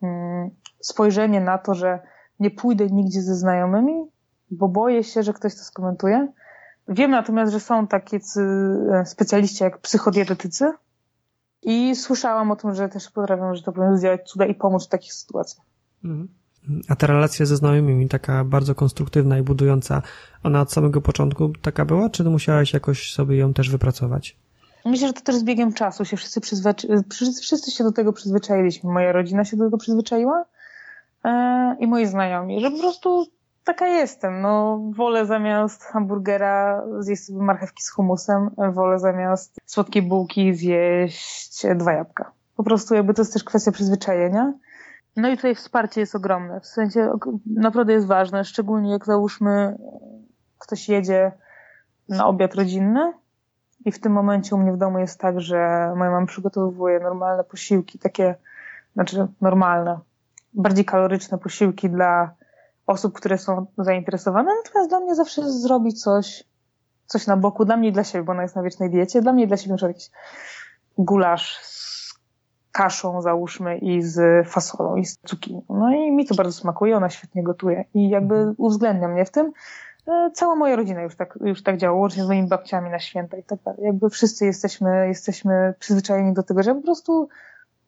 mm, 0.04 0.50
spojrzenie 0.80 1.42
na 1.42 1.58
to, 1.58 1.74
że 1.74 2.00
nie 2.40 2.52
pójdę 2.52 2.88
nigdzie 2.88 3.22
ze 3.22 3.36
znajomymi, 3.36 4.06
bo 4.52 4.68
boję 4.68 5.04
się, 5.04 5.24
że 5.24 5.34
ktoś 5.34 5.56
to 5.56 5.64
skomentuje. 5.64 6.28
Wiem 6.88 7.12
natomiast, 7.12 7.52
że 7.52 7.60
są 7.60 7.88
takie 7.88 8.18
e, 8.18 9.06
specjaliści 9.06 9.64
jak 9.64 9.78
psychodietetycy 9.78 10.72
i 11.62 11.96
słyszałam 11.96 12.52
o 12.52 12.56
tym, 12.56 12.74
że 12.74 12.90
też 12.90 13.10
potrafią, 13.10 13.56
że 13.56 13.64
to 13.64 13.72
powiem, 13.72 13.98
zdziałać 13.98 14.30
cuda 14.30 14.46
i 14.46 14.56
pomóc 14.56 14.86
w 14.86 14.90
takich 14.90 15.14
sytuacjach. 15.14 15.66
Mhm. 16.04 16.41
A 16.90 16.96
ta 16.96 17.08
relacja 17.08 17.46
ze 17.46 17.56
znajomymi, 17.56 18.10
taka 18.10 18.44
bardzo 18.44 18.76
konstruktywna 18.76 19.38
i 19.38 19.42
budująca, 19.42 20.02
ona 20.44 20.62
od 20.62 20.72
samego 20.72 21.02
początku 21.02 21.54
taka 21.62 21.86
była, 21.86 22.10
czy 22.10 22.24
musiałaś 22.24 22.74
jakoś 22.74 23.14
sobie 23.14 23.38
ją 23.38 23.54
też 23.54 23.70
wypracować? 23.70 24.36
Myślę, 24.86 25.08
że 25.08 25.14
to 25.14 25.22
też 25.22 25.36
z 25.36 25.44
biegiem 25.44 25.74
czasu 25.74 26.06
się 26.06 26.18
wszyscy, 26.18 26.42
wszyscy 27.42 27.72
się 27.72 27.84
do 27.84 27.92
tego 27.92 28.14
przyzwyczailiśmy. 28.14 28.94
Moja 28.94 29.12
rodzina 29.12 29.46
się 29.46 29.58
do 29.58 29.66
tego 29.66 29.78
przyzwyczaiła 29.78 30.46
e, 31.26 31.76
i 31.80 31.88
moi 31.88 32.06
znajomi, 32.06 32.62
że 32.62 32.72
po 32.72 32.80
prostu 32.80 33.28
taka 33.64 33.88
jestem. 33.88 34.42
No, 34.42 34.82
wolę 34.96 35.26
zamiast 35.26 35.84
hamburgera 35.84 36.84
zjeść 37.00 37.24
sobie 37.24 37.40
marchewki 37.40 37.84
z 37.84 37.90
humusem, 37.90 38.50
wolę 38.74 39.00
zamiast 39.00 39.60
słodkiej 39.66 40.02
bułki 40.02 40.54
zjeść 40.54 41.62
dwa 41.76 41.94
jabłka. 41.94 42.32
Po 42.56 42.64
prostu 42.64 42.96
jakby 42.96 43.14
to 43.14 43.22
jest 43.22 43.34
też 43.34 43.44
kwestia 43.44 43.72
przyzwyczajenia. 43.72 44.54
No 45.16 45.30
i 45.30 45.36
tutaj 45.36 45.56
wsparcie 45.56 46.02
jest 46.02 46.16
ogromne. 46.16 46.60
W 46.60 46.66
sensie 46.66 47.12
naprawdę 47.46 47.94
jest 47.94 48.08
ważne, 48.08 48.46
szczególnie 48.46 48.92
jak 48.92 49.06
załóżmy 49.06 49.78
ktoś 50.60 50.90
jedzie 50.90 51.32
na 52.10 52.26
obiad 52.28 52.56
rodzinny 52.56 53.14
i 53.86 53.92
w 53.92 54.00
tym 54.00 54.12
momencie 54.12 54.56
u 54.56 54.60
mnie 54.60 54.74
w 54.74 54.78
domu 54.78 55.00
jest 55.00 55.20
tak, 55.20 55.42
że 55.42 55.58
moja 55.98 56.12
mama 56.12 56.26
przygotowuje 56.26 57.00
normalne 57.00 57.44
posiłki, 57.44 58.00
takie, 58.00 58.36
znaczy 58.94 59.28
normalne, 59.42 60.00
bardziej 60.54 60.86
kaloryczne 60.86 61.38
posiłki 61.38 61.90
dla 61.90 62.34
osób, 62.88 63.14
które 63.14 63.38
są 63.38 63.66
zainteresowane, 63.78 64.52
natomiast 64.66 64.90
dla 64.90 65.00
mnie 65.00 65.16
zawsze 65.16 65.42
jest 65.42 65.62
zrobić 65.62 66.04
coś, 66.04 66.44
coś 67.06 67.28
na 67.28 67.38
boku, 67.38 67.66
dla 67.66 67.78
mnie 67.78 67.90
i 67.90 67.92
dla 67.92 68.04
siebie, 68.04 68.24
bo 68.24 68.32
ona 68.32 68.42
jest 68.42 68.56
na 68.56 68.64
wiecznej 68.64 68.90
diecie, 68.90 69.22
dla 69.22 69.34
mnie 69.34 69.44
i 69.44 69.48
dla 69.48 69.58
siebie, 69.58 69.76
na 69.82 69.88
jakiś 69.88 70.12
gulasz 70.98 71.60
z 71.62 72.01
kaszą, 72.72 73.22
załóżmy, 73.22 73.78
i 73.78 74.02
z 74.02 74.48
fasolą, 74.48 74.96
i 74.96 75.06
z 75.06 75.18
cukinią. 75.26 75.62
No 75.70 75.92
i 75.92 76.12
mi 76.12 76.26
to 76.26 76.36
bardzo 76.36 76.54
smakuje, 76.54 76.98
ona 76.98 77.10
świetnie 77.10 77.44
gotuje 77.44 77.86
i 77.94 78.10
jakby 78.10 78.54
uwzględnia 78.58 79.08
mnie 79.08 79.26
w 79.26 79.32
tym. 79.32 79.52
E, 80.08 80.32
cała 80.34 80.56
moja 80.56 80.76
rodzina 80.76 81.02
już 81.02 81.16
tak, 81.16 81.40
już 81.42 81.64
tak 81.64 81.78
działa, 81.78 82.00
łącznie 82.00 82.24
z 82.24 82.28
moimi 82.28 82.48
babciami 82.48 82.90
na 82.90 83.00
święta 83.00 83.38
i 83.38 83.44
tak 83.44 83.60
dalej. 83.66 83.80
Jakby 83.84 84.10
wszyscy 84.10 84.46
jesteśmy, 84.46 85.08
jesteśmy 85.08 85.74
przyzwyczajeni 85.80 86.34
do 86.34 86.44
tego, 86.44 86.64
że 86.64 86.76
po 86.76 86.82
prostu 86.82 87.30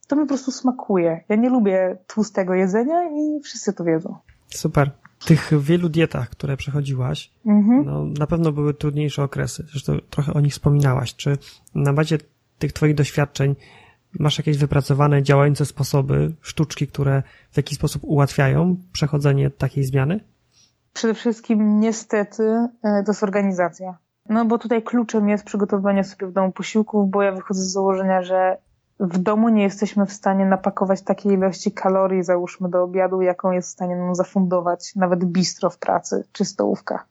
to 0.08 0.16
mi 0.16 0.22
po 0.22 0.28
prostu 0.28 0.52
smakuje. 0.52 1.24
Ja 1.30 1.36
nie 1.36 1.50
lubię 1.50 1.98
tłustego 2.08 2.54
jedzenia 2.54 3.04
i 3.04 3.40
wszyscy 3.44 3.74
to 3.74 3.84
wiedzą. 3.84 4.16
Super. 4.48 4.92
Tych 5.26 5.62
wielu 5.62 5.90
dietach, 5.90 6.30
które 6.30 6.58
przechodziłaś, 6.58 7.32
mhm. 7.46 7.86
no, 7.86 8.06
na 8.20 8.28
pewno 8.28 8.52
były 8.52 8.74
trudniejsze 8.74 9.24
okresy. 9.24 9.66
Zresztą 9.72 9.98
trochę 10.10 10.34
o 10.34 10.40
nich 10.40 10.54
wspominałaś. 10.54 11.16
Czy 11.16 11.38
na 11.76 11.94
bazie 11.94 12.18
tych 12.60 12.74
twoich 12.74 12.96
doświadczeń 12.96 13.56
masz 14.20 14.38
jakieś 14.38 14.58
wypracowane, 14.58 15.24
działające 15.24 15.66
sposoby, 15.66 16.32
sztuczki, 16.42 16.88
które 16.88 17.24
w 17.52 17.58
jakiś 17.58 17.78
sposób 17.78 18.04
ułatwiają 18.04 18.76
przechodzenie 18.92 19.50
takiej 19.50 19.84
zmiany? 19.84 20.20
Przede 20.94 21.14
wszystkim 21.14 21.80
niestety 21.80 22.44
e, 22.84 23.04
to 23.06 23.12
jest 23.12 23.24
organizacja. 23.24 23.98
No 24.30 24.46
bo 24.46 24.58
tutaj 24.58 24.84
kluczem 24.84 25.30
jest 25.30 25.44
przygotowywanie 25.44 26.04
sobie 26.04 26.28
w 26.28 26.34
domu 26.34 26.52
posiłków, 26.52 27.10
bo 27.10 27.22
ja 27.22 27.32
wychodzę 27.32 27.62
z 27.62 27.72
założenia, 27.72 28.22
że 28.22 28.58
w 29.00 29.18
domu 29.18 29.50
nie 29.50 29.64
jesteśmy 29.64 30.06
w 30.06 30.14
stanie 30.14 30.46
napakować 30.46 31.02
takiej 31.02 31.34
ilości 31.34 31.72
kalorii, 31.72 32.24
załóżmy, 32.24 32.70
do 32.70 32.84
obiadu, 32.84 33.22
jaką 33.22 33.52
jest 33.52 33.70
w 33.70 33.72
stanie 33.72 33.96
nam 33.96 34.16
zafundować 34.16 34.96
nawet 34.96 35.26
bistro 35.26 35.70
w 35.70 35.78
pracy 35.78 36.24
czy 36.32 36.46
stołówka. 36.46 37.06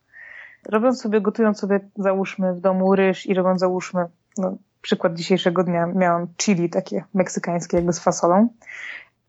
Robiąc 0.68 1.00
sobie, 1.00 1.20
gotując 1.20 1.58
sobie, 1.58 1.80
załóżmy, 1.96 2.54
w 2.54 2.60
domu 2.60 2.94
ryż 2.94 3.26
i 3.26 3.34
robiąc, 3.34 3.60
załóżmy, 3.60 4.04
no, 4.38 4.56
przykład 4.82 5.14
dzisiejszego 5.14 5.64
dnia, 5.64 5.86
miałam 5.86 6.26
chili 6.36 6.70
takie 6.70 7.04
meksykańskie 7.14 7.76
jakby 7.76 7.92
z 7.92 7.98
fasolą. 7.98 8.48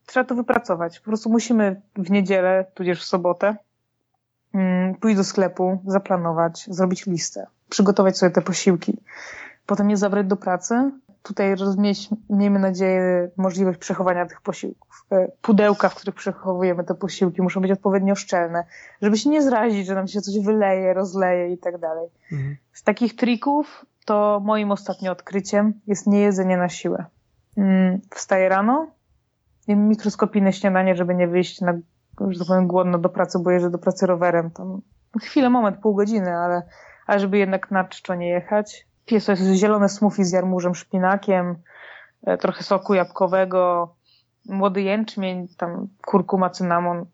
Trzeba 0.06 0.24
to 0.24 0.36
wypracować. 0.36 1.00
Po 1.00 1.06
prostu 1.06 1.30
musimy 1.30 1.82
w 1.96 2.12
niedzielę, 2.12 2.66
tudzież 2.74 3.02
w 3.02 3.06
sobotę, 3.06 3.56
mm, 4.54 4.96
pójść 4.96 5.18
do 5.18 5.24
sklepu, 5.24 5.82
zaplanować, 5.88 6.66
zrobić 6.70 7.06
listę, 7.06 7.48
przygotować 7.70 8.18
sobie 8.18 8.32
te 8.32 8.42
posiłki, 8.42 8.98
potem 9.66 9.90
je 9.90 9.98
zabrać 9.98 10.28
do 10.28 10.38
pracy, 10.38 10.92
tutaj 11.24 11.56
rozmieć, 11.56 12.10
miejmy 12.30 12.60
nadzieję, 12.60 13.30
możliwość 13.38 13.80
przechowania 13.80 14.26
tych 14.26 14.42
posiłków. 14.42 15.06
E, 15.12 15.32
pudełka, 15.42 15.90
w 15.90 15.96
których 15.96 16.16
przechowujemy 16.16 16.84
te 16.84 16.96
posiłki, 16.96 17.42
muszą 17.42 17.62
być 17.62 17.72
odpowiednio 17.72 18.16
szczelne, 18.16 18.64
żeby 19.02 19.18
się 19.18 19.30
nie 19.30 19.42
zrazić, 19.42 19.88
że 19.88 19.96
nam 19.96 20.08
się 20.08 20.22
coś 20.22 20.40
wyleje, 20.40 20.94
rozleje 20.94 21.54
i 21.54 21.58
tak 21.58 21.78
dalej. 21.78 22.10
Mhm. 22.32 22.58
Z 22.74 22.84
takich 22.84 23.16
trików 23.16 23.86
to 24.06 24.42
moim 24.44 24.72
ostatnim 24.72 25.12
odkryciem 25.12 25.74
jest 25.88 26.08
niejedzenie 26.08 26.58
na 26.58 26.70
siłę. 26.70 27.06
Mm, 27.58 28.02
wstaję 28.16 28.50
rano, 28.50 28.88
jem 29.68 29.88
mikroskopijne 29.88 30.54
śniadanie, 30.54 30.96
żeby 30.96 31.16
nie 31.16 31.28
wyjść 31.28 31.62
na, 31.62 31.74
że 32.30 32.40
tak 32.40 32.48
powiem, 32.48 32.68
głodno 32.68 32.98
do 32.98 33.10
pracy, 33.10 33.40
bo 33.40 33.52
jeżdżę 33.52 33.70
do 33.70 33.78
pracy 33.78 34.06
rowerem. 34.06 34.52
Tam 34.52 34.82
chwilę, 35.22 35.50
moment, 35.50 35.78
pół 35.78 35.96
godziny, 35.96 36.36
ale, 36.36 36.62
ale 37.08 37.20
żeby 37.20 37.38
jednak 37.38 37.72
na 37.72 37.84
czczo 37.84 38.16
nie 38.16 38.30
jechać 38.30 38.88
to 39.06 39.32
jest 39.32 39.44
zielone 39.54 39.90
smoothie 39.90 40.26
z 40.26 40.32
jarmużem, 40.32 40.76
szpinakiem, 40.76 41.56
e, 42.24 42.38
trochę 42.38 42.64
soku 42.64 42.94
jabłkowego, 42.94 43.96
młody 44.46 44.82
jęczmień, 44.82 45.48
tam 45.58 45.88
kurkuma, 46.06 46.50
cynamon. 46.50 47.06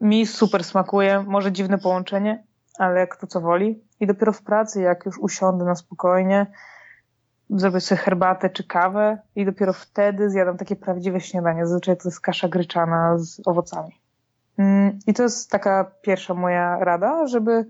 Mi 0.00 0.26
super 0.26 0.64
smakuje, 0.64 1.24
może 1.26 1.52
dziwne 1.52 1.78
połączenie, 1.78 2.44
ale 2.78 3.06
kto 3.06 3.26
co 3.26 3.40
woli. 3.40 3.84
I 4.00 4.06
dopiero 4.06 4.32
w 4.32 4.42
pracy, 4.42 4.82
jak 4.82 5.06
już 5.06 5.18
usiądę 5.18 5.64
na 5.64 5.74
spokojnie, 5.74 6.46
zrobię 7.50 7.80
sobie 7.80 8.00
herbatę 8.00 8.50
czy 8.50 8.66
kawę 8.66 9.18
i 9.36 9.44
dopiero 9.44 9.72
wtedy 9.72 10.30
zjadam 10.30 10.56
takie 10.56 10.76
prawdziwe 10.76 11.20
śniadanie. 11.20 11.66
Zazwyczaj 11.66 11.96
to 11.96 12.08
jest 12.08 12.20
kasza 12.20 12.48
gryczana 12.48 13.18
z 13.18 13.40
owocami. 13.46 14.00
Mm, 14.58 14.98
I 15.06 15.14
to 15.14 15.22
jest 15.22 15.50
taka 15.50 15.92
pierwsza 16.02 16.34
moja 16.34 16.78
rada, 16.78 17.26
żeby 17.26 17.66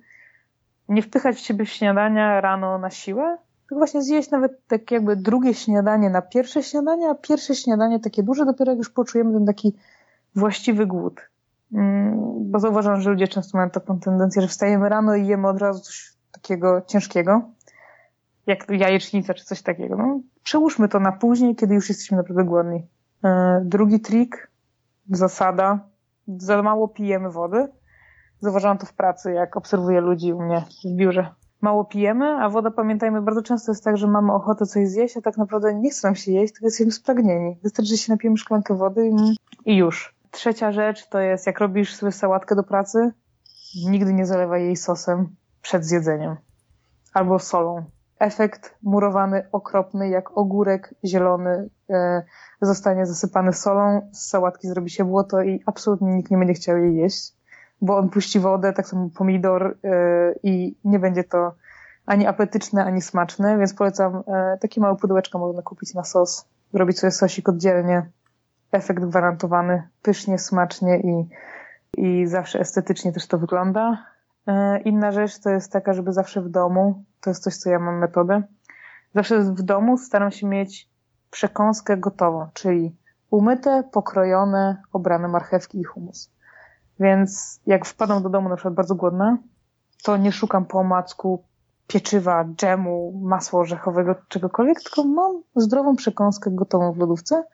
nie 0.89 1.03
wpychać 1.03 1.37
w 1.37 1.41
siebie 1.41 1.67
śniadania 1.67 2.41
rano 2.41 2.79
na 2.79 2.91
siłę, 2.91 3.39
tak 3.69 3.79
właśnie 3.79 4.03
zjeść 4.03 4.31
nawet 4.31 4.67
tak 4.67 4.91
jakby 4.91 5.17
drugie 5.17 5.55
śniadanie 5.55 6.11
na 6.11 6.23
pierwsze 6.23 6.63
śniadanie, 6.63 7.11
a 7.11 7.15
pierwsze 7.15 7.55
śniadanie 7.55 8.01
takie 8.01 8.23
duże, 8.23 8.45
dopiero 8.45 8.73
jak 8.73 8.79
już 8.79 8.91
poczujemy 8.91 9.33
ten 9.33 9.47
taki 9.47 9.77
właściwy 10.35 10.87
głód. 10.87 11.32
Mm, 11.75 12.51
bo 12.51 12.59
zauważam, 12.59 13.01
że 13.01 13.11
ludzie 13.11 13.29
często 13.29 13.59
mają 13.59 13.71
taką 13.71 14.01
tendencję, 14.01 14.43
że 14.43 14.49
wstajemy 14.49 14.89
rano 14.89 15.15
i 15.15 15.27
jemy 15.27 15.49
od 15.49 15.59
razu 15.59 15.81
coś 15.81 16.13
takiego 16.33 16.83
ciężkiego, 16.87 17.43
jak 18.47 18.71
jajecznica 18.71 19.35
czy 19.35 19.45
coś 19.45 19.63
takiego. 19.63 19.97
No, 19.97 20.21
przełóżmy 20.43 20.89
to 20.89 21.01
na 21.01 21.13
później, 21.13 21.57
kiedy 21.57 21.75
już 21.75 21.89
jesteśmy 21.89 22.17
naprawdę 22.17 22.45
głodni. 22.45 22.87
E, 23.25 23.61
drugi 23.65 24.01
trik, 24.01 24.51
zasada, 25.11 25.79
za 26.29 26.63
mało 26.63 26.89
pijemy 26.89 27.31
wody. 27.31 27.69
Zauważam 28.41 28.79
to 28.79 28.87
w 28.87 28.93
pracy, 28.93 29.33
jak 29.33 29.57
obserwuję 29.57 30.01
ludzi 30.01 30.33
u 30.33 30.43
mnie 30.43 30.65
w 30.85 30.97
biurze 30.97 31.35
mało 31.63 31.85
pijemy, 31.85 32.27
a 32.27 32.49
woda, 32.49 32.71
pamiętajmy, 32.71 33.23
bardzo 33.23 33.43
często 33.43 33.73
jest 33.73 33.85
tak, 33.85 33.97
że 33.97 34.07
mamy 34.07 34.33
ochotę 34.33 34.67
coś 34.67 34.89
zjeść, 34.89 35.17
a 35.17 35.21
tak 35.21 35.39
naprawdę 35.39 35.75
nie 35.75 35.91
chce 35.91 36.09
nam 36.09 36.15
się 36.15 36.33
jeść, 36.33 36.53
tylko 36.53 36.67
jesteśmy 36.67 36.93
spragnieni. 36.93 37.59
Wystarczy, 37.63 37.91
że 37.91 37.97
się 37.97 38.13
napijemy 38.13 38.37
szklankę 38.37 38.75
wody 38.75 39.11
i, 39.67 39.77
już. 39.77 40.15
Trzecia 40.33 40.73
rzecz 40.73 41.09
to 41.09 41.19
jest, 41.21 41.47
jak 41.47 41.61
robisz 41.61 41.95
sobie 41.95 42.13
sałatkę 42.13 42.57
do 42.57 42.63
pracy, 42.63 43.13
nigdy 43.87 44.13
nie 44.13 44.27
zalewaj 44.27 44.63
jej 44.63 44.77
sosem 44.77 45.37
przed 45.63 45.85
zjedzeniem. 45.85 46.37
Albo 47.15 47.39
solą. 47.39 47.85
efekt 48.19 48.75
murowany, 48.83 49.47
okropny, 49.53 50.09
jak 50.09 50.39
ogórek 50.39 50.95
zielony 51.05 51.69
e, 51.91 52.23
zostanie 52.61 53.07
zasypany 53.07 53.53
solą, 53.53 54.11
z 54.13 54.29
sałatki 54.29 54.69
zrobi 54.69 54.91
się 54.91 55.05
błoto 55.05 55.43
i 55.43 55.63
absolutnie 55.67 56.15
nikt 56.15 56.31
nie 56.31 56.37
będzie 56.39 56.55
chciał 56.55 56.77
jej 56.77 56.97
jeść, 56.97 57.33
bo 57.81 57.97
on 57.97 58.09
puści 58.09 58.41
wodę, 58.41 58.73
tak 58.73 58.87
samo 58.89 59.11
pomidor 59.15 59.79
e, 59.85 60.35
i 60.43 60.77
nie 60.85 60.99
będzie 60.99 61.25
to 61.25 61.55
ani 62.07 62.27
apetyczne, 62.27 62.85
ani 62.85 63.03
smaczne, 63.03 63.59
więc 63.59 63.75
polecam 63.75 64.23
e, 64.27 64.59
takie 64.61 64.81
małe 64.81 64.97
pudełeczko 64.97 65.39
można 65.39 65.63
kupić 65.63 65.95
na 65.95 66.05
sos, 66.05 66.45
zrobić 66.73 66.99
sobie 66.99 67.11
sosik 67.11 67.49
oddzielnie, 67.49 68.11
efekt 68.73 69.05
gwarantowany, 69.05 69.89
pysznie, 70.03 70.39
smacznie 70.39 71.01
i, 71.01 71.29
i 71.97 72.27
zawsze 72.27 72.61
estetycznie 72.61 73.13
też 73.13 73.27
to 73.27 73.39
wygląda. 73.39 74.07
E, 74.47 74.81
inna 74.81 75.13
rzecz 75.13 75.39
to 75.39 75.51
jest 75.51 75.73
taka, 75.73 75.93
żeby 75.93 76.13
zawsze 76.13 76.43
w 76.43 76.49
domu, 76.49 77.05
to 77.21 77.31
jest 77.31 77.43
coś, 77.43 77.57
co 77.57 77.71
ja 77.71 77.79
mam 77.79 77.99
metodę, 77.99 78.43
zawsze 79.15 79.41
w 79.41 79.63
domu 79.63 79.99
staram 79.99 80.31
się 80.31 80.47
mieć 80.47 80.89
przekąskę 81.31 81.97
gotową, 81.97 82.49
czyli 82.55 82.97
umyte, 83.31 83.83
pokrojone, 83.93 84.83
obrane 84.93 85.29
marchewki 85.29 85.81
i 85.81 85.85
humus. 85.85 86.31
Więc 87.01 87.61
jak 87.67 87.87
wpadam 87.87 88.23
do 88.23 88.31
domu 88.31 88.49
na 88.49 88.57
przykład 88.57 88.75
bardzo 88.75 88.95
głodna, 88.95 89.39
to 90.03 90.17
nie 90.17 90.33
szukam 90.33 90.65
po 90.65 90.79
omacku 90.79 91.45
pieczywa, 91.87 92.45
dżemu, 92.45 93.21
masła 93.25 93.61
orzechowego, 93.61 94.15
czegokolwiek, 94.29 94.83
tylko 94.83 95.05
mam 95.05 95.43
zdrową 95.57 95.97
przekąskę 95.97 96.51
gotową 96.51 96.93
w 96.93 96.99
lodówce, 96.99 97.45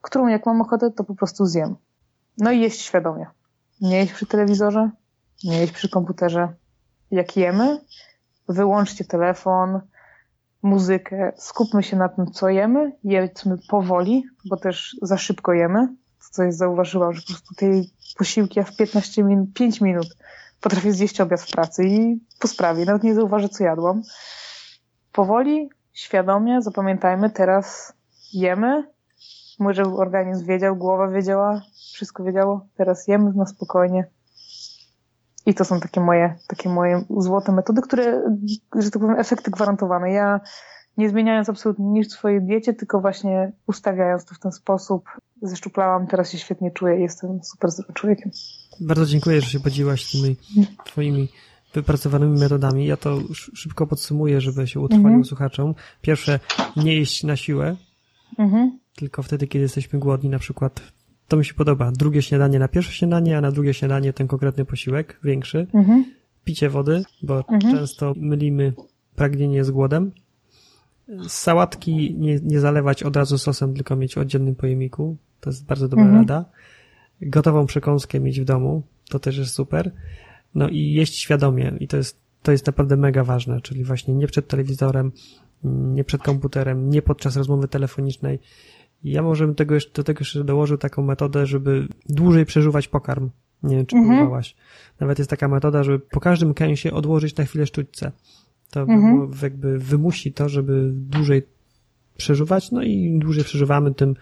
którą 0.00 0.26
jak 0.26 0.46
mam 0.46 0.60
ochotę, 0.60 0.90
to 0.90 1.04
po 1.04 1.14
prostu 1.14 1.46
zjem. 1.46 1.76
No 2.38 2.50
i 2.50 2.60
jeść 2.60 2.80
świadomie. 2.80 3.26
Nie 3.80 3.96
jeść 3.96 4.12
przy 4.12 4.26
telewizorze, 4.26 4.90
nie 5.44 5.60
jeść 5.60 5.72
przy 5.72 5.88
komputerze. 5.88 6.54
Jak 7.10 7.36
jemy, 7.36 7.80
wyłączcie 8.48 9.04
telefon, 9.04 9.80
muzykę, 10.62 11.32
skupmy 11.36 11.82
się 11.82 11.96
na 11.96 12.08
tym, 12.08 12.26
co 12.26 12.48
jemy, 12.48 12.92
jedzmy 13.04 13.56
powoli, 13.68 14.24
bo 14.44 14.56
też 14.56 14.96
za 15.02 15.16
szybko 15.16 15.52
jemy. 15.52 15.88
To, 16.18 16.26
co 16.30 16.42
jest 16.42 16.58
zauważyłam, 16.58 17.12
że 17.12 17.20
po 17.20 17.26
prostu 17.26 17.54
tej 17.54 17.90
posiłki 18.18 18.58
ja 18.58 18.64
w 18.64 18.76
15 18.76 19.24
minut, 19.24 19.52
5 19.54 19.80
minut 19.80 20.16
potrafię 20.60 20.92
zjeść 20.92 21.20
obiad 21.20 21.40
w 21.40 21.52
pracy 21.52 21.84
i 21.84 22.20
po 22.40 22.48
sprawie, 22.48 22.84
nawet 22.84 23.02
nie 23.02 23.14
zauważę, 23.14 23.48
co 23.48 23.64
jadłam. 23.64 24.02
Powoli, 25.12 25.70
świadomie, 25.92 26.62
zapamiętajmy, 26.62 27.30
teraz 27.30 27.92
jemy, 28.32 28.84
może 29.58 29.82
organizm 29.82 30.46
wiedział, 30.46 30.76
głowa 30.76 31.08
wiedziała, 31.08 31.62
wszystko 31.94 32.24
wiedziało, 32.24 32.66
teraz 32.76 33.08
jemy 33.08 33.32
na 33.32 33.46
spokojnie, 33.46 34.04
i 35.48 35.54
to 35.54 35.64
są 35.64 35.80
takie 35.80 36.00
moje, 36.00 36.34
takie 36.46 36.68
moje 36.68 37.04
złote 37.18 37.52
metody, 37.52 37.82
które, 37.82 38.22
że 38.78 38.90
tak 38.90 39.02
powiem, 39.02 39.20
efekty 39.20 39.50
gwarantowane. 39.50 40.12
Ja 40.12 40.40
nie 40.96 41.10
zmieniając 41.10 41.48
absolutnie 41.48 41.86
nic 41.86 42.08
w 42.08 42.18
swojej 42.18 42.42
diecie, 42.42 42.74
tylko 42.74 43.00
właśnie 43.00 43.52
ustawiając 43.66 44.24
to 44.24 44.34
w 44.34 44.38
ten 44.38 44.52
sposób, 44.52 45.04
zeszczuplałam, 45.42 46.06
teraz 46.06 46.30
się 46.30 46.38
świetnie 46.38 46.70
czuję 46.70 46.98
i 46.98 47.02
jestem 47.02 47.40
super 47.42 47.70
zdrowym 47.70 47.94
człowiekiem. 47.94 48.30
Bardzo 48.80 49.06
dziękuję, 49.06 49.40
że 49.40 49.46
się 49.46 49.60
podzieliłaś 49.60 50.12
tymi 50.12 50.36
twoimi 50.84 51.28
wypracowanymi 51.74 52.40
metodami. 52.40 52.86
Ja 52.86 52.96
to 52.96 53.18
szybko 53.32 53.86
podsumuję, 53.86 54.40
żeby 54.40 54.66
się 54.66 54.80
utrwalił 54.80 55.08
mhm. 55.08 55.24
słuchaczom. 55.24 55.74
Pierwsze, 56.00 56.40
nie 56.76 56.94
jeść 56.96 57.24
na 57.24 57.36
siłę, 57.36 57.76
mhm. 58.38 58.78
Tylko 58.98 59.22
wtedy, 59.22 59.46
kiedy 59.46 59.62
jesteśmy 59.62 59.98
głodni, 59.98 60.30
na 60.30 60.38
przykład 60.38 60.92
to 61.28 61.36
mi 61.36 61.44
się 61.44 61.54
podoba. 61.54 61.92
Drugie 61.92 62.22
śniadanie 62.22 62.58
na 62.58 62.68
pierwsze 62.68 62.92
śniadanie, 62.92 63.38
a 63.38 63.40
na 63.40 63.52
drugie 63.52 63.74
śniadanie 63.74 64.12
ten 64.12 64.26
konkretny 64.26 64.64
posiłek, 64.64 65.20
większy. 65.24 65.66
Mhm. 65.74 66.04
Picie 66.44 66.68
wody, 66.68 67.02
bo 67.22 67.36
mhm. 67.48 67.60
często 67.60 68.14
mylimy 68.16 68.72
pragnienie 69.16 69.64
z 69.64 69.70
głodem. 69.70 70.12
Sałatki 71.28 72.14
nie, 72.18 72.40
nie 72.42 72.60
zalewać 72.60 73.02
od 73.02 73.16
razu 73.16 73.38
sosem, 73.38 73.74
tylko 73.74 73.96
mieć 73.96 74.14
w 74.14 74.18
oddzielnym 74.18 74.54
pojemniku. 74.54 75.16
To 75.40 75.50
jest 75.50 75.66
bardzo 75.66 75.88
dobra 75.88 76.04
mhm. 76.04 76.20
rada. 76.20 76.44
Gotową 77.22 77.66
przekąskę 77.66 78.20
mieć 78.20 78.40
w 78.40 78.44
domu. 78.44 78.82
To 79.08 79.18
też 79.18 79.38
jest 79.38 79.54
super. 79.54 79.92
No 80.54 80.68
i 80.68 80.92
jeść 80.92 81.18
świadomie. 81.18 81.72
I 81.80 81.88
to 81.88 81.96
jest, 81.96 82.20
to 82.42 82.52
jest 82.52 82.66
naprawdę 82.66 82.96
mega 82.96 83.24
ważne. 83.24 83.60
Czyli 83.60 83.84
właśnie 83.84 84.14
nie 84.14 84.26
przed 84.26 84.48
telewizorem, 84.48 85.12
nie 85.64 86.04
przed 86.04 86.22
komputerem, 86.22 86.90
nie 86.90 87.02
podczas 87.02 87.36
rozmowy 87.36 87.68
telefonicznej, 87.68 88.38
ja 89.04 89.22
może 89.22 89.46
bym 89.46 89.54
tego 89.54 89.74
jeszcze, 89.74 89.92
do 89.92 90.04
tego 90.04 90.20
jeszcze 90.20 90.44
dołożył 90.44 90.78
taką 90.78 91.02
metodę, 91.02 91.46
żeby 91.46 91.88
dłużej 92.08 92.46
przeżuwać 92.46 92.88
pokarm. 92.88 93.30
Nie 93.62 93.76
wiem, 93.76 93.86
czy 93.86 93.96
mhm. 93.96 94.16
próbowałaś. 94.16 94.56
Nawet 95.00 95.18
jest 95.18 95.30
taka 95.30 95.48
metoda, 95.48 95.84
żeby 95.84 95.98
po 95.98 96.20
każdym 96.20 96.54
kęsie 96.54 96.92
odłożyć 96.92 97.36
na 97.36 97.44
chwilę 97.44 97.66
sztućce. 97.66 98.12
To 98.70 98.80
mhm. 98.80 99.30
jakby 99.42 99.78
wymusi 99.78 100.32
to, 100.32 100.48
żeby 100.48 100.90
dłużej 100.92 101.42
przeżuwać, 102.16 102.70
no 102.70 102.82
i 102.82 102.92
im 102.92 103.18
dłużej 103.18 103.44
przeżywamy, 103.44 103.94
tym, 103.94 104.14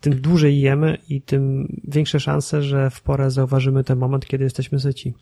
tym 0.00 0.20
dłużej 0.20 0.60
jemy 0.60 0.98
i 1.08 1.22
tym 1.22 1.68
większe 1.84 2.20
szanse, 2.20 2.62
że 2.62 2.90
w 2.90 3.02
porę 3.02 3.30
zauważymy 3.30 3.84
ten 3.84 3.98
moment, 3.98 4.26
kiedy 4.26 4.44
jesteśmy 4.44 4.80
syci. 4.80 5.14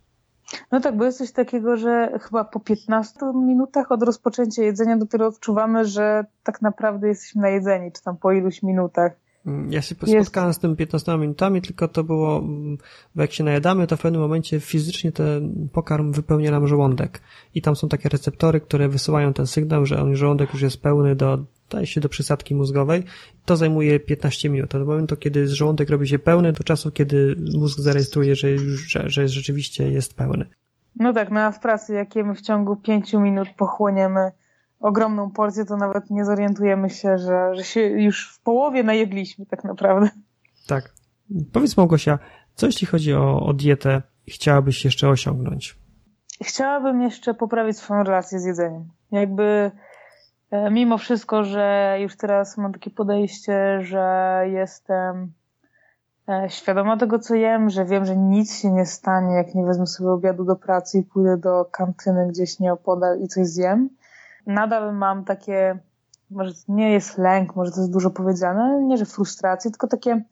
No 0.73 0.81
tak, 0.81 0.97
bo 0.97 1.05
jest 1.05 1.19
coś 1.19 1.33
takiego, 1.33 1.77
że 1.77 2.19
chyba 2.23 2.45
po 2.45 2.61
15 2.61 3.13
minutach 3.35 3.93
od 3.93 4.03
rozpoczęcia 4.03 4.63
jedzenia 4.63 4.97
dopiero 4.97 5.27
odczuwamy, 5.27 5.85
że 5.85 6.25
tak 6.43 6.63
naprawdę 6.63 7.09
jesteśmy 7.09 7.43
na 7.43 7.49
jedzeni, 7.49 7.93
czy 7.93 8.03
tam 8.03 8.17
po 8.17 8.33
iluś 8.33 8.63
minutach. 8.63 9.13
Mm, 9.47 9.73
ja 9.73 9.83
się 9.83 9.95
spotkałem 9.95 10.49
jest... 10.49 10.59
z 10.59 10.63
tym 10.63 10.77
15 10.77 11.19
minutami, 11.19 11.63
tylko 11.63 11.89
to 11.89 12.05
było, 12.05 12.39
mm, 12.39 12.79
bo 13.15 13.23
jak 13.23 13.33
się 13.33 13.45
najadamy, 13.45 13.87
to 13.87 13.97
w 13.97 14.01
pewnym 14.01 14.21
momencie 14.21 14.61
fizycznie 14.61 15.13
ten 15.13 15.69
pokarm 15.73 16.13
wypełnia 16.13 16.51
nam 16.51 16.67
żołądek. 16.67 17.21
I 17.55 17.63
tam 17.63 17.77
są 17.77 17.89
takie 17.89 18.09
receptory, 18.09 18.61
które 18.61 18.89
wysyłają 18.89 19.33
ten 19.33 19.47
sygnał, 19.47 19.87
że 19.87 20.03
on 20.03 20.17
żołądek 20.17 20.53
już 20.53 20.63
jest 20.63 20.83
pełny 20.83 21.17
do, 21.17 21.39
daje 21.71 21.87
się 21.87 22.01
do 22.01 22.09
przysadki 22.09 22.55
mózgowej. 22.55 23.05
To 23.45 23.57
zajmuje 23.57 24.01
15 24.01 24.49
minut. 24.49 24.75
Od 24.75 24.87
momentu, 24.87 25.17
kiedy 25.17 25.49
żołądek 25.49 25.91
robi 25.91 26.09
się 26.09 26.19
pełny, 26.19 26.53
do 26.53 26.65
czasu, 26.65 26.91
kiedy 26.91 27.37
mózg 27.59 27.79
zarejestruje, 27.79 28.35
że 28.35 28.51
już, 28.51 28.89
że, 28.89 29.11
że 29.11 29.29
rzeczywiście 29.29 29.91
jest 29.91 30.15
pełny. 30.15 30.47
No 30.97 31.13
tak, 31.13 31.31
no 31.31 31.41
a 31.41 31.53
w 31.53 31.61
pracy, 31.61 31.95
jak 31.95 32.17
jemy 32.17 32.35
w 32.35 32.41
ciągu 32.41 32.77
5 32.77 33.13
minut 33.13 33.49
pochłoniemy 33.57 34.31
ogromną 34.81 35.31
porcję, 35.31 35.65
to 35.65 35.77
nawet 35.77 36.11
nie 36.11 36.25
zorientujemy 36.25 36.91
się, 36.91 37.19
że, 37.19 37.55
że 37.55 37.65
się 37.65 37.81
już 37.81 38.35
w 38.35 38.41
połowie 38.41 38.83
najedliśmy 38.83 39.47
tak 39.47 39.65
naprawdę. 39.65 40.11
Tak. 40.67 40.95
Powiedz 41.53 41.77
Małgosia, 41.77 42.19
co 42.55 42.67
jeśli 42.67 42.87
chodzi 42.87 43.15
o, 43.15 43.41
o 43.41 43.53
dietę 43.53 44.03
chciałabyś 44.29 44.85
jeszcze 44.85 45.09
osiągnąć? 45.09 45.79
Chciałabym 46.45 47.03
jeszcze 47.03 47.35
poprawić 47.35 47.77
swoją 47.77 48.03
relację 48.03 48.41
z 48.41 48.45
jedzeniem. 48.45 48.89
Jakby 49.11 49.71
mimo 50.71 50.99
wszystko, 50.99 51.45
że 51.45 51.97
już 52.01 52.17
teraz 52.17 52.57
mam 52.57 52.73
takie 52.73 52.91
podejście, 52.91 53.81
że 53.83 54.43
jestem 54.47 55.33
e, 56.29 56.51
świadoma 56.51 56.97
tego, 56.97 57.19
co 57.19 57.35
jem, 57.35 57.71
że 57.71 57.85
wiem, 57.85 58.05
że 58.05 58.17
nic 58.17 58.61
się 58.61 58.71
nie 58.71 58.87
stanie, 58.87 59.35
jak 59.35 59.55
nie 59.55 59.65
wezmę 59.65 59.87
sobie 59.87 60.11
obiadu 60.11 60.45
do 60.45 60.57
pracy 60.57 60.99
i 60.99 61.03
pójdę 61.03 61.37
do 61.37 61.65
kantyny 61.65 62.29
gdzieś 62.29 62.61
nieopodal 62.61 63.21
i 63.21 63.29
coś 63.29 63.47
zjem 63.47 63.89
nadal 64.47 64.95
mam 64.95 65.25
takie, 65.25 65.79
może 66.31 66.55
to 66.55 66.61
nie 66.69 66.93
jest 66.93 67.19
lęk, 67.19 67.57
może 67.57 67.73
to 67.73 67.81
jest 67.81 67.93
dużo 67.93 68.11
powiedziane, 68.11 68.83
nie, 68.83 68.97
że 68.97 69.05
frustrację, 69.05 69.71
tylko 69.71 69.89
takie 69.89 70.23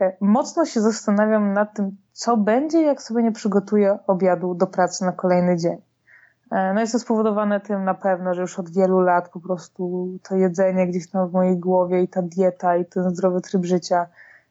e, 0.00 0.16
mocno 0.20 0.64
się 0.64 0.80
zastanawiam 0.80 1.52
nad 1.52 1.74
tym, 1.74 1.96
co 2.12 2.36
będzie, 2.36 2.82
jak 2.82 3.02
sobie 3.02 3.22
nie 3.22 3.32
przygotuję 3.32 3.98
obiadu 4.06 4.54
do 4.54 4.66
pracy 4.66 5.04
na 5.04 5.12
kolejny 5.12 5.56
dzień. 5.56 5.85
E, 6.50 6.74
no 6.74 6.80
jest 6.80 6.92
to 6.92 6.98
spowodowane 6.98 7.60
tym 7.60 7.84
na 7.84 7.94
pewno, 7.94 8.34
że 8.34 8.40
już 8.40 8.58
od 8.58 8.70
wielu 8.70 9.00
lat 9.00 9.28
po 9.28 9.40
prostu 9.40 10.08
to 10.28 10.36
jedzenie 10.36 10.86
gdzieś 10.86 11.10
tam 11.10 11.28
w 11.28 11.32
mojej 11.32 11.56
głowie 11.58 12.02
i 12.02 12.08
ta 12.08 12.22
dieta 12.22 12.76
i 12.76 12.84
ten 12.84 13.10
zdrowy 13.10 13.40
tryb 13.40 13.64
życia 13.64 14.06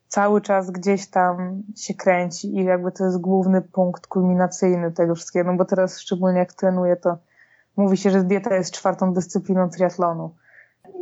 cały 0.07 0.41
czas 0.41 0.71
gdzieś 0.71 1.07
tam 1.07 1.63
się 1.75 1.93
kręci 1.93 2.57
i 2.57 2.63
jakby 2.63 2.91
to 2.91 3.05
jest 3.05 3.21
główny 3.21 3.61
punkt 3.61 4.07
kulminacyjny 4.07 4.91
tego 4.91 5.15
wszystkiego, 5.15 5.51
no 5.51 5.57
bo 5.57 5.65
teraz 5.65 5.99
szczególnie 5.99 6.39
jak 6.39 6.53
trenuję, 6.53 6.95
to 6.95 7.17
Mówi 7.77 7.97
się, 7.97 8.11
że 8.11 8.23
dieta 8.23 8.55
jest 8.55 8.73
czwartą 8.73 9.13
dyscypliną 9.13 9.69
triatlonu. 9.69 10.35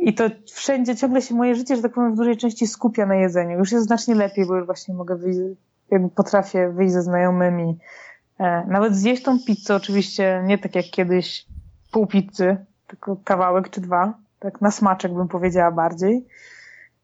I 0.00 0.14
to 0.14 0.24
wszędzie 0.52 0.96
ciągle 0.96 1.22
się 1.22 1.34
moje 1.34 1.54
życie, 1.54 1.76
że 1.76 1.82
tak 1.82 1.92
powiem, 1.92 2.14
w 2.14 2.16
dużej 2.16 2.36
części 2.36 2.66
skupia 2.66 3.06
na 3.06 3.14
jedzeniu. 3.14 3.58
Już 3.58 3.72
jest 3.72 3.86
znacznie 3.86 4.14
lepiej, 4.14 4.46
bo 4.46 4.56
już 4.56 4.66
właśnie 4.66 4.94
mogę 4.94 5.16
wyjść, 5.16 5.40
jakby 5.90 6.08
potrafię 6.08 6.70
wyjść 6.70 6.92
ze 6.92 7.02
znajomymi. 7.02 7.78
E, 8.38 8.66
nawet 8.66 8.96
zjeść 8.96 9.22
tą 9.22 9.38
pizzę, 9.46 9.74
oczywiście 9.74 10.42
nie 10.46 10.58
tak 10.58 10.74
jak 10.74 10.84
kiedyś 10.84 11.46
pół 11.92 12.06
pizzy, 12.06 12.56
tylko 12.86 13.16
kawałek 13.24 13.70
czy 13.70 13.80
dwa. 13.80 14.14
Tak 14.38 14.60
na 14.60 14.70
smaczek 14.70 15.14
bym 15.14 15.28
powiedziała 15.28 15.70
bardziej. 15.70 16.26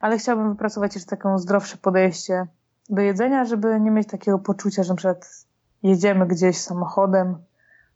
Ale 0.01 0.19
chciałabym 0.19 0.51
wypracować 0.53 0.95
jeszcze 0.95 1.11
taką 1.11 1.39
zdrowsze 1.39 1.77
podejście 1.77 2.47
do 2.89 3.03
jedzenia, 3.03 3.45
żeby 3.45 3.81
nie 3.81 3.91
mieć 3.91 4.09
takiego 4.09 4.39
poczucia, 4.39 4.83
że 4.83 4.93
na 4.93 4.97
przykład 4.97 5.47
jedziemy 5.83 6.27
gdzieś 6.27 6.59
samochodem, 6.59 7.39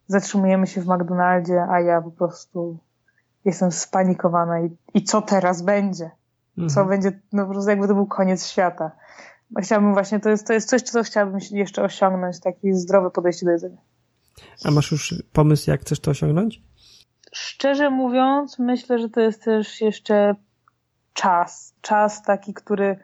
zatrzymujemy 0.06 0.66
się 0.66 0.80
w 0.80 0.86
McDonaldzie, 0.86 1.66
a 1.70 1.80
ja 1.80 2.02
po 2.02 2.10
prostu 2.10 2.78
jestem 3.44 3.72
spanikowana 3.72 4.60
i, 4.60 4.76
i 4.94 5.04
co 5.04 5.22
teraz 5.22 5.62
będzie? 5.62 6.10
Mhm. 6.58 6.68
Co 6.68 6.84
będzie, 6.84 7.20
no 7.32 7.46
po 7.46 7.52
prostu 7.52 7.70
jakby 7.70 7.88
to 7.88 7.94
był 7.94 8.06
koniec 8.06 8.46
świata. 8.46 8.90
Chciałabym 9.62 9.92
właśnie, 9.92 10.20
to 10.20 10.30
jest, 10.30 10.46
to 10.46 10.52
jest 10.52 10.68
coś, 10.68 10.82
co 10.82 11.02
chciałabym 11.02 11.38
jeszcze 11.50 11.82
osiągnąć, 11.82 12.40
takie 12.40 12.74
zdrowe 12.74 13.10
podejście 13.10 13.46
do 13.46 13.52
jedzenia. 13.52 13.78
A 14.64 14.70
masz 14.70 14.92
już 14.92 15.14
pomysł, 15.32 15.70
jak 15.70 15.80
chcesz 15.80 16.00
to 16.00 16.10
osiągnąć? 16.10 16.62
szczerze 17.34 17.90
mówiąc, 17.90 18.58
myślę, 18.58 18.98
że 18.98 19.10
to 19.10 19.20
jest 19.20 19.44
też 19.44 19.80
jeszcze 19.80 20.34
czas. 21.12 21.74
Czas 21.80 22.22
taki, 22.22 22.54
który, 22.54 22.98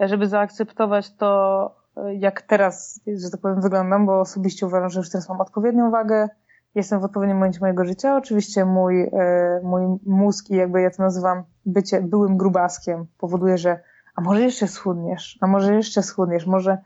żeby 0.00 0.26
zaakceptować 0.28 1.16
to, 1.16 1.74
jak 2.18 2.42
teraz, 2.42 3.00
że 3.24 3.30
tak 3.30 3.40
powiem, 3.40 3.60
wyglądam, 3.60 4.06
bo 4.06 4.20
osobiście 4.20 4.66
uważam, 4.66 4.90
że 4.90 5.00
już 5.00 5.10
teraz 5.10 5.28
mam 5.28 5.40
odpowiednią 5.40 5.90
wagę, 5.90 6.28
jestem 6.74 7.00
w 7.00 7.04
odpowiednim 7.04 7.36
momencie 7.36 7.60
mojego 7.60 7.84
życia. 7.84 8.16
Oczywiście 8.16 8.64
mój, 8.64 9.02
e, 9.02 9.60
mój 9.62 9.82
mózg 10.06 10.50
i 10.50 10.54
jakby 10.54 10.80
ja 10.80 10.90
to 10.90 11.02
nazywam 11.02 11.44
bycie 11.66 12.02
byłym 12.02 12.36
grubaskiem 12.36 13.06
powoduje, 13.18 13.58
że 13.58 13.80
a 14.20 14.22
może 14.22 14.42
jeszcze 14.42 14.68
schudniesz, 14.68 15.38
a 15.40 15.46
może 15.46 15.74
jeszcze 15.74 16.02
schudniesz, 16.02 16.46
może 16.46 16.78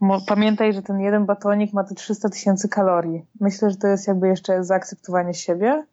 mo, 0.00 0.20
pamiętaj, 0.26 0.72
że 0.72 0.82
ten 0.82 1.00
jeden 1.00 1.26
batonik 1.26 1.72
ma 1.72 1.84
te 1.84 1.94
300 1.94 2.28
tysięcy 2.28 2.68
kalorii. 2.68 3.26
Myślę, 3.40 3.70
że 3.70 3.76
to 3.76 3.86
jest 3.86 4.08
jakby 4.08 4.28
jeszcze 4.28 4.64
zaakceptowanie 4.64 5.34
siebie, 5.34 5.84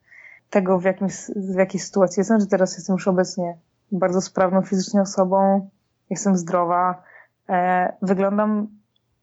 tego 0.50 0.78
w, 0.78 0.84
jakim, 0.84 1.08
w 1.36 1.54
jakiej 1.54 1.80
sytuacji 1.80 2.20
jestem, 2.20 2.40
że 2.40 2.46
teraz 2.46 2.76
jestem 2.76 2.94
już 2.94 3.08
obecnie 3.08 3.56
bardzo 3.92 4.20
sprawną 4.20 4.62
fizycznie 4.62 5.00
osobą, 5.00 5.68
jestem 6.10 6.36
zdrowa, 6.36 7.02
e, 7.48 7.92
wyglądam 8.02 8.68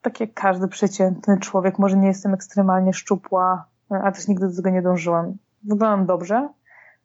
tak 0.02 0.20
jak 0.20 0.34
każdy 0.34 0.68
przeciętny 0.68 1.40
człowiek, 1.40 1.80
może 1.80 1.98
nie 1.98 2.08
jestem 2.08 2.34
ekstremalnie 2.34 2.94
szczupła, 2.94 3.66
a 3.90 4.12
też 4.12 4.28
nigdy 4.28 4.48
do 4.48 4.56
tego 4.56 4.70
nie 4.70 4.82
dążyłam. 4.82 5.34
Wyglądam 5.64 6.06
dobrze, 6.06 6.50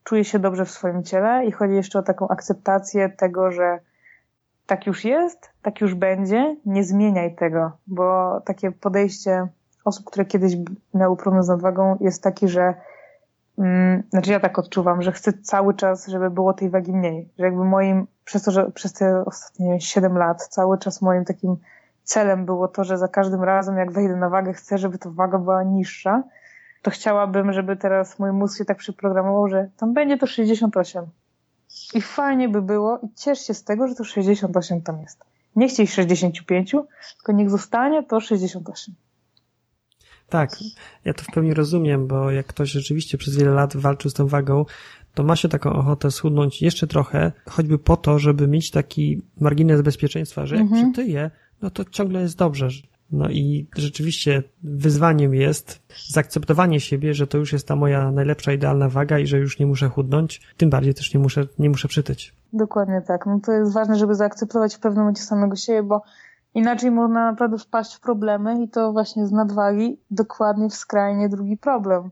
czuję 0.04 0.24
się 0.24 0.38
dobrze 0.38 0.64
w 0.64 0.70
swoim 0.70 1.02
ciele 1.04 1.46
i 1.46 1.52
chodzi 1.52 1.74
jeszcze 1.74 1.98
o 1.98 2.02
taką 2.02 2.28
akceptację 2.28 3.08
tego, 3.08 3.52
że 3.52 3.80
tak 4.70 4.86
już 4.86 5.04
jest, 5.04 5.50
tak 5.62 5.80
już 5.80 5.94
będzie, 5.94 6.56
nie 6.66 6.84
zmieniaj 6.84 7.34
tego, 7.34 7.72
bo 7.86 8.40
takie 8.44 8.72
podejście 8.72 9.48
osób, 9.84 10.06
które 10.06 10.24
kiedyś 10.24 10.56
miały 10.94 11.16
problem 11.16 11.42
z 11.42 11.48
nadwagą 11.48 11.96
jest 12.00 12.22
taki, 12.22 12.48
że 12.48 12.74
mm, 13.58 14.02
znaczy 14.10 14.30
ja 14.30 14.40
tak 14.40 14.58
odczuwam, 14.58 15.02
że 15.02 15.12
chcę 15.12 15.32
cały 15.32 15.74
czas, 15.74 16.06
żeby 16.06 16.30
było 16.30 16.52
tej 16.52 16.70
wagi 16.70 16.92
mniej, 16.92 17.28
że 17.38 17.44
jakby 17.44 17.64
moim, 17.64 18.06
przez 18.24 18.42
to, 18.42 18.50
że 18.50 18.70
przez 18.70 18.92
te 18.92 19.24
ostatnie 19.24 19.80
7 19.80 20.18
lat 20.18 20.46
cały 20.46 20.78
czas 20.78 21.02
moim 21.02 21.24
takim 21.24 21.56
celem 22.02 22.46
było 22.46 22.68
to, 22.68 22.84
że 22.84 22.98
za 22.98 23.08
każdym 23.08 23.42
razem 23.44 23.76
jak 23.76 23.92
wejdę 23.92 24.16
na 24.16 24.28
wagę 24.28 24.52
chcę, 24.52 24.78
żeby 24.78 24.98
ta 24.98 25.10
waga 25.10 25.38
była 25.38 25.62
niższa, 25.62 26.22
to 26.82 26.90
chciałabym, 26.90 27.52
żeby 27.52 27.76
teraz 27.76 28.18
mój 28.18 28.32
mózg 28.32 28.58
się 28.58 28.64
tak 28.64 28.78
przyprogramował, 28.78 29.48
że 29.48 29.68
tam 29.76 29.94
będzie 29.94 30.18
to 30.18 30.26
68. 30.26 31.06
I 31.94 32.00
fajnie 32.00 32.48
by 32.48 32.62
było 32.62 32.98
i 33.02 33.14
ciesz 33.14 33.46
się 33.46 33.54
z 33.54 33.64
tego, 33.64 33.88
że 33.88 33.94
to 33.94 34.04
68 34.04 34.82
tam 34.82 35.00
jest. 35.00 35.24
Nie 35.56 35.68
chciej 35.68 35.86
65, 35.86 36.70
tylko 37.16 37.32
niech 37.32 37.50
zostanie 37.50 38.02
to 38.02 38.20
68. 38.20 38.94
Tak, 40.28 40.50
ja 41.04 41.14
to 41.14 41.22
w 41.22 41.26
pełni 41.26 41.54
rozumiem, 41.54 42.06
bo 42.06 42.30
jak 42.30 42.46
ktoś 42.46 42.70
rzeczywiście 42.70 43.18
przez 43.18 43.36
wiele 43.36 43.50
lat 43.50 43.76
walczył 43.76 44.10
z 44.10 44.14
tą 44.14 44.26
wagą, 44.26 44.64
to 45.14 45.22
ma 45.22 45.36
się 45.36 45.48
taką 45.48 45.72
ochotę 45.72 46.10
schudnąć 46.10 46.62
jeszcze 46.62 46.86
trochę, 46.86 47.32
choćby 47.46 47.78
po 47.78 47.96
to, 47.96 48.18
żeby 48.18 48.48
mieć 48.48 48.70
taki 48.70 49.22
margines 49.40 49.82
bezpieczeństwa, 49.82 50.46
że 50.46 50.56
jak 50.56 50.64
mhm. 50.64 50.92
przytyje, 50.92 51.30
no 51.62 51.70
to 51.70 51.84
ciągle 51.84 52.20
jest 52.20 52.36
dobrze. 52.36 52.68
No 53.12 53.28
i 53.28 53.66
rzeczywiście 53.76 54.42
wyzwaniem 54.62 55.34
jest 55.34 55.82
zaakceptowanie 56.08 56.80
siebie, 56.80 57.14
że 57.14 57.26
to 57.26 57.38
już 57.38 57.52
jest 57.52 57.68
ta 57.68 57.76
moja 57.76 58.10
najlepsza, 58.10 58.52
idealna 58.52 58.88
waga 58.88 59.18
i 59.18 59.26
że 59.26 59.38
już 59.38 59.58
nie 59.58 59.66
muszę 59.66 59.88
chudnąć, 59.88 60.40
tym 60.56 60.70
bardziej 60.70 60.94
też 60.94 61.14
nie 61.14 61.20
muszę, 61.20 61.46
nie 61.58 61.70
muszę 61.70 61.88
przytyć. 61.88 62.34
Dokładnie 62.52 63.02
tak. 63.06 63.26
No 63.26 63.40
to 63.44 63.52
jest 63.52 63.72
ważne, 63.72 63.96
żeby 63.96 64.14
zaakceptować 64.14 64.76
w 64.76 64.80
pewnym 64.80 65.02
momencie 65.02 65.22
samego 65.22 65.56
siebie, 65.56 65.82
bo 65.82 66.02
inaczej 66.54 66.90
można 66.90 67.30
naprawdę 67.30 67.58
wpaść 67.58 67.94
w 67.94 68.00
problemy 68.00 68.62
i 68.62 68.68
to 68.68 68.92
właśnie 68.92 69.26
z 69.26 69.32
nadwagi 69.32 69.98
dokładnie 70.10 70.68
w 70.68 70.74
skrajnie 70.74 71.28
drugi 71.28 71.56
problem. 71.56 72.10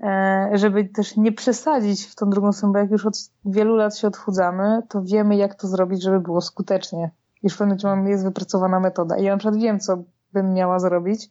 E, 0.00 0.50
żeby 0.54 0.84
też 0.84 1.16
nie 1.16 1.32
przesadzić 1.32 2.06
w 2.06 2.14
tą 2.14 2.30
drugą 2.30 2.52
stronę, 2.52 2.72
bo 2.72 2.78
jak 2.78 2.90
już 2.90 3.06
od 3.06 3.14
wielu 3.44 3.76
lat 3.76 3.98
się 3.98 4.08
odchudzamy, 4.08 4.82
to 4.88 5.02
wiemy 5.02 5.36
jak 5.36 5.54
to 5.54 5.68
zrobić, 5.68 6.02
żeby 6.02 6.20
było 6.20 6.40
skutecznie 6.40 7.10
już 7.42 7.54
w 7.54 7.58
pewnym 7.58 7.78
momencie 7.84 8.10
jest 8.10 8.24
wypracowana 8.24 8.80
metoda. 8.80 9.16
I 9.16 9.24
ja 9.24 9.32
na 9.32 9.38
przykład 9.38 9.60
wiem, 9.60 9.80
co 9.80 10.02
bym 10.32 10.54
miała 10.54 10.78
zrobić, 10.78 11.30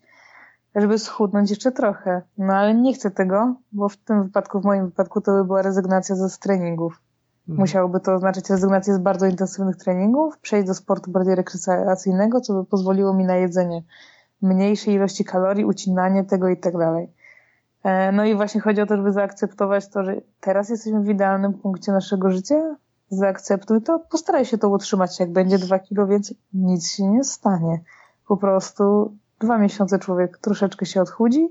żeby 0.75 0.99
schudnąć 0.99 1.49
jeszcze 1.49 1.71
trochę. 1.71 2.21
No 2.37 2.53
ale 2.53 2.75
nie 2.75 2.93
chcę 2.93 3.11
tego, 3.11 3.55
bo 3.71 3.89
w 3.89 3.97
tym 3.97 4.23
wypadku, 4.23 4.61
w 4.61 4.65
moim 4.65 4.85
wypadku, 4.85 5.21
to 5.21 5.31
by 5.31 5.45
była 5.45 5.61
rezygnacja 5.61 6.15
ze 6.15 6.37
treningów. 6.37 7.01
Mhm. 7.41 7.59
Musiałoby 7.59 7.99
to 7.99 8.13
oznaczać 8.13 8.49
rezygnację 8.49 8.93
z 8.93 8.97
bardzo 8.97 9.25
intensywnych 9.25 9.75
treningów, 9.75 10.39
przejść 10.39 10.67
do 10.67 10.73
sportu 10.73 11.11
bardziej 11.11 11.35
rekreacyjnego, 11.35 12.41
co 12.41 12.53
by 12.53 12.65
pozwoliło 12.65 13.13
mi 13.13 13.23
na 13.23 13.35
jedzenie 13.35 13.83
mniejszej 14.41 14.93
ilości 14.93 15.25
kalorii, 15.25 15.65
ucinanie 15.65 16.23
tego 16.23 16.49
i 16.49 16.57
tak 16.57 16.77
dalej. 16.77 17.13
E, 17.83 18.11
no 18.11 18.25
i 18.25 18.35
właśnie 18.35 18.61
chodzi 18.61 18.81
o 18.81 18.85
to, 18.85 18.97
żeby 18.97 19.11
zaakceptować 19.11 19.89
to, 19.89 20.03
że 20.03 20.15
teraz 20.39 20.69
jesteśmy 20.69 21.01
w 21.01 21.09
idealnym 21.09 21.53
punkcie 21.53 21.91
naszego 21.91 22.31
życia, 22.31 22.75
zaakceptuj 23.11 23.81
to, 23.81 23.99
postaraj 23.99 24.45
się 24.45 24.57
to 24.57 24.69
utrzymać. 24.69 25.19
Jak 25.19 25.31
będzie 25.31 25.57
dwa 25.57 25.79
kilo 25.79 26.07
więcej, 26.07 26.37
nic 26.53 26.91
się 26.91 27.03
nie 27.03 27.23
stanie. 27.23 27.81
Po 28.27 28.37
prostu 28.37 29.13
dwa 29.39 29.57
miesiące 29.57 29.99
człowiek 29.99 30.37
troszeczkę 30.37 30.85
się 30.85 31.01
odchudzi, 31.01 31.49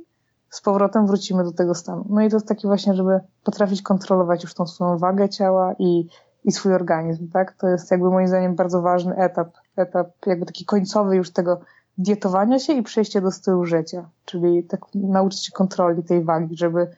z 0.50 0.60
powrotem 0.60 1.06
wrócimy 1.06 1.44
do 1.44 1.52
tego 1.52 1.74
stanu. 1.74 2.04
No 2.08 2.20
i 2.20 2.30
to 2.30 2.36
jest 2.36 2.48
taki 2.48 2.66
właśnie, 2.66 2.94
żeby 2.94 3.20
potrafić 3.44 3.82
kontrolować 3.82 4.42
już 4.42 4.54
tą 4.54 4.66
swoją 4.66 4.98
wagę 4.98 5.28
ciała 5.28 5.74
i, 5.78 6.08
i 6.44 6.52
swój 6.52 6.74
organizm, 6.74 7.30
tak? 7.30 7.52
To 7.52 7.68
jest 7.68 7.90
jakby 7.90 8.10
moim 8.10 8.28
zdaniem 8.28 8.54
bardzo 8.54 8.82
ważny 8.82 9.16
etap, 9.16 9.48
etap 9.76 10.10
jakby 10.26 10.46
taki 10.46 10.64
końcowy 10.64 11.16
już 11.16 11.30
tego 11.30 11.60
dietowania 11.98 12.58
się 12.58 12.72
i 12.72 12.82
przejście 12.82 13.20
do 13.20 13.30
stylu 13.30 13.64
życia, 13.64 14.08
czyli 14.24 14.64
tak 14.64 14.80
nauczyć 14.94 15.46
się 15.46 15.52
kontroli 15.52 16.02
tej 16.02 16.24
wagi, 16.24 16.56
żeby 16.56 16.90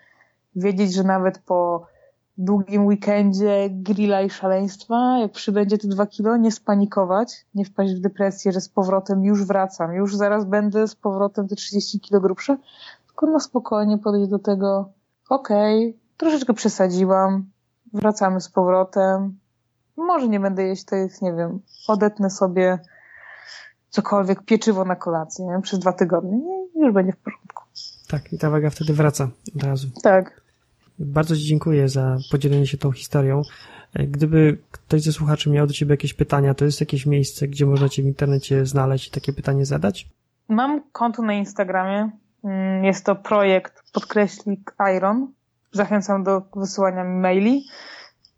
wiedzieć, 0.56 0.94
że 0.94 1.04
nawet 1.04 1.38
po 1.38 1.86
długim 2.38 2.86
weekendzie 2.86 3.68
grilla 3.70 4.22
i 4.22 4.30
szaleństwa, 4.30 5.18
jak 5.18 5.32
przybędzie 5.32 5.78
te 5.78 5.88
dwa 5.88 6.06
kilo, 6.06 6.36
nie 6.36 6.52
spanikować, 6.52 7.46
nie 7.54 7.64
wpaść 7.64 7.94
w 7.94 8.00
depresję, 8.00 8.52
że 8.52 8.60
z 8.60 8.68
powrotem 8.68 9.24
już 9.24 9.44
wracam, 9.44 9.92
już 9.92 10.16
zaraz 10.16 10.44
będę 10.44 10.88
z 10.88 10.94
powrotem 10.94 11.48
te 11.48 11.56
30 11.56 12.00
kilo 12.00 12.20
grubsze, 12.20 12.56
tylko 13.06 13.26
na 13.26 13.40
spokojnie 13.40 13.98
podejść 13.98 14.30
do 14.30 14.38
tego, 14.38 14.88
okej, 15.28 15.88
okay, 15.88 16.00
troszeczkę 16.16 16.54
przesadziłam, 16.54 17.50
wracamy 17.92 18.40
z 18.40 18.48
powrotem, 18.48 19.38
może 19.96 20.28
nie 20.28 20.40
będę 20.40 20.62
jeść 20.62 20.84
tych, 20.84 21.22
nie 21.22 21.32
wiem, 21.32 21.60
odetnę 21.88 22.30
sobie 22.30 22.78
cokolwiek, 23.90 24.42
pieczywo 24.42 24.84
na 24.84 24.96
kolację 24.96 25.46
nie? 25.46 25.62
przez 25.62 25.78
dwa 25.78 25.92
tygodnie 25.92 26.38
i 26.74 26.78
już 26.78 26.94
będzie 26.94 27.12
w 27.12 27.16
porządku. 27.16 27.62
Tak, 28.08 28.32
i 28.32 28.38
ta 28.38 28.50
waga 28.50 28.70
wtedy 28.70 28.92
wraca 28.92 29.28
od 29.56 29.62
razu. 29.62 29.88
Tak. 30.02 30.41
Bardzo 31.02 31.36
Ci 31.36 31.42
dziękuję 31.42 31.88
za 31.88 32.18
podzielenie 32.30 32.66
się 32.66 32.78
tą 32.78 32.92
historią. 32.92 33.42
Gdyby 33.94 34.58
ktoś 34.70 35.02
ze 35.02 35.12
słuchaczy 35.12 35.50
miał 35.50 35.66
do 35.66 35.72
Ciebie 35.72 35.92
jakieś 35.92 36.14
pytania, 36.14 36.54
to 36.54 36.64
jest 36.64 36.80
jakieś 36.80 37.06
miejsce, 37.06 37.48
gdzie 37.48 37.66
można 37.66 37.88
Cię 37.88 38.02
w 38.02 38.06
internecie 38.06 38.66
znaleźć 38.66 39.08
i 39.08 39.10
takie 39.10 39.32
pytanie 39.32 39.66
zadać? 39.66 40.08
Mam 40.48 40.82
konto 40.92 41.22
na 41.22 41.32
Instagramie. 41.32 42.10
Mm, 42.44 42.84
jest 42.84 43.06
to 43.06 43.16
projekt 43.16 43.82
podkreślik 43.92 44.74
Iron. 44.96 45.32
Zachęcam 45.72 46.24
do 46.24 46.42
wysyłania 46.56 47.04
mi 47.04 47.20
maili. 47.20 47.66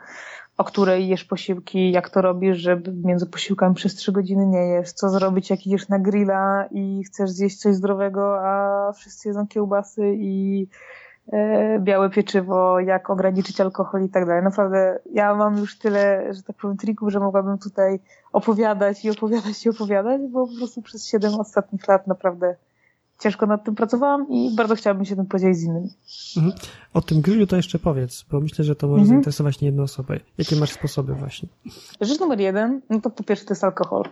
o 0.59 0.63
której 0.63 1.07
jesz 1.07 1.25
posiłki, 1.25 1.91
jak 1.91 2.09
to 2.09 2.21
robisz, 2.21 2.57
żeby 2.57 2.93
między 3.03 3.25
posiłkami 3.25 3.75
przez 3.75 3.95
trzy 3.95 4.11
godziny 4.11 4.45
nie 4.45 4.59
jesz, 4.59 4.91
co 4.91 5.09
zrobić, 5.09 5.49
jak 5.49 5.67
idziesz 5.67 5.89
na 5.89 5.99
grilla 5.99 6.65
i 6.71 7.03
chcesz 7.03 7.29
zjeść 7.29 7.59
coś 7.59 7.75
zdrowego, 7.75 8.47
a 8.47 8.91
wszyscy 8.93 9.27
jedzą 9.27 9.47
kiełbasy 9.47 10.13
i 10.15 10.67
białe 11.79 12.09
pieczywo, 12.09 12.79
jak 12.79 13.09
ograniczyć 13.09 13.61
alkohol 13.61 14.05
i 14.05 14.09
tak 14.09 14.25
dalej. 14.25 14.43
Naprawdę 14.43 14.99
ja 15.13 15.35
mam 15.35 15.57
już 15.57 15.77
tyle, 15.77 16.33
że 16.33 16.43
tak 16.43 16.55
powiem, 16.55 16.77
trików, 16.77 17.11
że 17.11 17.19
mogłabym 17.19 17.57
tutaj 17.57 17.99
opowiadać 18.33 19.05
i 19.05 19.09
opowiadać 19.09 19.65
i 19.65 19.69
opowiadać, 19.69 20.21
bo 20.29 20.47
po 20.47 20.53
prostu 20.57 20.81
przez 20.81 21.07
siedem 21.07 21.33
ostatnich 21.33 21.87
lat 21.87 22.07
naprawdę 22.07 22.55
ciężko 23.19 23.45
nad 23.45 23.63
tym 23.63 23.75
pracowałam 23.75 24.29
i 24.29 24.55
bardzo 24.55 24.75
chciałabym 24.75 25.05
się 25.05 25.15
tym 25.15 25.25
podzielić 25.25 25.57
z 25.57 25.63
innymi. 25.63 25.89
Mhm. 26.37 26.55
O 26.93 27.01
tym 27.01 27.21
grillu 27.21 27.47
to 27.47 27.55
jeszcze 27.55 27.79
powiedz, 27.79 28.25
bo 28.31 28.39
myślę, 28.39 28.65
że 28.65 28.75
to 28.75 28.87
może 28.87 29.01
mhm. 29.01 29.15
zainteresować 29.15 29.61
nie 29.61 29.65
jedną 29.65 29.83
osobę. 29.83 30.19
Jakie 30.37 30.55
masz 30.55 30.71
sposoby 30.71 31.13
właśnie? 31.13 31.49
Rzecz 32.01 32.19
numer 32.19 32.39
jeden, 32.39 32.81
no 32.89 33.01
to 33.01 33.09
po 33.09 33.23
pierwsze 33.23 33.45
to 33.45 33.53
jest 33.53 33.63
alkohol. 33.63 34.03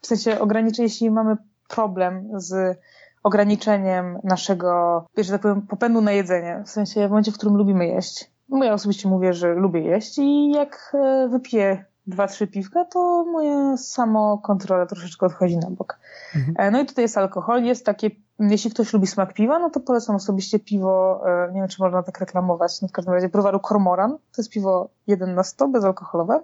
W 0.00 0.06
sensie 0.06 0.40
ograniczę, 0.40 0.82
jeśli 0.82 1.10
mamy 1.10 1.36
problem 1.68 2.28
z 2.36 2.78
ograniczeniem 3.24 4.18
naszego, 4.24 5.04
że 5.16 5.32
tak 5.32 5.40
powiem, 5.40 5.62
popędu 5.62 6.00
na 6.00 6.12
jedzenie. 6.12 6.62
W 6.66 6.70
sensie 6.70 7.06
w 7.06 7.10
momencie, 7.10 7.32
w 7.32 7.34
którym 7.34 7.56
lubimy 7.56 7.86
jeść. 7.86 8.30
No 8.48 8.64
ja 8.64 8.72
osobiście 8.72 9.08
mówię, 9.08 9.32
że 9.32 9.54
lubię 9.54 9.80
jeść 9.80 10.18
i 10.18 10.50
jak 10.50 10.92
e, 10.94 11.28
wypiję 11.28 11.84
dwa, 12.06 12.26
trzy 12.26 12.46
piwka, 12.46 12.84
to 12.84 13.24
moja 13.32 13.76
samokontrola 13.76 14.86
troszeczkę 14.86 15.26
odchodzi 15.26 15.58
na 15.58 15.70
bok. 15.70 15.98
Mhm. 16.36 16.54
E, 16.58 16.70
no 16.70 16.80
i 16.80 16.86
tutaj 16.86 17.04
jest 17.04 17.18
alkohol. 17.18 17.64
Jest 17.64 17.86
takie, 17.86 18.10
jeśli 18.38 18.70
ktoś 18.70 18.92
lubi 18.92 19.06
smak 19.06 19.34
piwa, 19.34 19.58
no 19.58 19.70
to 19.70 19.80
polecam 19.80 20.16
osobiście 20.16 20.58
piwo, 20.58 21.22
e, 21.26 21.52
nie 21.52 21.60
wiem, 21.60 21.68
czy 21.68 21.82
można 21.82 22.02
tak 22.02 22.20
reklamować, 22.20 22.82
no 22.82 22.88
w 22.88 22.92
każdym 22.92 23.14
razie 23.14 23.28
browaru 23.28 23.60
Kormoran. 23.60 24.10
To 24.10 24.42
jest 24.42 24.50
piwo 24.50 24.88
1 25.06 25.34
na 25.34 25.42
100, 25.42 25.68
bezalkoholowe. 25.68 26.40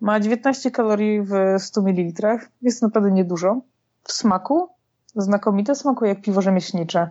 Ma 0.00 0.20
19 0.20 0.70
kalorii 0.70 1.22
w 1.22 1.32
100 1.58 1.82
ml. 1.82 2.38
Jest 2.62 2.82
naprawdę 2.82 3.10
niedużo. 3.10 3.60
W 4.02 4.12
smaku 4.12 4.68
znakomite, 5.16 5.74
smakuje 5.74 6.08
jak 6.08 6.20
piwo 6.20 6.42
rzemieślnicze. 6.42 7.10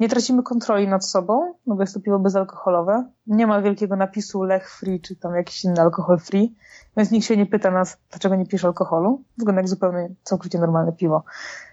Nie 0.00 0.08
tracimy 0.08 0.42
kontroli 0.42 0.88
nad 0.88 1.06
sobą, 1.06 1.54
no 1.66 1.74
bo 1.74 1.82
jest 1.82 1.94
to 1.94 2.00
piwo 2.00 2.18
bezalkoholowe. 2.18 3.04
Nie 3.26 3.46
ma 3.46 3.62
wielkiego 3.62 3.96
napisu 3.96 4.42
Lech 4.42 4.70
Free, 4.70 5.00
czy 5.00 5.16
tam 5.16 5.34
jakiś 5.34 5.64
inny 5.64 5.80
alkohol 5.80 6.18
free, 6.18 6.54
więc 6.96 7.10
nikt 7.10 7.26
się 7.26 7.36
nie 7.36 7.46
pyta 7.46 7.70
nas, 7.70 7.98
dlaczego 8.10 8.36
nie 8.36 8.46
pijesz 8.46 8.64
alkoholu. 8.64 9.22
Wygląda 9.38 9.60
jak 9.60 9.68
zupełnie 9.68 10.08
całkowicie 10.22 10.58
normalne 10.58 10.92
piwo. 10.92 11.24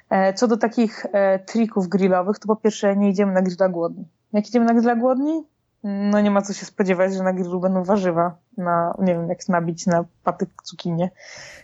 E, 0.09 0.33
co 0.33 0.47
do 0.47 0.57
takich 0.57 1.05
e, 1.11 1.39
trików 1.39 1.87
grillowych, 1.87 2.39
to 2.39 2.47
po 2.47 2.55
pierwsze 2.55 2.95
nie 2.95 3.09
idziemy 3.09 3.33
na 3.33 3.41
grilla 3.41 3.69
głodni. 3.69 4.07
Jak 4.33 4.47
idziemy 4.47 4.65
na 4.65 4.73
grilla 4.73 4.95
głodni, 4.95 5.43
no 5.83 6.21
nie 6.21 6.31
ma 6.31 6.41
co 6.41 6.53
się 6.53 6.65
spodziewać, 6.65 7.13
że 7.13 7.23
na 7.23 7.33
grillu 7.33 7.59
będą 7.59 7.83
warzywa, 7.83 8.35
na, 8.57 8.95
nie 8.99 9.13
wiem, 9.13 9.29
jak 9.29 9.49
nabić 9.49 9.87
na 9.87 10.05
patyk 10.23 10.49
cukinię. 10.63 11.09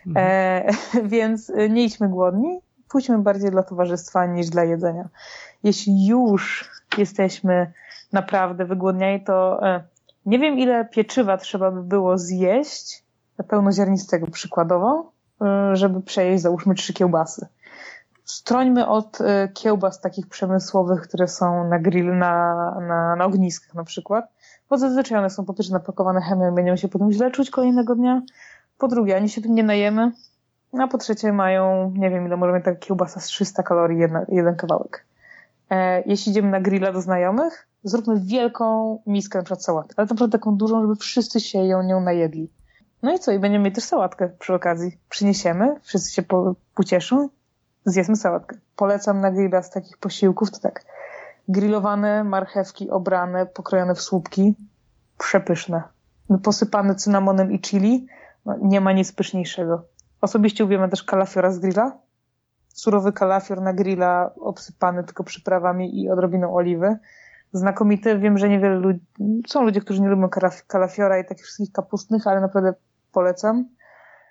Mhm. 0.07 0.27
E, 0.29 0.69
więc 1.13 1.51
nie 1.69 1.83
idźmy 1.83 2.09
głodni, 2.09 2.61
pójdźmy 2.89 3.17
bardziej 3.17 3.51
dla 3.51 3.63
towarzystwa 3.63 4.25
niż 4.25 4.49
dla 4.49 4.63
jedzenia. 4.63 5.09
Jeśli 5.63 6.07
już 6.07 6.71
jesteśmy 6.97 7.71
naprawdę 8.13 8.65
wygłodniani, 8.65 9.23
to 9.23 9.67
e, 9.67 9.83
nie 10.25 10.39
wiem 10.39 10.59
ile 10.59 10.85
pieczywa 10.85 11.37
trzeba 11.37 11.71
by 11.71 11.83
było 11.83 12.17
zjeść, 12.17 13.03
pełnoziarnistego 13.43 14.27
przykładowo, 14.27 15.11
e, 15.41 15.75
żeby 15.75 16.01
przejeść 16.01 16.43
załóżmy 16.43 16.75
trzy 16.75 16.93
kiełbasy. 16.93 17.47
Strońmy 18.23 18.87
od 18.87 19.21
e, 19.21 19.49
kiełbas 19.53 20.01
takich 20.01 20.27
przemysłowych, 20.27 21.01
które 21.01 21.27
są 21.27 21.67
na 21.69 21.79
grill, 21.79 22.17
na, 22.17 22.55
na, 22.87 23.15
na 23.15 23.25
ogniskach 23.25 23.75
na 23.75 23.83
przykład, 23.83 24.25
bo 24.69 24.77
zazwyczaj 24.77 25.17
one 25.17 25.29
są 25.29 25.45
po 25.45 25.53
pierwsze 25.53 25.73
napakowane 25.73 26.21
chemią 26.21 26.51
i 26.51 26.55
będziemy 26.55 26.77
się 26.77 26.87
potem 26.87 27.11
źle 27.11 27.31
czuć 27.31 27.49
kolejnego 27.49 27.95
dnia. 27.95 28.21
Po 28.77 28.87
drugie, 28.87 29.15
ani 29.15 29.29
się 29.29 29.41
tym 29.41 29.55
nie 29.55 29.63
najemy, 29.63 30.11
a 30.83 30.87
po 30.87 30.97
trzecie 30.97 31.33
mają, 31.33 31.93
nie 31.95 32.09
wiem 32.09 32.25
ile 32.25 32.37
możemy 32.37 32.61
taka 32.61 32.79
kiełbasa 32.79 33.19
z 33.19 33.25
300 33.25 33.63
kalorii, 33.63 33.99
jedna, 33.99 34.25
jeden 34.29 34.55
kawałek. 34.55 35.05
E, 35.69 36.01
jeśli 36.01 36.31
idziemy 36.31 36.49
na 36.49 36.61
grilla 36.61 36.91
do 36.91 37.01
znajomych, 37.01 37.67
zróbmy 37.83 38.19
wielką 38.19 38.99
miskę 39.07 39.37
na 39.37 39.43
przykład 39.43 39.63
sałaty, 39.63 39.93
ale 39.97 40.07
naprawdę 40.09 40.39
taką 40.39 40.55
dużą, 40.55 40.81
żeby 40.81 40.95
wszyscy 40.95 41.39
się 41.39 41.59
ją 41.59 41.83
nią 41.83 42.01
najedli. 42.01 42.49
No 43.03 43.13
i 43.13 43.19
co? 43.19 43.31
I 43.31 43.39
będziemy 43.39 43.65
mieć 43.65 43.75
też 43.75 43.83
sałatkę 43.83 44.29
przy 44.39 44.53
okazji. 44.53 44.97
Przyniesiemy, 45.09 45.75
wszyscy 45.81 46.13
się 46.13 46.23
po, 46.23 46.55
pocieszą, 46.75 47.29
zjedzmy 47.85 48.15
sałatkę. 48.15 48.57
Polecam 48.75 49.21
na 49.21 49.31
grilla 49.31 49.61
z 49.61 49.69
takich 49.69 49.97
posiłków, 49.97 50.51
to 50.51 50.59
tak, 50.59 50.85
grillowane 51.47 52.23
marchewki 52.23 52.89
obrane, 52.89 53.45
pokrojone 53.45 53.95
w 53.95 54.01
słupki, 54.01 54.55
przepyszne. 55.17 55.83
Posypane 56.43 56.95
cynamonem 56.95 57.51
i 57.51 57.59
chili, 57.59 58.07
no, 58.45 58.55
nie 58.61 58.81
ma 58.81 58.91
nic 58.91 59.11
pyszniejszego. 59.11 59.83
Osobiście 60.25 60.65
uwielbiam 60.65 60.89
też 60.89 61.03
kalafiora 61.03 61.51
z 61.51 61.59
grilla. 61.59 61.97
Surowy 62.67 63.13
kalafior 63.13 63.61
na 63.61 63.73
grilla, 63.73 64.31
obsypany 64.39 65.03
tylko 65.03 65.23
przyprawami 65.23 66.01
i 66.01 66.09
odrobiną 66.09 66.55
oliwy. 66.55 66.97
Znakomity. 67.53 68.19
Wiem, 68.19 68.37
że 68.37 68.49
niewiele 68.49 68.75
ludzi, 68.75 68.99
są 69.47 69.63
ludzie, 69.63 69.81
którzy 69.81 70.01
nie 70.01 70.09
lubią 70.09 70.29
kalafiora 70.67 71.19
i 71.19 71.25
takich 71.25 71.43
wszystkich 71.43 71.71
kapustnych, 71.71 72.27
ale 72.27 72.41
naprawdę 72.41 72.73
polecam. 73.11 73.65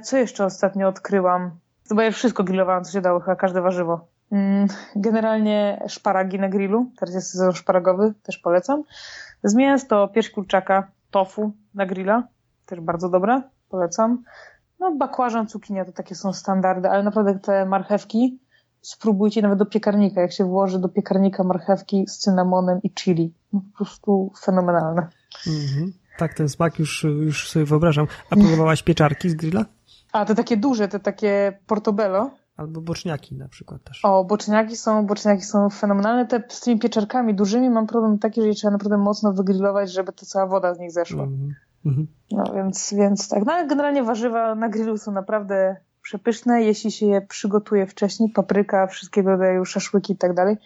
Co 0.03 0.17
jeszcze 0.17 0.45
ostatnio 0.45 0.89
odkryłam? 0.89 1.51
Chyba 1.89 2.05
ja 2.05 2.11
wszystko 2.11 2.45
grillowałam, 2.45 2.85
co 2.85 2.93
się 2.93 3.01
dało, 3.01 3.21
chyba 3.21 3.37
każde 3.37 3.61
warzywo. 3.61 4.07
Mm, 4.33 4.69
generalnie 4.97 5.85
szparagi 5.89 6.41
na 6.41 6.49
grillu, 6.49 6.87
teraz 6.99 7.15
jest 7.15 7.31
sezon 7.31 7.53
szparagowy, 7.53 8.15
też 8.23 8.39
polecam. 8.39 8.83
Z 9.43 9.55
mięso, 9.55 10.09
pierś 10.09 10.31
kurczaka, 10.31 10.89
tofu 11.11 11.53
na 11.75 11.87
grilla, 11.87 12.23
też 12.67 12.81
bardzo 12.81 13.09
dobre, 13.09 13.43
polecam. 13.69 14.25
No, 14.85 14.97
bakłażan, 14.97 15.47
cukinia 15.47 15.85
to 15.85 15.93
takie 15.93 16.15
są 16.15 16.33
standardy, 16.33 16.89
ale 16.89 17.03
naprawdę 17.03 17.39
te 17.39 17.67
marchewki 17.67 18.39
spróbujcie 18.81 19.43
nawet 19.43 19.59
do 19.59 19.67
piekarnika. 19.67 20.21
Jak 20.21 20.33
się 20.33 20.45
włoży 20.45 20.79
do 20.79 20.89
piekarnika 20.89 21.45
marchewki 21.45 22.05
z 22.09 22.19
cynamonem 22.19 22.83
i 22.83 22.91
chili. 22.91 23.35
No, 23.53 23.61
po 23.61 23.77
prostu 23.77 24.33
fenomenalne. 24.41 25.09
Mhm. 25.47 25.93
Tak, 26.19 26.35
ten 26.35 26.49
smak 26.49 26.79
już, 26.79 27.05
już 27.05 27.51
sobie 27.51 27.65
wyobrażam. 27.65 28.07
A 28.31 28.37
próbowałaś 28.37 28.83
pieczarki 28.83 29.31
z 29.31 29.35
grilla? 29.35 29.65
A, 30.13 30.25
te 30.25 30.35
takie 30.35 30.57
duże, 30.57 30.89
te 30.89 31.01
takie 31.01 31.59
portobello. 31.67 32.31
Albo 32.57 32.81
boczniaki 32.81 33.35
na 33.35 33.49
przykład 33.49 33.85
też. 33.85 34.01
O, 34.05 34.25
boczniaki 34.25 34.77
są, 34.77 35.07
boczniaki 35.07 35.43
są 35.43 35.71
fenomenalne. 35.71 36.27
Te 36.27 36.43
z 36.49 36.61
tymi 36.61 36.81
pieczarkami 36.81 37.35
dużymi 37.35 37.71
mam 37.71 37.87
problem 37.87 38.19
taki, 38.19 38.41
że 38.41 38.49
je 38.49 38.55
trzeba 38.55 38.71
naprawdę 38.71 38.99
mocno 38.99 39.33
wygrillować, 39.33 39.93
żeby 39.93 40.13
ta 40.13 40.27
cała 40.27 40.47
woda 40.47 40.75
z 40.75 40.79
nich 40.79 40.93
zeszła. 40.93 41.23
Mhm. 41.25 41.55
Mhm. 41.87 42.07
No 42.31 42.45
więc, 42.55 42.95
więc 42.95 43.29
tak. 43.29 43.45
No 43.47 43.53
ale 43.53 43.67
generalnie 43.67 44.03
warzywa 44.03 44.55
na 44.55 44.69
grillu 44.69 44.99
są 44.99 45.13
naprawdę 45.13 45.77
przepyszne, 46.03 46.63
jeśli 46.63 46.93
się 46.93 47.07
je 47.07 47.21
przygotuje 47.21 47.87
wcześniej, 47.87 48.31
papryka, 48.31 48.87
wszystkiego 48.87 49.31
rodzaju 49.31 49.65
szaszłyki 49.65 50.13
i 50.13 50.17
tak 50.17 50.35
dalej. 50.35 50.57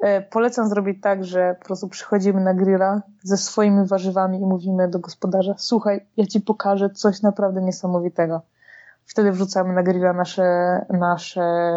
E, 0.00 0.22
polecam 0.22 0.68
zrobić 0.68 1.02
tak, 1.02 1.24
że 1.24 1.56
po 1.60 1.66
prostu 1.66 1.88
przychodzimy 1.88 2.40
na 2.40 2.54
grilla 2.54 3.02
ze 3.22 3.36
swoimi 3.36 3.86
warzywami 3.86 4.38
i 4.40 4.46
mówimy 4.46 4.88
do 4.88 4.98
gospodarza, 4.98 5.54
słuchaj, 5.58 6.06
ja 6.16 6.26
ci 6.26 6.40
pokażę 6.40 6.90
coś 6.90 7.22
naprawdę 7.22 7.62
niesamowitego. 7.62 8.42
Wtedy 9.06 9.32
wrzucamy 9.32 9.74
na 9.74 9.82
grilla 9.82 10.12
nasze, 10.12 10.42
nasze 10.90 11.72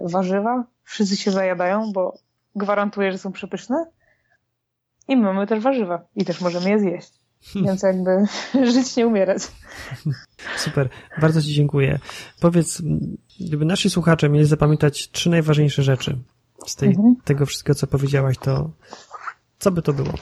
warzywa, 0.00 0.64
wszyscy 0.82 1.16
się 1.16 1.30
zajadają, 1.30 1.92
bo 1.92 2.14
gwarantuję, 2.56 3.12
że 3.12 3.18
są 3.18 3.32
przepyszne 3.32 3.86
i 5.08 5.16
my 5.16 5.22
mamy 5.22 5.46
też 5.46 5.60
warzywa 5.60 6.04
i 6.16 6.24
też 6.24 6.40
możemy 6.40 6.70
je 6.70 6.78
zjeść. 6.78 7.23
Więc 7.54 7.82
jakby 7.82 8.10
żyć, 8.72 8.96
nie 8.96 9.06
umierać. 9.06 9.42
Super, 10.56 10.88
bardzo 11.20 11.42
Ci 11.42 11.54
dziękuję. 11.54 11.98
Powiedz, 12.40 12.82
gdyby 13.40 13.64
nasi 13.64 13.90
słuchacze 13.90 14.28
mieli 14.28 14.46
zapamiętać 14.46 15.10
trzy 15.10 15.30
najważniejsze 15.30 15.82
rzeczy 15.82 16.18
z 16.66 16.76
tej, 16.76 16.88
mhm. 16.88 17.16
tego 17.24 17.46
wszystkiego, 17.46 17.74
co 17.74 17.86
powiedziałaś, 17.86 18.38
to 18.38 18.70
co 19.58 19.70
by 19.70 19.82
to 19.82 19.92
było? 19.92 20.12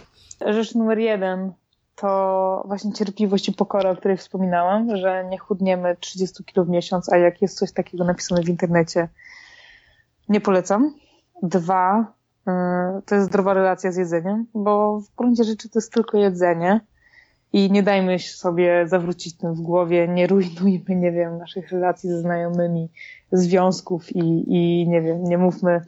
Rzecz 0.47 0.75
numer 0.75 0.99
jeden 0.99 1.53
to 1.97 2.63
właśnie 2.67 2.93
cierpliwość 2.93 3.49
i 3.49 3.53
pokora, 3.53 3.91
o 3.91 3.97
której 3.97 4.17
wspominałam, 4.17 4.97
że 4.97 5.25
nie 5.25 5.39
chudniemy 5.39 5.97
30 6.01 6.45
kg 6.45 6.67
w 6.67 6.71
miesiąc, 6.71 7.13
a 7.13 7.17
jak 7.17 7.43
jest 7.43 7.59
coś 7.59 7.73
takiego 7.73 8.05
napisane 8.05 8.43
w 8.43 8.49
internecie, 8.49 9.09
nie 10.29 10.41
polecam. 10.41 10.95
Dwa, 11.43 12.13
y, 12.49 13.03
to 13.07 13.15
jest 13.15 13.27
zdrowa 13.27 13.55
relacja 13.55 13.93
z 13.93 13.97
jedzeniem, 13.97 14.47
bo 14.55 15.01
w 15.01 15.17
gruncie 15.17 15.45
rzeczy 15.45 15.69
to 15.69 15.79
jest 15.79 15.93
tylko 15.93 16.19
jedzenie 16.19 16.81
i 17.53 17.71
nie 17.71 17.83
dajmy 17.83 18.19
sobie 18.19 18.89
zawrócić 18.89 19.37
tym 19.37 19.55
w 19.55 19.61
głowie, 19.61 20.09
nie 20.09 20.27
rujnujmy, 20.27 20.97
nie 20.97 21.13
wiem, 21.13 21.39
naszych 21.39 21.71
relacji 21.71 22.11
ze 22.11 22.21
znajomymi, 22.21 22.89
związków 23.33 24.17
i, 24.17 24.45
i 24.47 24.89
nie 24.89 25.03
wiem, 25.03 25.25
nie 25.25 25.39
mówmy 25.39 25.81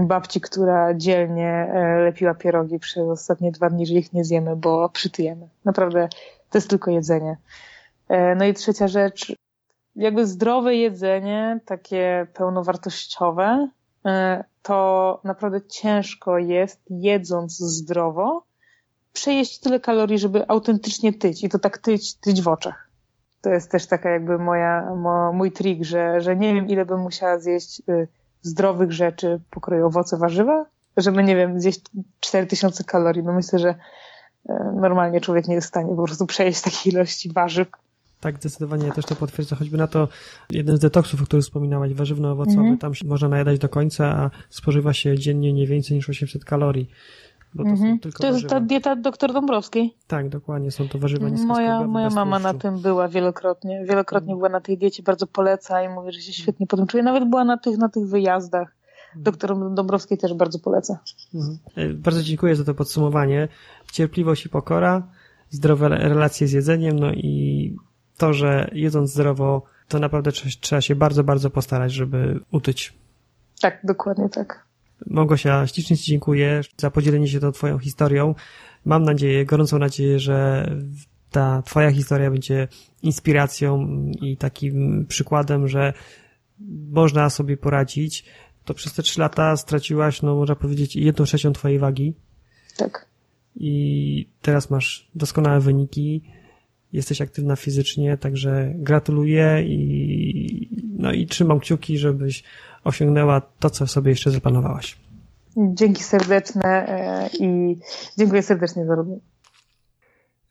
babci, 0.00 0.40
która 0.40 0.94
dzielnie 0.94 1.48
e, 1.48 1.98
lepiła 1.98 2.34
pierogi 2.34 2.78
przez 2.78 3.08
ostatnie 3.08 3.52
dwa 3.52 3.70
dni, 3.70 3.86
że 3.86 3.94
ich 3.94 4.12
nie 4.12 4.24
zjemy, 4.24 4.56
bo 4.56 4.88
przytyjemy. 4.88 5.48
Naprawdę 5.64 6.08
to 6.50 6.58
jest 6.58 6.70
tylko 6.70 6.90
jedzenie. 6.90 7.36
E, 8.08 8.34
no 8.34 8.44
i 8.44 8.54
trzecia 8.54 8.88
rzecz, 8.88 9.32
jakby 9.96 10.26
zdrowe 10.26 10.74
jedzenie, 10.74 11.60
takie 11.64 12.26
pełnowartościowe, 12.34 13.68
e, 14.06 14.44
to 14.62 15.20
naprawdę 15.24 15.60
ciężko 15.62 16.38
jest 16.38 16.80
jedząc 16.90 17.58
zdrowo, 17.58 18.42
przejeść 19.12 19.60
tyle 19.60 19.80
kalorii, 19.80 20.18
żeby 20.18 20.48
autentycznie 20.48 21.12
tyć 21.12 21.44
i 21.44 21.48
to 21.48 21.58
tak 21.58 21.78
tyć, 21.78 22.14
tyć 22.14 22.42
w 22.42 22.48
oczach. 22.48 22.88
To 23.40 23.50
jest 23.50 23.70
też 23.70 23.86
taka 23.86 24.10
jakby 24.10 24.38
moja, 24.38 24.94
mo, 24.94 25.32
mój 25.32 25.52
trik, 25.52 25.84
że, 25.84 26.20
że 26.20 26.36
nie 26.36 26.54
wiem 26.54 26.68
ile 26.68 26.86
bym 26.86 27.00
musiała 27.00 27.38
zjeść 27.38 27.82
y, 27.88 28.08
zdrowych 28.42 28.92
rzeczy, 28.92 29.40
pokroju 29.50 29.86
owoce, 29.86 30.16
warzywa, 30.16 30.66
żeby 30.96 31.24
nie 31.24 31.36
wiem, 31.36 31.60
zjeść 31.60 31.80
4000 32.20 32.84
kalorii. 32.84 33.22
No 33.22 33.32
myślę, 33.32 33.58
że 33.58 33.68
y, 33.70 33.74
normalnie 34.80 35.20
człowiek 35.20 35.48
nie 35.48 35.54
jest 35.54 35.66
w 35.66 35.68
stanie 35.68 35.96
po 35.96 36.04
prostu 36.04 36.26
przejeść 36.26 36.60
takiej 36.60 36.92
ilości 36.92 37.32
warzyw. 37.32 37.68
Tak, 38.22 38.38
zdecydowanie 38.38 38.86
ja 38.86 38.92
też 38.92 39.04
to 39.04 39.16
potwierdzę, 39.16 39.56
choćby 39.56 39.76
na 39.76 39.86
to 39.86 40.08
jeden 40.50 40.76
z 40.76 40.80
detoksów, 40.80 41.22
o 41.22 41.24
których 41.24 41.44
wspominałaś, 41.44 41.94
warzywno-owocowy, 41.94 42.60
mm 42.60 42.76
-hmm. 42.76 42.80
tam 42.80 42.92
można 43.04 43.28
najadać 43.28 43.58
do 43.58 43.68
końca, 43.68 44.06
a 44.06 44.30
spożywa 44.50 44.92
się 44.92 45.18
dziennie 45.18 45.52
nie 45.52 45.66
więcej 45.66 45.96
niż 45.96 46.08
800 46.08 46.44
kalorii. 46.44 46.90
Bo 47.54 47.64
to, 47.64 47.70
mhm. 47.70 47.98
to 47.98 48.26
jest 48.26 48.48
ta 48.48 48.60
dieta 48.60 48.96
doktor 48.96 49.32
Dąbrowskiej? 49.32 49.94
Tak, 50.06 50.28
dokładnie, 50.28 50.70
są 50.70 50.88
to 50.88 50.98
warzywa 50.98 51.28
Moja, 51.46 51.86
moja 51.86 52.10
mama 52.10 52.38
na 52.38 52.54
tym 52.54 52.82
była 52.82 53.08
wielokrotnie. 53.08 53.84
Wielokrotnie 53.88 54.32
mhm. 54.32 54.38
była 54.38 54.48
na 54.48 54.60
tej 54.60 54.78
diecie, 54.78 55.02
bardzo 55.02 55.26
poleca 55.26 55.82
i 55.82 55.88
mówi, 55.88 56.12
że 56.12 56.20
się 56.20 56.32
świetnie 56.32 56.66
potem 56.66 56.86
czuje. 56.86 57.02
Nawet 57.02 57.28
była 57.28 57.44
na 57.44 57.58
tych, 57.58 57.78
na 57.78 57.88
tych 57.88 58.06
wyjazdach. 58.08 58.74
Mhm. 59.06 59.22
Doktor 59.22 59.74
Dąbrowskiej 59.74 60.18
też 60.18 60.34
bardzo 60.34 60.58
poleca. 60.58 60.98
Mhm. 61.34 61.58
E, 61.76 61.94
bardzo 61.94 62.22
dziękuję 62.22 62.56
za 62.56 62.64
to 62.64 62.74
podsumowanie. 62.74 63.48
Cierpliwość 63.92 64.46
i 64.46 64.48
pokora, 64.48 65.08
zdrowe 65.50 65.88
relacje 65.88 66.48
z 66.48 66.52
jedzeniem, 66.52 66.98
no 66.98 67.12
i 67.12 67.76
to, 68.18 68.32
że 68.32 68.70
jedząc 68.72 69.10
zdrowo, 69.10 69.62
to 69.88 69.98
naprawdę 69.98 70.32
trzeba 70.32 70.80
się 70.80 70.94
bardzo, 70.94 71.24
bardzo 71.24 71.50
postarać, 71.50 71.92
żeby 71.92 72.40
utyć. 72.50 72.94
Tak, 73.60 73.80
dokładnie 73.84 74.28
tak. 74.28 74.71
Małgosia, 75.06 75.66
ślicznie 75.66 75.96
Ci 75.96 76.04
dziękuję 76.04 76.60
za 76.76 76.90
podzielenie 76.90 77.28
się 77.28 77.40
tą 77.40 77.52
Twoją 77.52 77.78
historią. 77.78 78.34
Mam 78.84 79.02
nadzieję, 79.02 79.44
gorącą 79.44 79.78
nadzieję, 79.78 80.18
że 80.18 80.70
ta 81.30 81.62
Twoja 81.62 81.90
historia 81.90 82.30
będzie 82.30 82.68
inspiracją 83.02 83.88
i 84.20 84.36
takim 84.36 85.06
przykładem, 85.08 85.68
że 85.68 85.92
można 86.90 87.30
sobie 87.30 87.56
poradzić. 87.56 88.24
To 88.64 88.74
przez 88.74 88.92
te 88.92 89.02
trzy 89.02 89.20
lata 89.20 89.56
straciłaś, 89.56 90.22
no 90.22 90.36
można 90.36 90.54
powiedzieć, 90.54 90.96
jedną 90.96 91.24
trzecią 91.24 91.52
Twojej 91.52 91.78
wagi. 91.78 92.14
Tak. 92.76 93.06
I 93.56 94.28
teraz 94.42 94.70
masz 94.70 95.10
doskonałe 95.14 95.60
wyniki. 95.60 96.22
Jesteś 96.92 97.20
aktywna 97.20 97.56
fizycznie, 97.56 98.16
także 98.16 98.72
gratuluję 98.76 99.64
i, 99.66 100.68
no 101.02 101.12
i 101.12 101.26
trzymam 101.26 101.60
kciuki, 101.60 101.98
żebyś 101.98 102.44
osiągnęła 102.84 103.40
to, 103.40 103.70
co 103.70 103.86
sobie 103.86 104.10
jeszcze 104.10 104.30
zaplanowałaś. 104.30 104.96
Dzięki 105.56 106.02
serdeczne 106.02 106.88
e, 106.88 107.30
i 107.38 107.78
dziękuję 108.18 108.42
serdecznie 108.42 108.86
za 108.86 108.94
rozmowę. 108.94 109.20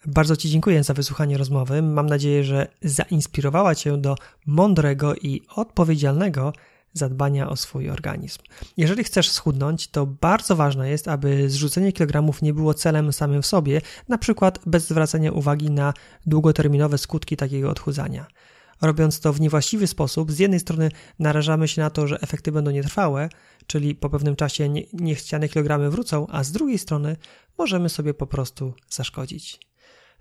Bardzo 0.06 0.36
Ci 0.36 0.50
dziękuję 0.50 0.84
za 0.84 0.94
wysłuchanie 0.94 1.38
rozmowy. 1.38 1.82
Mam 1.82 2.06
nadzieję, 2.06 2.44
że 2.44 2.68
zainspirowała 2.82 3.76
Cię 3.76 3.98
do 3.98 4.16
mądrego 4.46 5.16
i 5.16 5.42
odpowiedzialnego 5.56 6.54
zadbania 6.94 7.50
o 7.50 7.56
swój 7.56 7.90
organizm. 7.90 8.40
Jeżeli 8.78 9.04
chcesz 9.04 9.32
schudnąć, 9.32 9.88
to 9.88 10.06
bardzo 10.06 10.56
ważne 10.56 10.90
jest, 10.90 11.08
aby 11.08 11.50
zrzucenie 11.50 11.92
kilogramów 11.92 12.42
nie 12.42 12.54
było 12.54 12.74
celem 12.74 13.14
samym 13.14 13.42
w 13.42 13.46
sobie, 13.46 13.82
na 14.10 14.18
przykład 14.18 14.60
bez 14.66 14.88
zwracania 14.88 15.32
uwagi 15.32 15.72
na 15.72 15.94
długoterminowe 16.26 16.98
skutki 16.98 17.38
takiego 17.38 17.70
odchudzania. 17.70 18.26
Robiąc 18.82 19.20
to 19.20 19.34
w 19.34 19.42
niewłaściwy 19.42 19.88
sposób, 19.88 20.32
z 20.32 20.40
jednej 20.40 20.60
strony 20.60 20.92
narażamy 21.20 21.68
się 21.68 21.82
na 21.82 21.90
to, 21.90 22.08
że 22.08 22.22
efekty 22.22 22.52
będą 22.52 22.72
nietrwałe, 22.72 23.30
czyli 23.68 23.96
po 23.96 24.10
pewnym 24.10 24.36
czasie 24.36 24.70
niechciane 24.94 25.50
kilogramy 25.50 25.90
wrócą, 25.90 26.28
a 26.30 26.44
z 26.44 26.52
drugiej 26.52 26.78
strony 26.78 27.18
możemy 27.58 27.90
sobie 27.90 28.14
po 28.14 28.28
prostu 28.28 28.74
zaszkodzić. 28.90 29.71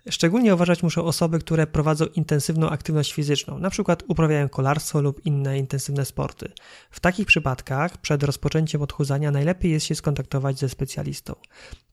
Szczególnie 0.08 0.54
uważać 0.54 0.82
muszą 0.82 1.04
osoby, 1.04 1.38
które 1.38 1.66
prowadzą 1.66 2.06
intensywną 2.06 2.70
aktywność 2.70 3.12
fizyczną, 3.12 3.56
np. 3.56 3.96
uprawiają 4.08 4.48
kolarstwo 4.48 5.00
lub 5.00 5.26
inne 5.26 5.58
intensywne 5.58 6.04
sporty. 6.04 6.52
W 6.90 7.00
takich 7.00 7.26
przypadkach 7.26 7.98
przed 7.98 8.22
rozpoczęciem 8.22 8.82
odchudzania 8.82 9.30
najlepiej 9.30 9.72
jest 9.72 9.86
się 9.86 9.94
skontaktować 9.94 10.58
ze 10.58 10.68
specjalistą. 10.68 11.34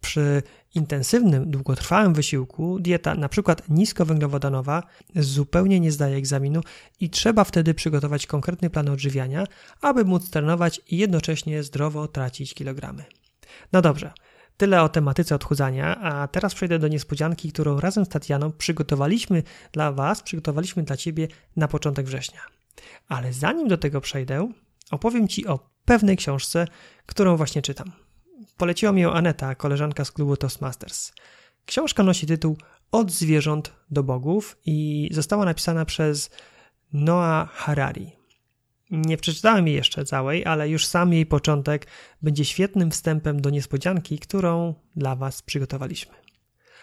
Przy 0.02 0.44
intensywnym, 0.76 1.52
długotrwałym 1.52 2.14
wysiłku 2.14 2.80
dieta 2.80 3.12
np. 3.12 3.56
niskowęglowodanowa 3.70 4.84
zupełnie 5.16 5.80
nie 5.80 5.92
zdaje 5.92 6.18
egzaminu 6.18 6.62
i 7.00 7.10
trzeba 7.10 7.44
wtedy 7.44 7.74
przygotować 7.74 8.28
konkretny 8.28 8.70
plan 8.70 8.90
odżywiania, 8.90 9.48
aby 9.82 10.06
móc 10.06 10.30
trenować 10.30 10.82
i 10.88 10.98
jednocześnie 10.98 11.64
zdrowo 11.64 12.08
tracić 12.08 12.54
kilogramy. 12.54 13.04
No 13.74 13.82
dobrze, 13.82 14.14
Tyle 14.58 14.82
o 14.82 14.90
tematyce 14.90 15.36
odchudzania, 15.36 16.00
a 16.02 16.28
teraz 16.28 16.56
przejdę 16.56 16.80
do 16.80 16.88
niespodzianki, 16.88 17.52
którą 17.52 17.80
razem 17.80 18.06
z 18.06 18.10
Tatianą 18.10 18.52
przygotowaliśmy 18.52 19.44
dla 19.72 19.92
Was, 19.92 20.22
przygotowaliśmy 20.24 20.84
dla 20.84 20.98
Ciebie 20.98 21.28
na 21.56 21.68
początek 21.68 22.06
września. 22.06 22.42
Ale 23.08 23.34
zanim 23.34 23.68
do 23.68 23.78
tego 23.78 24.02
przejdę, 24.02 24.52
opowiem 24.92 25.28
Ci 25.28 25.48
o 25.48 25.60
pewnej 25.86 26.18
książce, 26.18 26.68
którą 27.06 27.38
właśnie 27.38 27.62
czytam. 27.62 27.92
Poleciła 28.58 28.92
mi 28.92 29.02
ją 29.02 29.14
Aneta, 29.14 29.56
koleżanka 29.56 30.06
z 30.06 30.12
klubu 30.12 30.38
Toastmasters. 30.38 31.12
Książka 31.66 32.04
nosi 32.04 32.28
tytuł 32.28 32.58
Od 32.92 33.12
zwierząt 33.12 33.74
do 33.92 34.04
bogów 34.04 34.58
i 34.66 35.10
została 35.12 35.46
napisana 35.46 35.86
przez 35.86 36.30
Noah 36.94 37.52
Harari. 37.52 38.17
Nie 38.92 39.18
przeczytałem 39.18 39.68
jej 39.68 39.76
jeszcze 39.76 40.06
całej, 40.06 40.46
ale 40.46 40.70
już 40.70 40.86
sam 40.86 41.14
jej 41.14 41.26
początek 41.26 41.88
będzie 42.22 42.46
świetnym 42.46 42.92
wstępem 42.92 43.42
do 43.42 43.50
niespodzianki, 43.50 44.20
którą 44.20 44.76
dla 44.96 45.16
Was 45.16 45.42
przygotowaliśmy. 45.42 46.14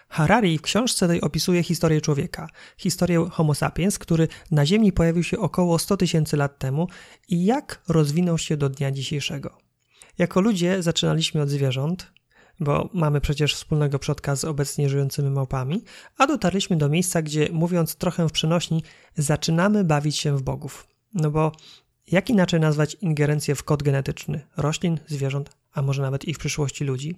Harari 0.09 0.59
w 0.59 0.63
książce 0.63 1.09
tej 1.09 1.21
opisuje 1.21 1.63
historię 1.63 2.01
człowieka, 2.01 2.49
historię 2.77 3.27
Homo 3.31 3.55
sapiens, 3.55 3.99
który 3.99 4.29
na 4.51 4.67
Ziemi 4.67 4.93
pojawił 4.93 5.23
się 5.23 5.39
około 5.39 5.79
100 5.79 5.97
tysięcy 5.97 6.37
lat 6.37 6.59
temu 6.59 6.89
i 7.29 7.45
jak 7.45 7.83
rozwinął 7.89 8.39
się 8.39 8.57
do 8.57 8.69
dnia 8.69 8.91
dzisiejszego. 8.91 9.59
Jako 10.19 10.41
ludzie 10.41 10.83
zaczynaliśmy 10.83 11.43
od 11.43 11.49
zwierząt, 11.49 12.13
bo 12.61 12.91
mamy 12.93 13.21
przecież 13.21 13.55
wspólnego 13.55 13.99
przodka 13.99 14.37
z 14.37 14.45
obecnie 14.45 14.89
żyjącymi 14.89 15.31
małpami, 15.31 15.85
a 16.19 16.27
dotarliśmy 16.27 16.77
do 16.77 16.89
miejsca, 16.89 17.23
gdzie, 17.23 17.49
mówiąc 17.53 17.97
trochę 17.97 18.29
w 18.29 18.33
przenośni, 18.33 18.83
zaczynamy 19.17 19.85
bawić 19.85 20.17
się 20.17 20.37
w 20.37 20.43
bogów. 20.43 20.87
No 21.15 21.31
bo 21.31 21.53
jak 22.07 22.31
inaczej 22.31 22.61
nazwać 22.61 22.97
ingerencję 23.01 23.55
w 23.55 23.65
kod 23.65 23.83
genetyczny 23.83 24.47
roślin, 24.57 25.01
zwierząt, 25.07 25.57
a 25.73 25.83
może 25.83 26.03
nawet 26.03 26.25
i 26.25 26.35
w 26.35 26.39
przyszłości 26.39 26.85
ludzi? 26.85 27.17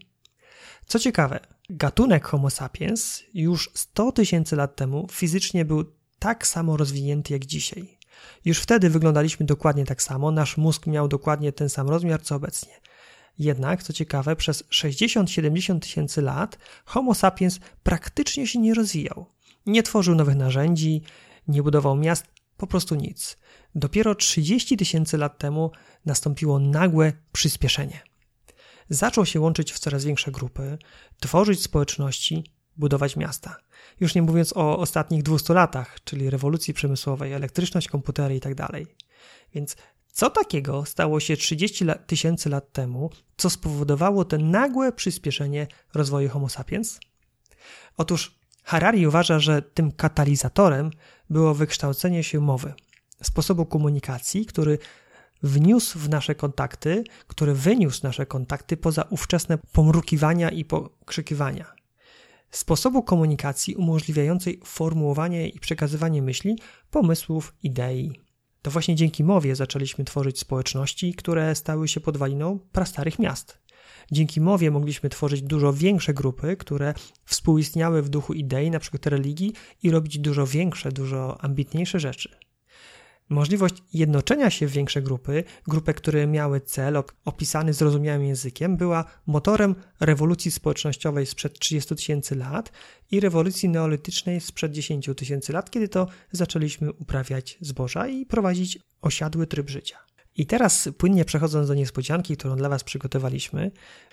Co 0.86 0.98
ciekawe, 0.98 1.40
gatunek 1.70 2.24
Homo 2.24 2.50
sapiens 2.50 3.22
już 3.34 3.70
100 3.74 4.12
tysięcy 4.12 4.56
lat 4.56 4.76
temu 4.76 5.06
fizycznie 5.10 5.64
był 5.64 5.84
tak 6.18 6.46
samo 6.46 6.76
rozwinięty 6.76 7.32
jak 7.32 7.46
dzisiaj. 7.46 7.98
Już 8.44 8.60
wtedy 8.60 8.90
wyglądaliśmy 8.90 9.46
dokładnie 9.46 9.84
tak 9.84 10.02
samo, 10.02 10.30
nasz 10.30 10.56
mózg 10.56 10.86
miał 10.86 11.08
dokładnie 11.08 11.52
ten 11.52 11.68
sam 11.68 11.88
rozmiar 11.88 12.22
co 12.22 12.34
obecnie. 12.34 12.72
Jednak, 13.38 13.82
co 13.82 13.92
ciekawe, 13.92 14.36
przez 14.36 14.64
60-70 14.64 15.78
tysięcy 15.78 16.22
lat 16.22 16.58
Homo 16.84 17.14
sapiens 17.14 17.60
praktycznie 17.82 18.46
się 18.46 18.58
nie 18.58 18.74
rozwijał. 18.74 19.26
Nie 19.66 19.82
tworzył 19.82 20.14
nowych 20.14 20.36
narzędzi, 20.36 21.02
nie 21.48 21.62
budował 21.62 21.96
miast, 21.96 22.26
po 22.56 22.66
prostu 22.66 22.94
nic. 22.94 23.38
Dopiero 23.78 24.14
30 24.14 24.76
tysięcy 24.76 25.18
lat 25.18 25.38
temu 25.38 25.70
nastąpiło 26.06 26.58
nagłe 26.58 27.12
przyspieszenie. 27.32 28.00
Zaczął 28.88 29.26
się 29.26 29.40
łączyć 29.40 29.72
w 29.72 29.78
coraz 29.78 30.04
większe 30.04 30.30
grupy, 30.30 30.78
tworzyć 31.20 31.62
społeczności, 31.62 32.44
budować 32.76 33.16
miasta. 33.16 33.56
Już 34.00 34.14
nie 34.14 34.22
mówiąc 34.22 34.56
o 34.56 34.78
ostatnich 34.78 35.22
200 35.22 35.54
latach, 35.54 36.04
czyli 36.04 36.30
rewolucji 36.30 36.74
przemysłowej, 36.74 37.32
elektryczność, 37.32 37.88
komputery 37.88 38.34
itd. 38.34 38.54
Tak 38.54 38.82
Więc 39.54 39.76
co 40.12 40.30
takiego 40.30 40.84
stało 40.84 41.20
się 41.20 41.36
30 41.36 41.84
tysięcy 42.06 42.48
lat 42.48 42.72
temu, 42.72 43.10
co 43.36 43.50
spowodowało 43.50 44.24
to 44.24 44.38
nagłe 44.38 44.92
przyspieszenie 44.92 45.66
rozwoju 45.94 46.28
Homo 46.28 46.48
sapiens? 46.48 47.00
Otóż 47.96 48.34
Harari 48.62 49.06
uważa, 49.06 49.38
że 49.38 49.62
tym 49.62 49.92
katalizatorem 49.92 50.90
było 51.30 51.54
wykształcenie 51.54 52.24
się 52.24 52.40
mowy– 52.40 52.74
sposobu 53.22 53.66
komunikacji, 53.66 54.46
który 54.46 54.78
wniósł 55.42 55.98
w 55.98 56.08
nasze 56.08 56.34
kontakty, 56.34 57.04
który 57.26 57.54
wyniósł 57.54 58.00
nasze 58.02 58.26
kontakty 58.26 58.76
poza 58.76 59.02
ówczesne 59.02 59.58
pomrukiwania 59.72 60.50
i 60.50 60.64
pokrzykiwania. 60.64 61.72
Sposobu 62.50 63.02
komunikacji 63.02 63.74
umożliwiającej 63.74 64.60
formułowanie 64.64 65.48
i 65.48 65.60
przekazywanie 65.60 66.22
myśli, 66.22 66.58
pomysłów, 66.90 67.54
idei. 67.62 68.12
To 68.62 68.70
właśnie 68.70 68.94
dzięki 68.94 69.24
mowie 69.24 69.56
zaczęliśmy 69.56 70.04
tworzyć 70.04 70.38
społeczności, 70.40 71.14
które 71.14 71.54
stały 71.54 71.88
się 71.88 72.00
podwaliną 72.00 72.58
prastarych 72.72 73.18
miast. 73.18 73.58
Dzięki 74.12 74.40
mowie 74.40 74.70
mogliśmy 74.70 75.08
tworzyć 75.08 75.42
dużo 75.42 75.72
większe 75.72 76.14
grupy, 76.14 76.56
które 76.56 76.94
współistniały 77.24 78.02
w 78.02 78.08
duchu 78.08 78.32
idei, 78.32 78.70
przykład 78.80 79.06
religii, 79.06 79.52
i 79.82 79.90
robić 79.90 80.18
dużo 80.18 80.46
większe, 80.46 80.92
dużo 80.92 81.40
ambitniejsze 81.44 82.00
rzeczy. 82.00 82.45
Możliwość 83.28 83.74
jednoczenia 83.92 84.50
się 84.50 84.66
w 84.66 84.70
większe 84.70 85.02
grupy, 85.02 85.44
grupy, 85.66 85.94
które 85.94 86.26
miały 86.26 86.60
cel 86.60 87.02
opisany 87.24 87.72
zrozumiałym 87.72 88.24
językiem, 88.24 88.76
była 88.76 89.04
motorem 89.26 89.74
rewolucji 90.00 90.50
społecznościowej 90.50 91.26
sprzed 91.26 91.58
30 91.58 91.96
tysięcy 91.96 92.36
lat 92.36 92.72
i 93.10 93.20
rewolucji 93.20 93.68
neolitycznej 93.68 94.40
sprzed 94.40 94.72
10 94.72 95.10
tysięcy 95.16 95.52
lat, 95.52 95.70
kiedy 95.70 95.88
to 95.88 96.08
zaczęliśmy 96.32 96.92
uprawiać 96.92 97.58
zboża 97.60 98.08
i 98.08 98.26
prowadzić 98.26 98.78
osiadły 99.02 99.46
tryb 99.46 99.70
życia. 99.70 99.98
I 100.36 100.46
teraz, 100.46 100.88
płynnie 100.98 101.24
przechodząc 101.24 101.68
do 101.68 101.74
niespodzianki, 101.74 102.36
którą 102.36 102.56
dla 102.56 102.68
Was 102.68 102.84
przygotowaliśmy, 102.84 103.70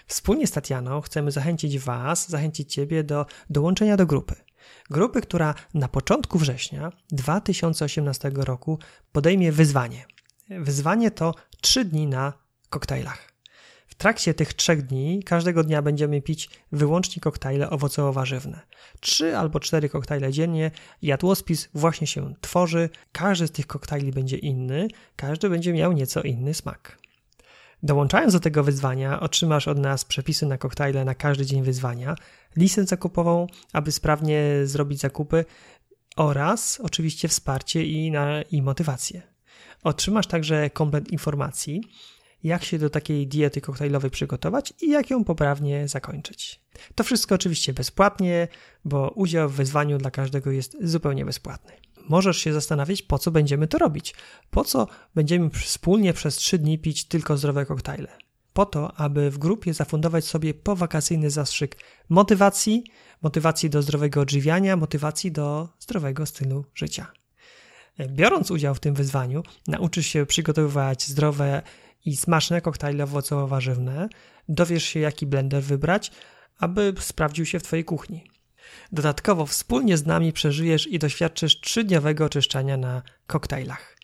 wspólnie 0.07 0.47
z 0.47 0.51
Tatianą 0.51 1.01
chcemy 1.01 1.31
zachęcić 1.31 1.79
Was, 1.79 2.29
zachęcić 2.29 2.73
Ciebie 2.73 3.03
do 3.03 3.25
dołączenia 3.49 3.97
do 3.97 4.05
grupy. 4.05 4.35
Grupy, 4.89 5.21
która 5.21 5.55
na 5.73 5.87
początku 5.87 6.39
września 6.39 6.91
2018 7.11 8.31
roku 8.35 8.79
podejmie 9.11 9.51
wyzwanie. 9.51 10.05
Wyzwanie 10.49 11.11
to 11.11 11.33
3 11.61 11.85
dni 11.85 12.07
na 12.07 12.33
koktajlach. 12.69 13.33
W 13.93 13.95
trakcie 13.95 14.33
tych 14.33 14.53
trzech 14.53 14.81
dni 14.81 15.23
każdego 15.23 15.63
dnia 15.63 15.81
będziemy 15.81 16.21
pić 16.21 16.49
wyłącznie 16.71 17.21
koktajle 17.21 17.69
owocowo-warzywne. 17.69 18.59
Trzy 18.99 19.37
albo 19.37 19.59
cztery 19.59 19.89
koktajle 19.89 20.31
dziennie, 20.31 20.71
jadłospis 21.01 21.69
właśnie 21.73 22.07
się 22.07 22.33
tworzy, 22.41 22.89
każdy 23.11 23.47
z 23.47 23.51
tych 23.51 23.67
koktajli 23.67 24.11
będzie 24.11 24.37
inny, 24.37 24.87
każdy 25.15 25.49
będzie 25.49 25.73
miał 25.73 25.91
nieco 25.91 26.21
inny 26.21 26.53
smak. 26.53 27.02
Dołączając 27.83 28.33
do 28.33 28.39
tego 28.39 28.63
wyzwania, 28.63 29.19
otrzymasz 29.19 29.67
od 29.67 29.77
nas 29.77 30.05
przepisy 30.05 30.45
na 30.45 30.57
koktajle 30.57 31.05
na 31.05 31.15
każdy 31.15 31.45
dzień 31.45 31.63
wyzwania, 31.63 32.15
listę 32.55 32.85
zakupową, 32.85 33.47
aby 33.73 33.91
sprawnie 33.91 34.41
zrobić 34.63 34.99
zakupy, 34.99 35.45
oraz 36.15 36.79
oczywiście 36.83 37.27
wsparcie 37.27 37.85
i, 37.85 38.11
na, 38.11 38.41
i 38.41 38.61
motywację. 38.61 39.21
Otrzymasz 39.83 40.27
także 40.27 40.69
komplet 40.69 41.11
informacji, 41.11 41.83
jak 42.43 42.63
się 42.63 42.79
do 42.79 42.89
takiej 42.89 43.27
diety 43.27 43.61
koktajlowej 43.61 44.11
przygotować 44.11 44.73
i 44.81 44.89
jak 44.89 45.09
ją 45.09 45.23
poprawnie 45.23 45.87
zakończyć. 45.87 46.61
To 46.95 47.03
wszystko 47.03 47.35
oczywiście 47.35 47.73
bezpłatnie, 47.73 48.47
bo 48.85 49.09
udział 49.09 49.49
w 49.49 49.53
wyzwaniu 49.53 49.97
dla 49.97 50.11
każdego 50.11 50.51
jest 50.51 50.77
zupełnie 50.81 51.25
bezpłatny. 51.25 51.71
Możesz 52.09 52.37
się 52.37 52.53
zastanawiać, 52.53 53.01
po 53.01 53.19
co 53.19 53.31
będziemy 53.31 53.67
to 53.67 53.77
robić. 53.77 54.15
Po 54.51 54.63
co 54.63 54.87
będziemy 55.15 55.49
wspólnie 55.49 56.13
przez 56.13 56.35
3 56.35 56.59
dni 56.59 56.79
pić 56.79 57.05
tylko 57.05 57.37
zdrowe 57.37 57.65
koktajle. 57.65 58.17
Po 58.53 58.65
to, 58.65 58.93
aby 58.93 59.31
w 59.31 59.37
grupie 59.37 59.73
zafundować 59.73 60.25
sobie 60.25 60.53
powakacyjny 60.53 61.29
zastrzyk 61.29 61.77
motywacji, 62.09 62.83
motywacji 63.21 63.69
do 63.69 63.81
zdrowego 63.81 64.21
odżywiania, 64.21 64.77
motywacji 64.77 65.31
do 65.31 65.69
zdrowego 65.79 66.25
stylu 66.25 66.65
życia. 66.75 67.11
Biorąc 68.07 68.51
udział 68.51 68.75
w 68.75 68.79
tym 68.79 68.93
wyzwaniu, 68.93 69.43
nauczysz 69.67 70.07
się 70.07 70.25
przygotowywać 70.25 71.07
zdrowe 71.07 71.61
i 72.05 72.15
smaczne 72.15 72.61
koktajle 72.61 73.03
owocowo-warzywne, 73.03 74.07
dowiesz 74.49 74.83
się, 74.83 74.99
jaki 74.99 75.25
blender 75.25 75.63
wybrać, 75.63 76.11
aby 76.59 76.93
sprawdził 76.99 77.45
się 77.45 77.59
w 77.59 77.63
Twojej 77.63 77.85
kuchni. 77.85 78.32
Dodatkowo 78.91 79.45
wspólnie 79.45 79.97
z 79.97 80.05
nami 80.05 80.33
przeżyjesz 80.33 80.87
i 80.87 80.99
doświadczysz 80.99 81.59
trzydniowego 81.59 82.25
oczyszczania 82.25 82.77
na 82.77 83.01
koktajlach. 83.27 83.97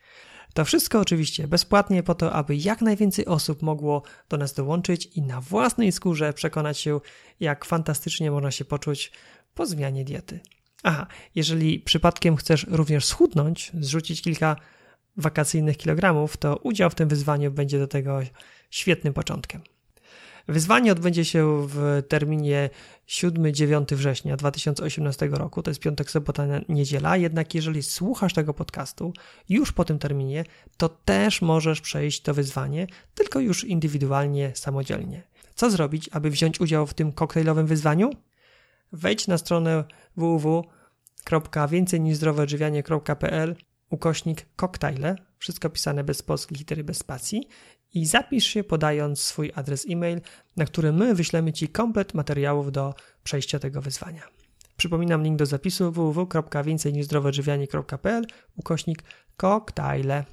To 0.53 0.65
wszystko 0.65 0.99
oczywiście 0.99 1.47
bezpłatnie 1.47 2.03
po 2.03 2.15
to, 2.15 2.33
aby 2.33 2.55
jak 2.55 2.81
najwięcej 2.81 3.25
osób 3.25 3.61
mogło 3.61 4.03
do 4.29 4.37
nas 4.37 4.53
dołączyć 4.53 5.05
i 5.05 5.21
na 5.21 5.41
własnej 5.41 5.91
skórze 5.91 6.33
przekonać 6.33 6.79
się, 6.79 6.99
jak 7.39 7.65
fantastycznie 7.65 8.31
można 8.31 8.51
się 8.51 8.65
poczuć 8.65 9.11
po 9.53 9.65
zmianie 9.65 10.05
diety. 10.05 10.39
Aha, 10.83 11.07
jeżeli 11.35 11.79
przypadkiem 11.79 12.35
chcesz 12.35 12.65
również 12.69 13.05
schudnąć, 13.05 13.71
zrzucić 13.79 14.21
kilka 14.21 14.55
wakacyjnych 15.17 15.77
kilogramów, 15.77 16.37
to 16.37 16.55
udział 16.55 16.89
w 16.89 16.95
tym 16.95 17.09
wyzwaniu 17.09 17.51
będzie 17.51 17.79
do 17.79 17.87
tego 17.87 18.19
świetnym 18.69 19.13
początkiem. 19.13 19.61
Wyzwanie 20.49 20.91
odbędzie 20.91 21.25
się 21.25 21.67
w 21.67 22.03
terminie 22.07 22.69
7-9 23.07 23.95
września 23.95 24.37
2018 24.37 25.27
roku, 25.27 25.63
to 25.63 25.71
jest 25.71 25.81
piątek, 25.81 26.11
sobota, 26.11 26.45
niedziela. 26.69 27.17
Jednak 27.17 27.55
jeżeli 27.55 27.83
słuchasz 27.83 28.33
tego 28.33 28.53
podcastu 28.53 29.13
już 29.49 29.71
po 29.71 29.85
tym 29.85 29.99
terminie, 29.99 30.43
to 30.77 30.89
też 30.89 31.41
możesz 31.41 31.81
przejść 31.81 32.21
to 32.21 32.33
wyzwanie, 32.33 32.87
tylko 33.13 33.39
już 33.39 33.63
indywidualnie, 33.63 34.51
samodzielnie. 34.55 35.23
Co 35.55 35.71
zrobić, 35.71 36.09
aby 36.11 36.29
wziąć 36.29 36.59
udział 36.59 36.87
w 36.87 36.93
tym 36.93 37.11
koktajlowym 37.11 37.67
wyzwaniu? 37.67 38.09
Wejdź 38.91 39.27
na 39.27 39.37
stronę 39.37 39.83
www.więcej 40.17 42.01
ukośnik 43.89 44.45
koktajle, 44.55 45.15
wszystko 45.37 45.69
pisane 45.69 46.03
bez 46.03 46.21
polskich 46.21 46.57
litery, 46.57 46.83
bez 46.83 46.97
spacji 46.97 47.47
i 47.93 48.05
zapisz 48.05 48.45
się 48.45 48.63
podając 48.63 49.21
swój 49.21 49.51
adres 49.55 49.85
e-mail, 49.89 50.21
na 50.57 50.65
który 50.65 50.93
my 50.93 51.15
wyślemy 51.15 51.53
Ci 51.53 51.67
komplet 51.67 52.13
materiałów 52.13 52.71
do 52.71 52.93
przejścia 53.23 53.59
tego 53.59 53.81
wyzwania. 53.81 54.23
Przypominam 54.77 55.23
link 55.23 55.37
do 55.37 55.45
zapisu 55.45 55.91
www.więcejniżzdrowoodżywianie.pl 55.91 58.25
ukośnik 58.55 59.03
koktajle. 59.37 60.25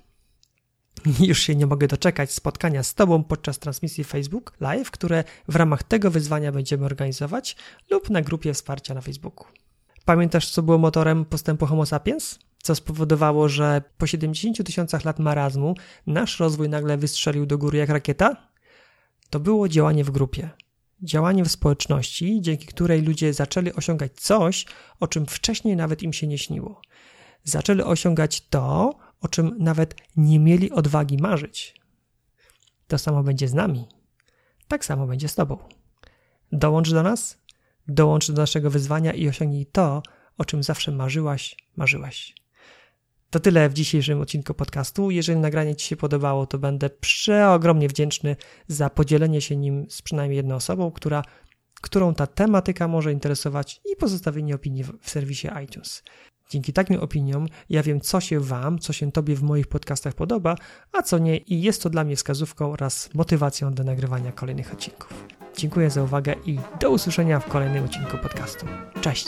Już 1.28 1.38
się 1.38 1.54
nie 1.54 1.66
mogę 1.66 1.86
doczekać 1.86 2.32
spotkania 2.32 2.82
z 2.82 2.94
Tobą 2.94 3.24
podczas 3.24 3.58
transmisji 3.58 4.04
Facebook 4.04 4.52
Live, 4.60 4.90
które 4.90 5.24
w 5.48 5.56
ramach 5.56 5.82
tego 5.82 6.10
wyzwania 6.10 6.52
będziemy 6.52 6.84
organizować 6.84 7.56
lub 7.90 8.10
na 8.10 8.22
grupie 8.22 8.54
wsparcia 8.54 8.94
na 8.94 9.00
Facebooku. 9.00 9.46
Pamiętasz, 10.04 10.50
co 10.50 10.62
było 10.62 10.78
motorem 10.78 11.24
postępu 11.24 11.66
Homo 11.66 11.86
sapiens? 11.86 12.38
Co 12.66 12.74
spowodowało, 12.74 13.48
że 13.48 13.82
po 13.98 14.06
70 14.06 14.66
tysiącach 14.66 15.04
lat 15.04 15.18
marazmu 15.18 15.74
nasz 16.06 16.40
rozwój 16.40 16.68
nagle 16.68 16.96
wystrzelił 16.96 17.46
do 17.46 17.58
góry 17.58 17.78
jak 17.78 17.88
rakieta? 17.88 18.48
To 19.30 19.40
było 19.40 19.68
działanie 19.68 20.04
w 20.04 20.10
grupie. 20.10 20.50
Działanie 21.02 21.44
w 21.44 21.50
społeczności, 21.50 22.38
dzięki 22.40 22.66
której 22.66 23.02
ludzie 23.02 23.34
zaczęli 23.34 23.72
osiągać 23.72 24.12
coś, 24.12 24.66
o 25.00 25.08
czym 25.08 25.26
wcześniej 25.26 25.76
nawet 25.76 26.02
im 26.02 26.12
się 26.12 26.26
nie 26.26 26.38
śniło. 26.38 26.80
Zaczęli 27.44 27.82
osiągać 27.82 28.48
to, 28.48 28.94
o 29.20 29.28
czym 29.28 29.56
nawet 29.58 29.94
nie 30.16 30.38
mieli 30.38 30.70
odwagi 30.70 31.16
marzyć. 31.16 31.74
To 32.86 32.98
samo 32.98 33.22
będzie 33.22 33.48
z 33.48 33.54
nami. 33.54 33.88
Tak 34.68 34.84
samo 34.84 35.06
będzie 35.06 35.28
z 35.28 35.34
Tobą. 35.34 35.58
Dołącz 36.52 36.90
do 36.90 37.02
nas, 37.02 37.38
dołącz 37.88 38.30
do 38.30 38.42
naszego 38.42 38.70
wyzwania 38.70 39.12
i 39.12 39.28
osiągnij 39.28 39.66
to, 39.66 40.02
o 40.38 40.44
czym 40.44 40.62
zawsze 40.62 40.92
marzyłaś, 40.92 41.56
marzyłaś. 41.76 42.45
To 43.30 43.40
tyle 43.40 43.68
w 43.68 43.74
dzisiejszym 43.74 44.20
odcinku 44.20 44.54
podcastu. 44.54 45.10
Jeżeli 45.10 45.38
nagranie 45.38 45.76
Ci 45.76 45.86
się 45.86 45.96
podobało, 45.96 46.46
to 46.46 46.58
będę 46.58 46.90
przeogromnie 46.90 47.88
wdzięczny 47.88 48.36
za 48.68 48.90
podzielenie 48.90 49.40
się 49.40 49.56
nim 49.56 49.86
z 49.90 50.02
przynajmniej 50.02 50.36
jedną 50.36 50.54
osobą, 50.54 50.90
która, 50.90 51.22
którą 51.80 52.14
ta 52.14 52.26
tematyka 52.26 52.88
może 52.88 53.12
interesować 53.12 53.80
i 53.92 53.96
pozostawienie 53.96 54.54
opinii 54.54 54.84
w 54.84 55.10
serwisie 55.10 55.48
iTunes. 55.64 56.02
Dzięki 56.50 56.72
takim 56.72 57.00
opiniom 57.00 57.46
ja 57.70 57.82
wiem, 57.82 58.00
co 58.00 58.20
się 58.20 58.40
Wam, 58.40 58.78
co 58.78 58.92
się 58.92 59.12
Tobie 59.12 59.36
w 59.36 59.42
moich 59.42 59.66
podcastach 59.66 60.14
podoba, 60.14 60.56
a 60.92 61.02
co 61.02 61.18
nie, 61.18 61.36
i 61.36 61.62
jest 61.62 61.82
to 61.82 61.90
dla 61.90 62.04
mnie 62.04 62.16
wskazówką 62.16 62.72
oraz 62.72 63.14
motywacją 63.14 63.74
do 63.74 63.84
nagrywania 63.84 64.32
kolejnych 64.32 64.72
odcinków. 64.72 65.24
Dziękuję 65.56 65.90
za 65.90 66.02
uwagę 66.02 66.34
i 66.46 66.58
do 66.80 66.90
usłyszenia 66.90 67.40
w 67.40 67.48
kolejnym 67.48 67.84
odcinku 67.84 68.18
podcastu. 68.18 68.66
Cześć! 69.00 69.26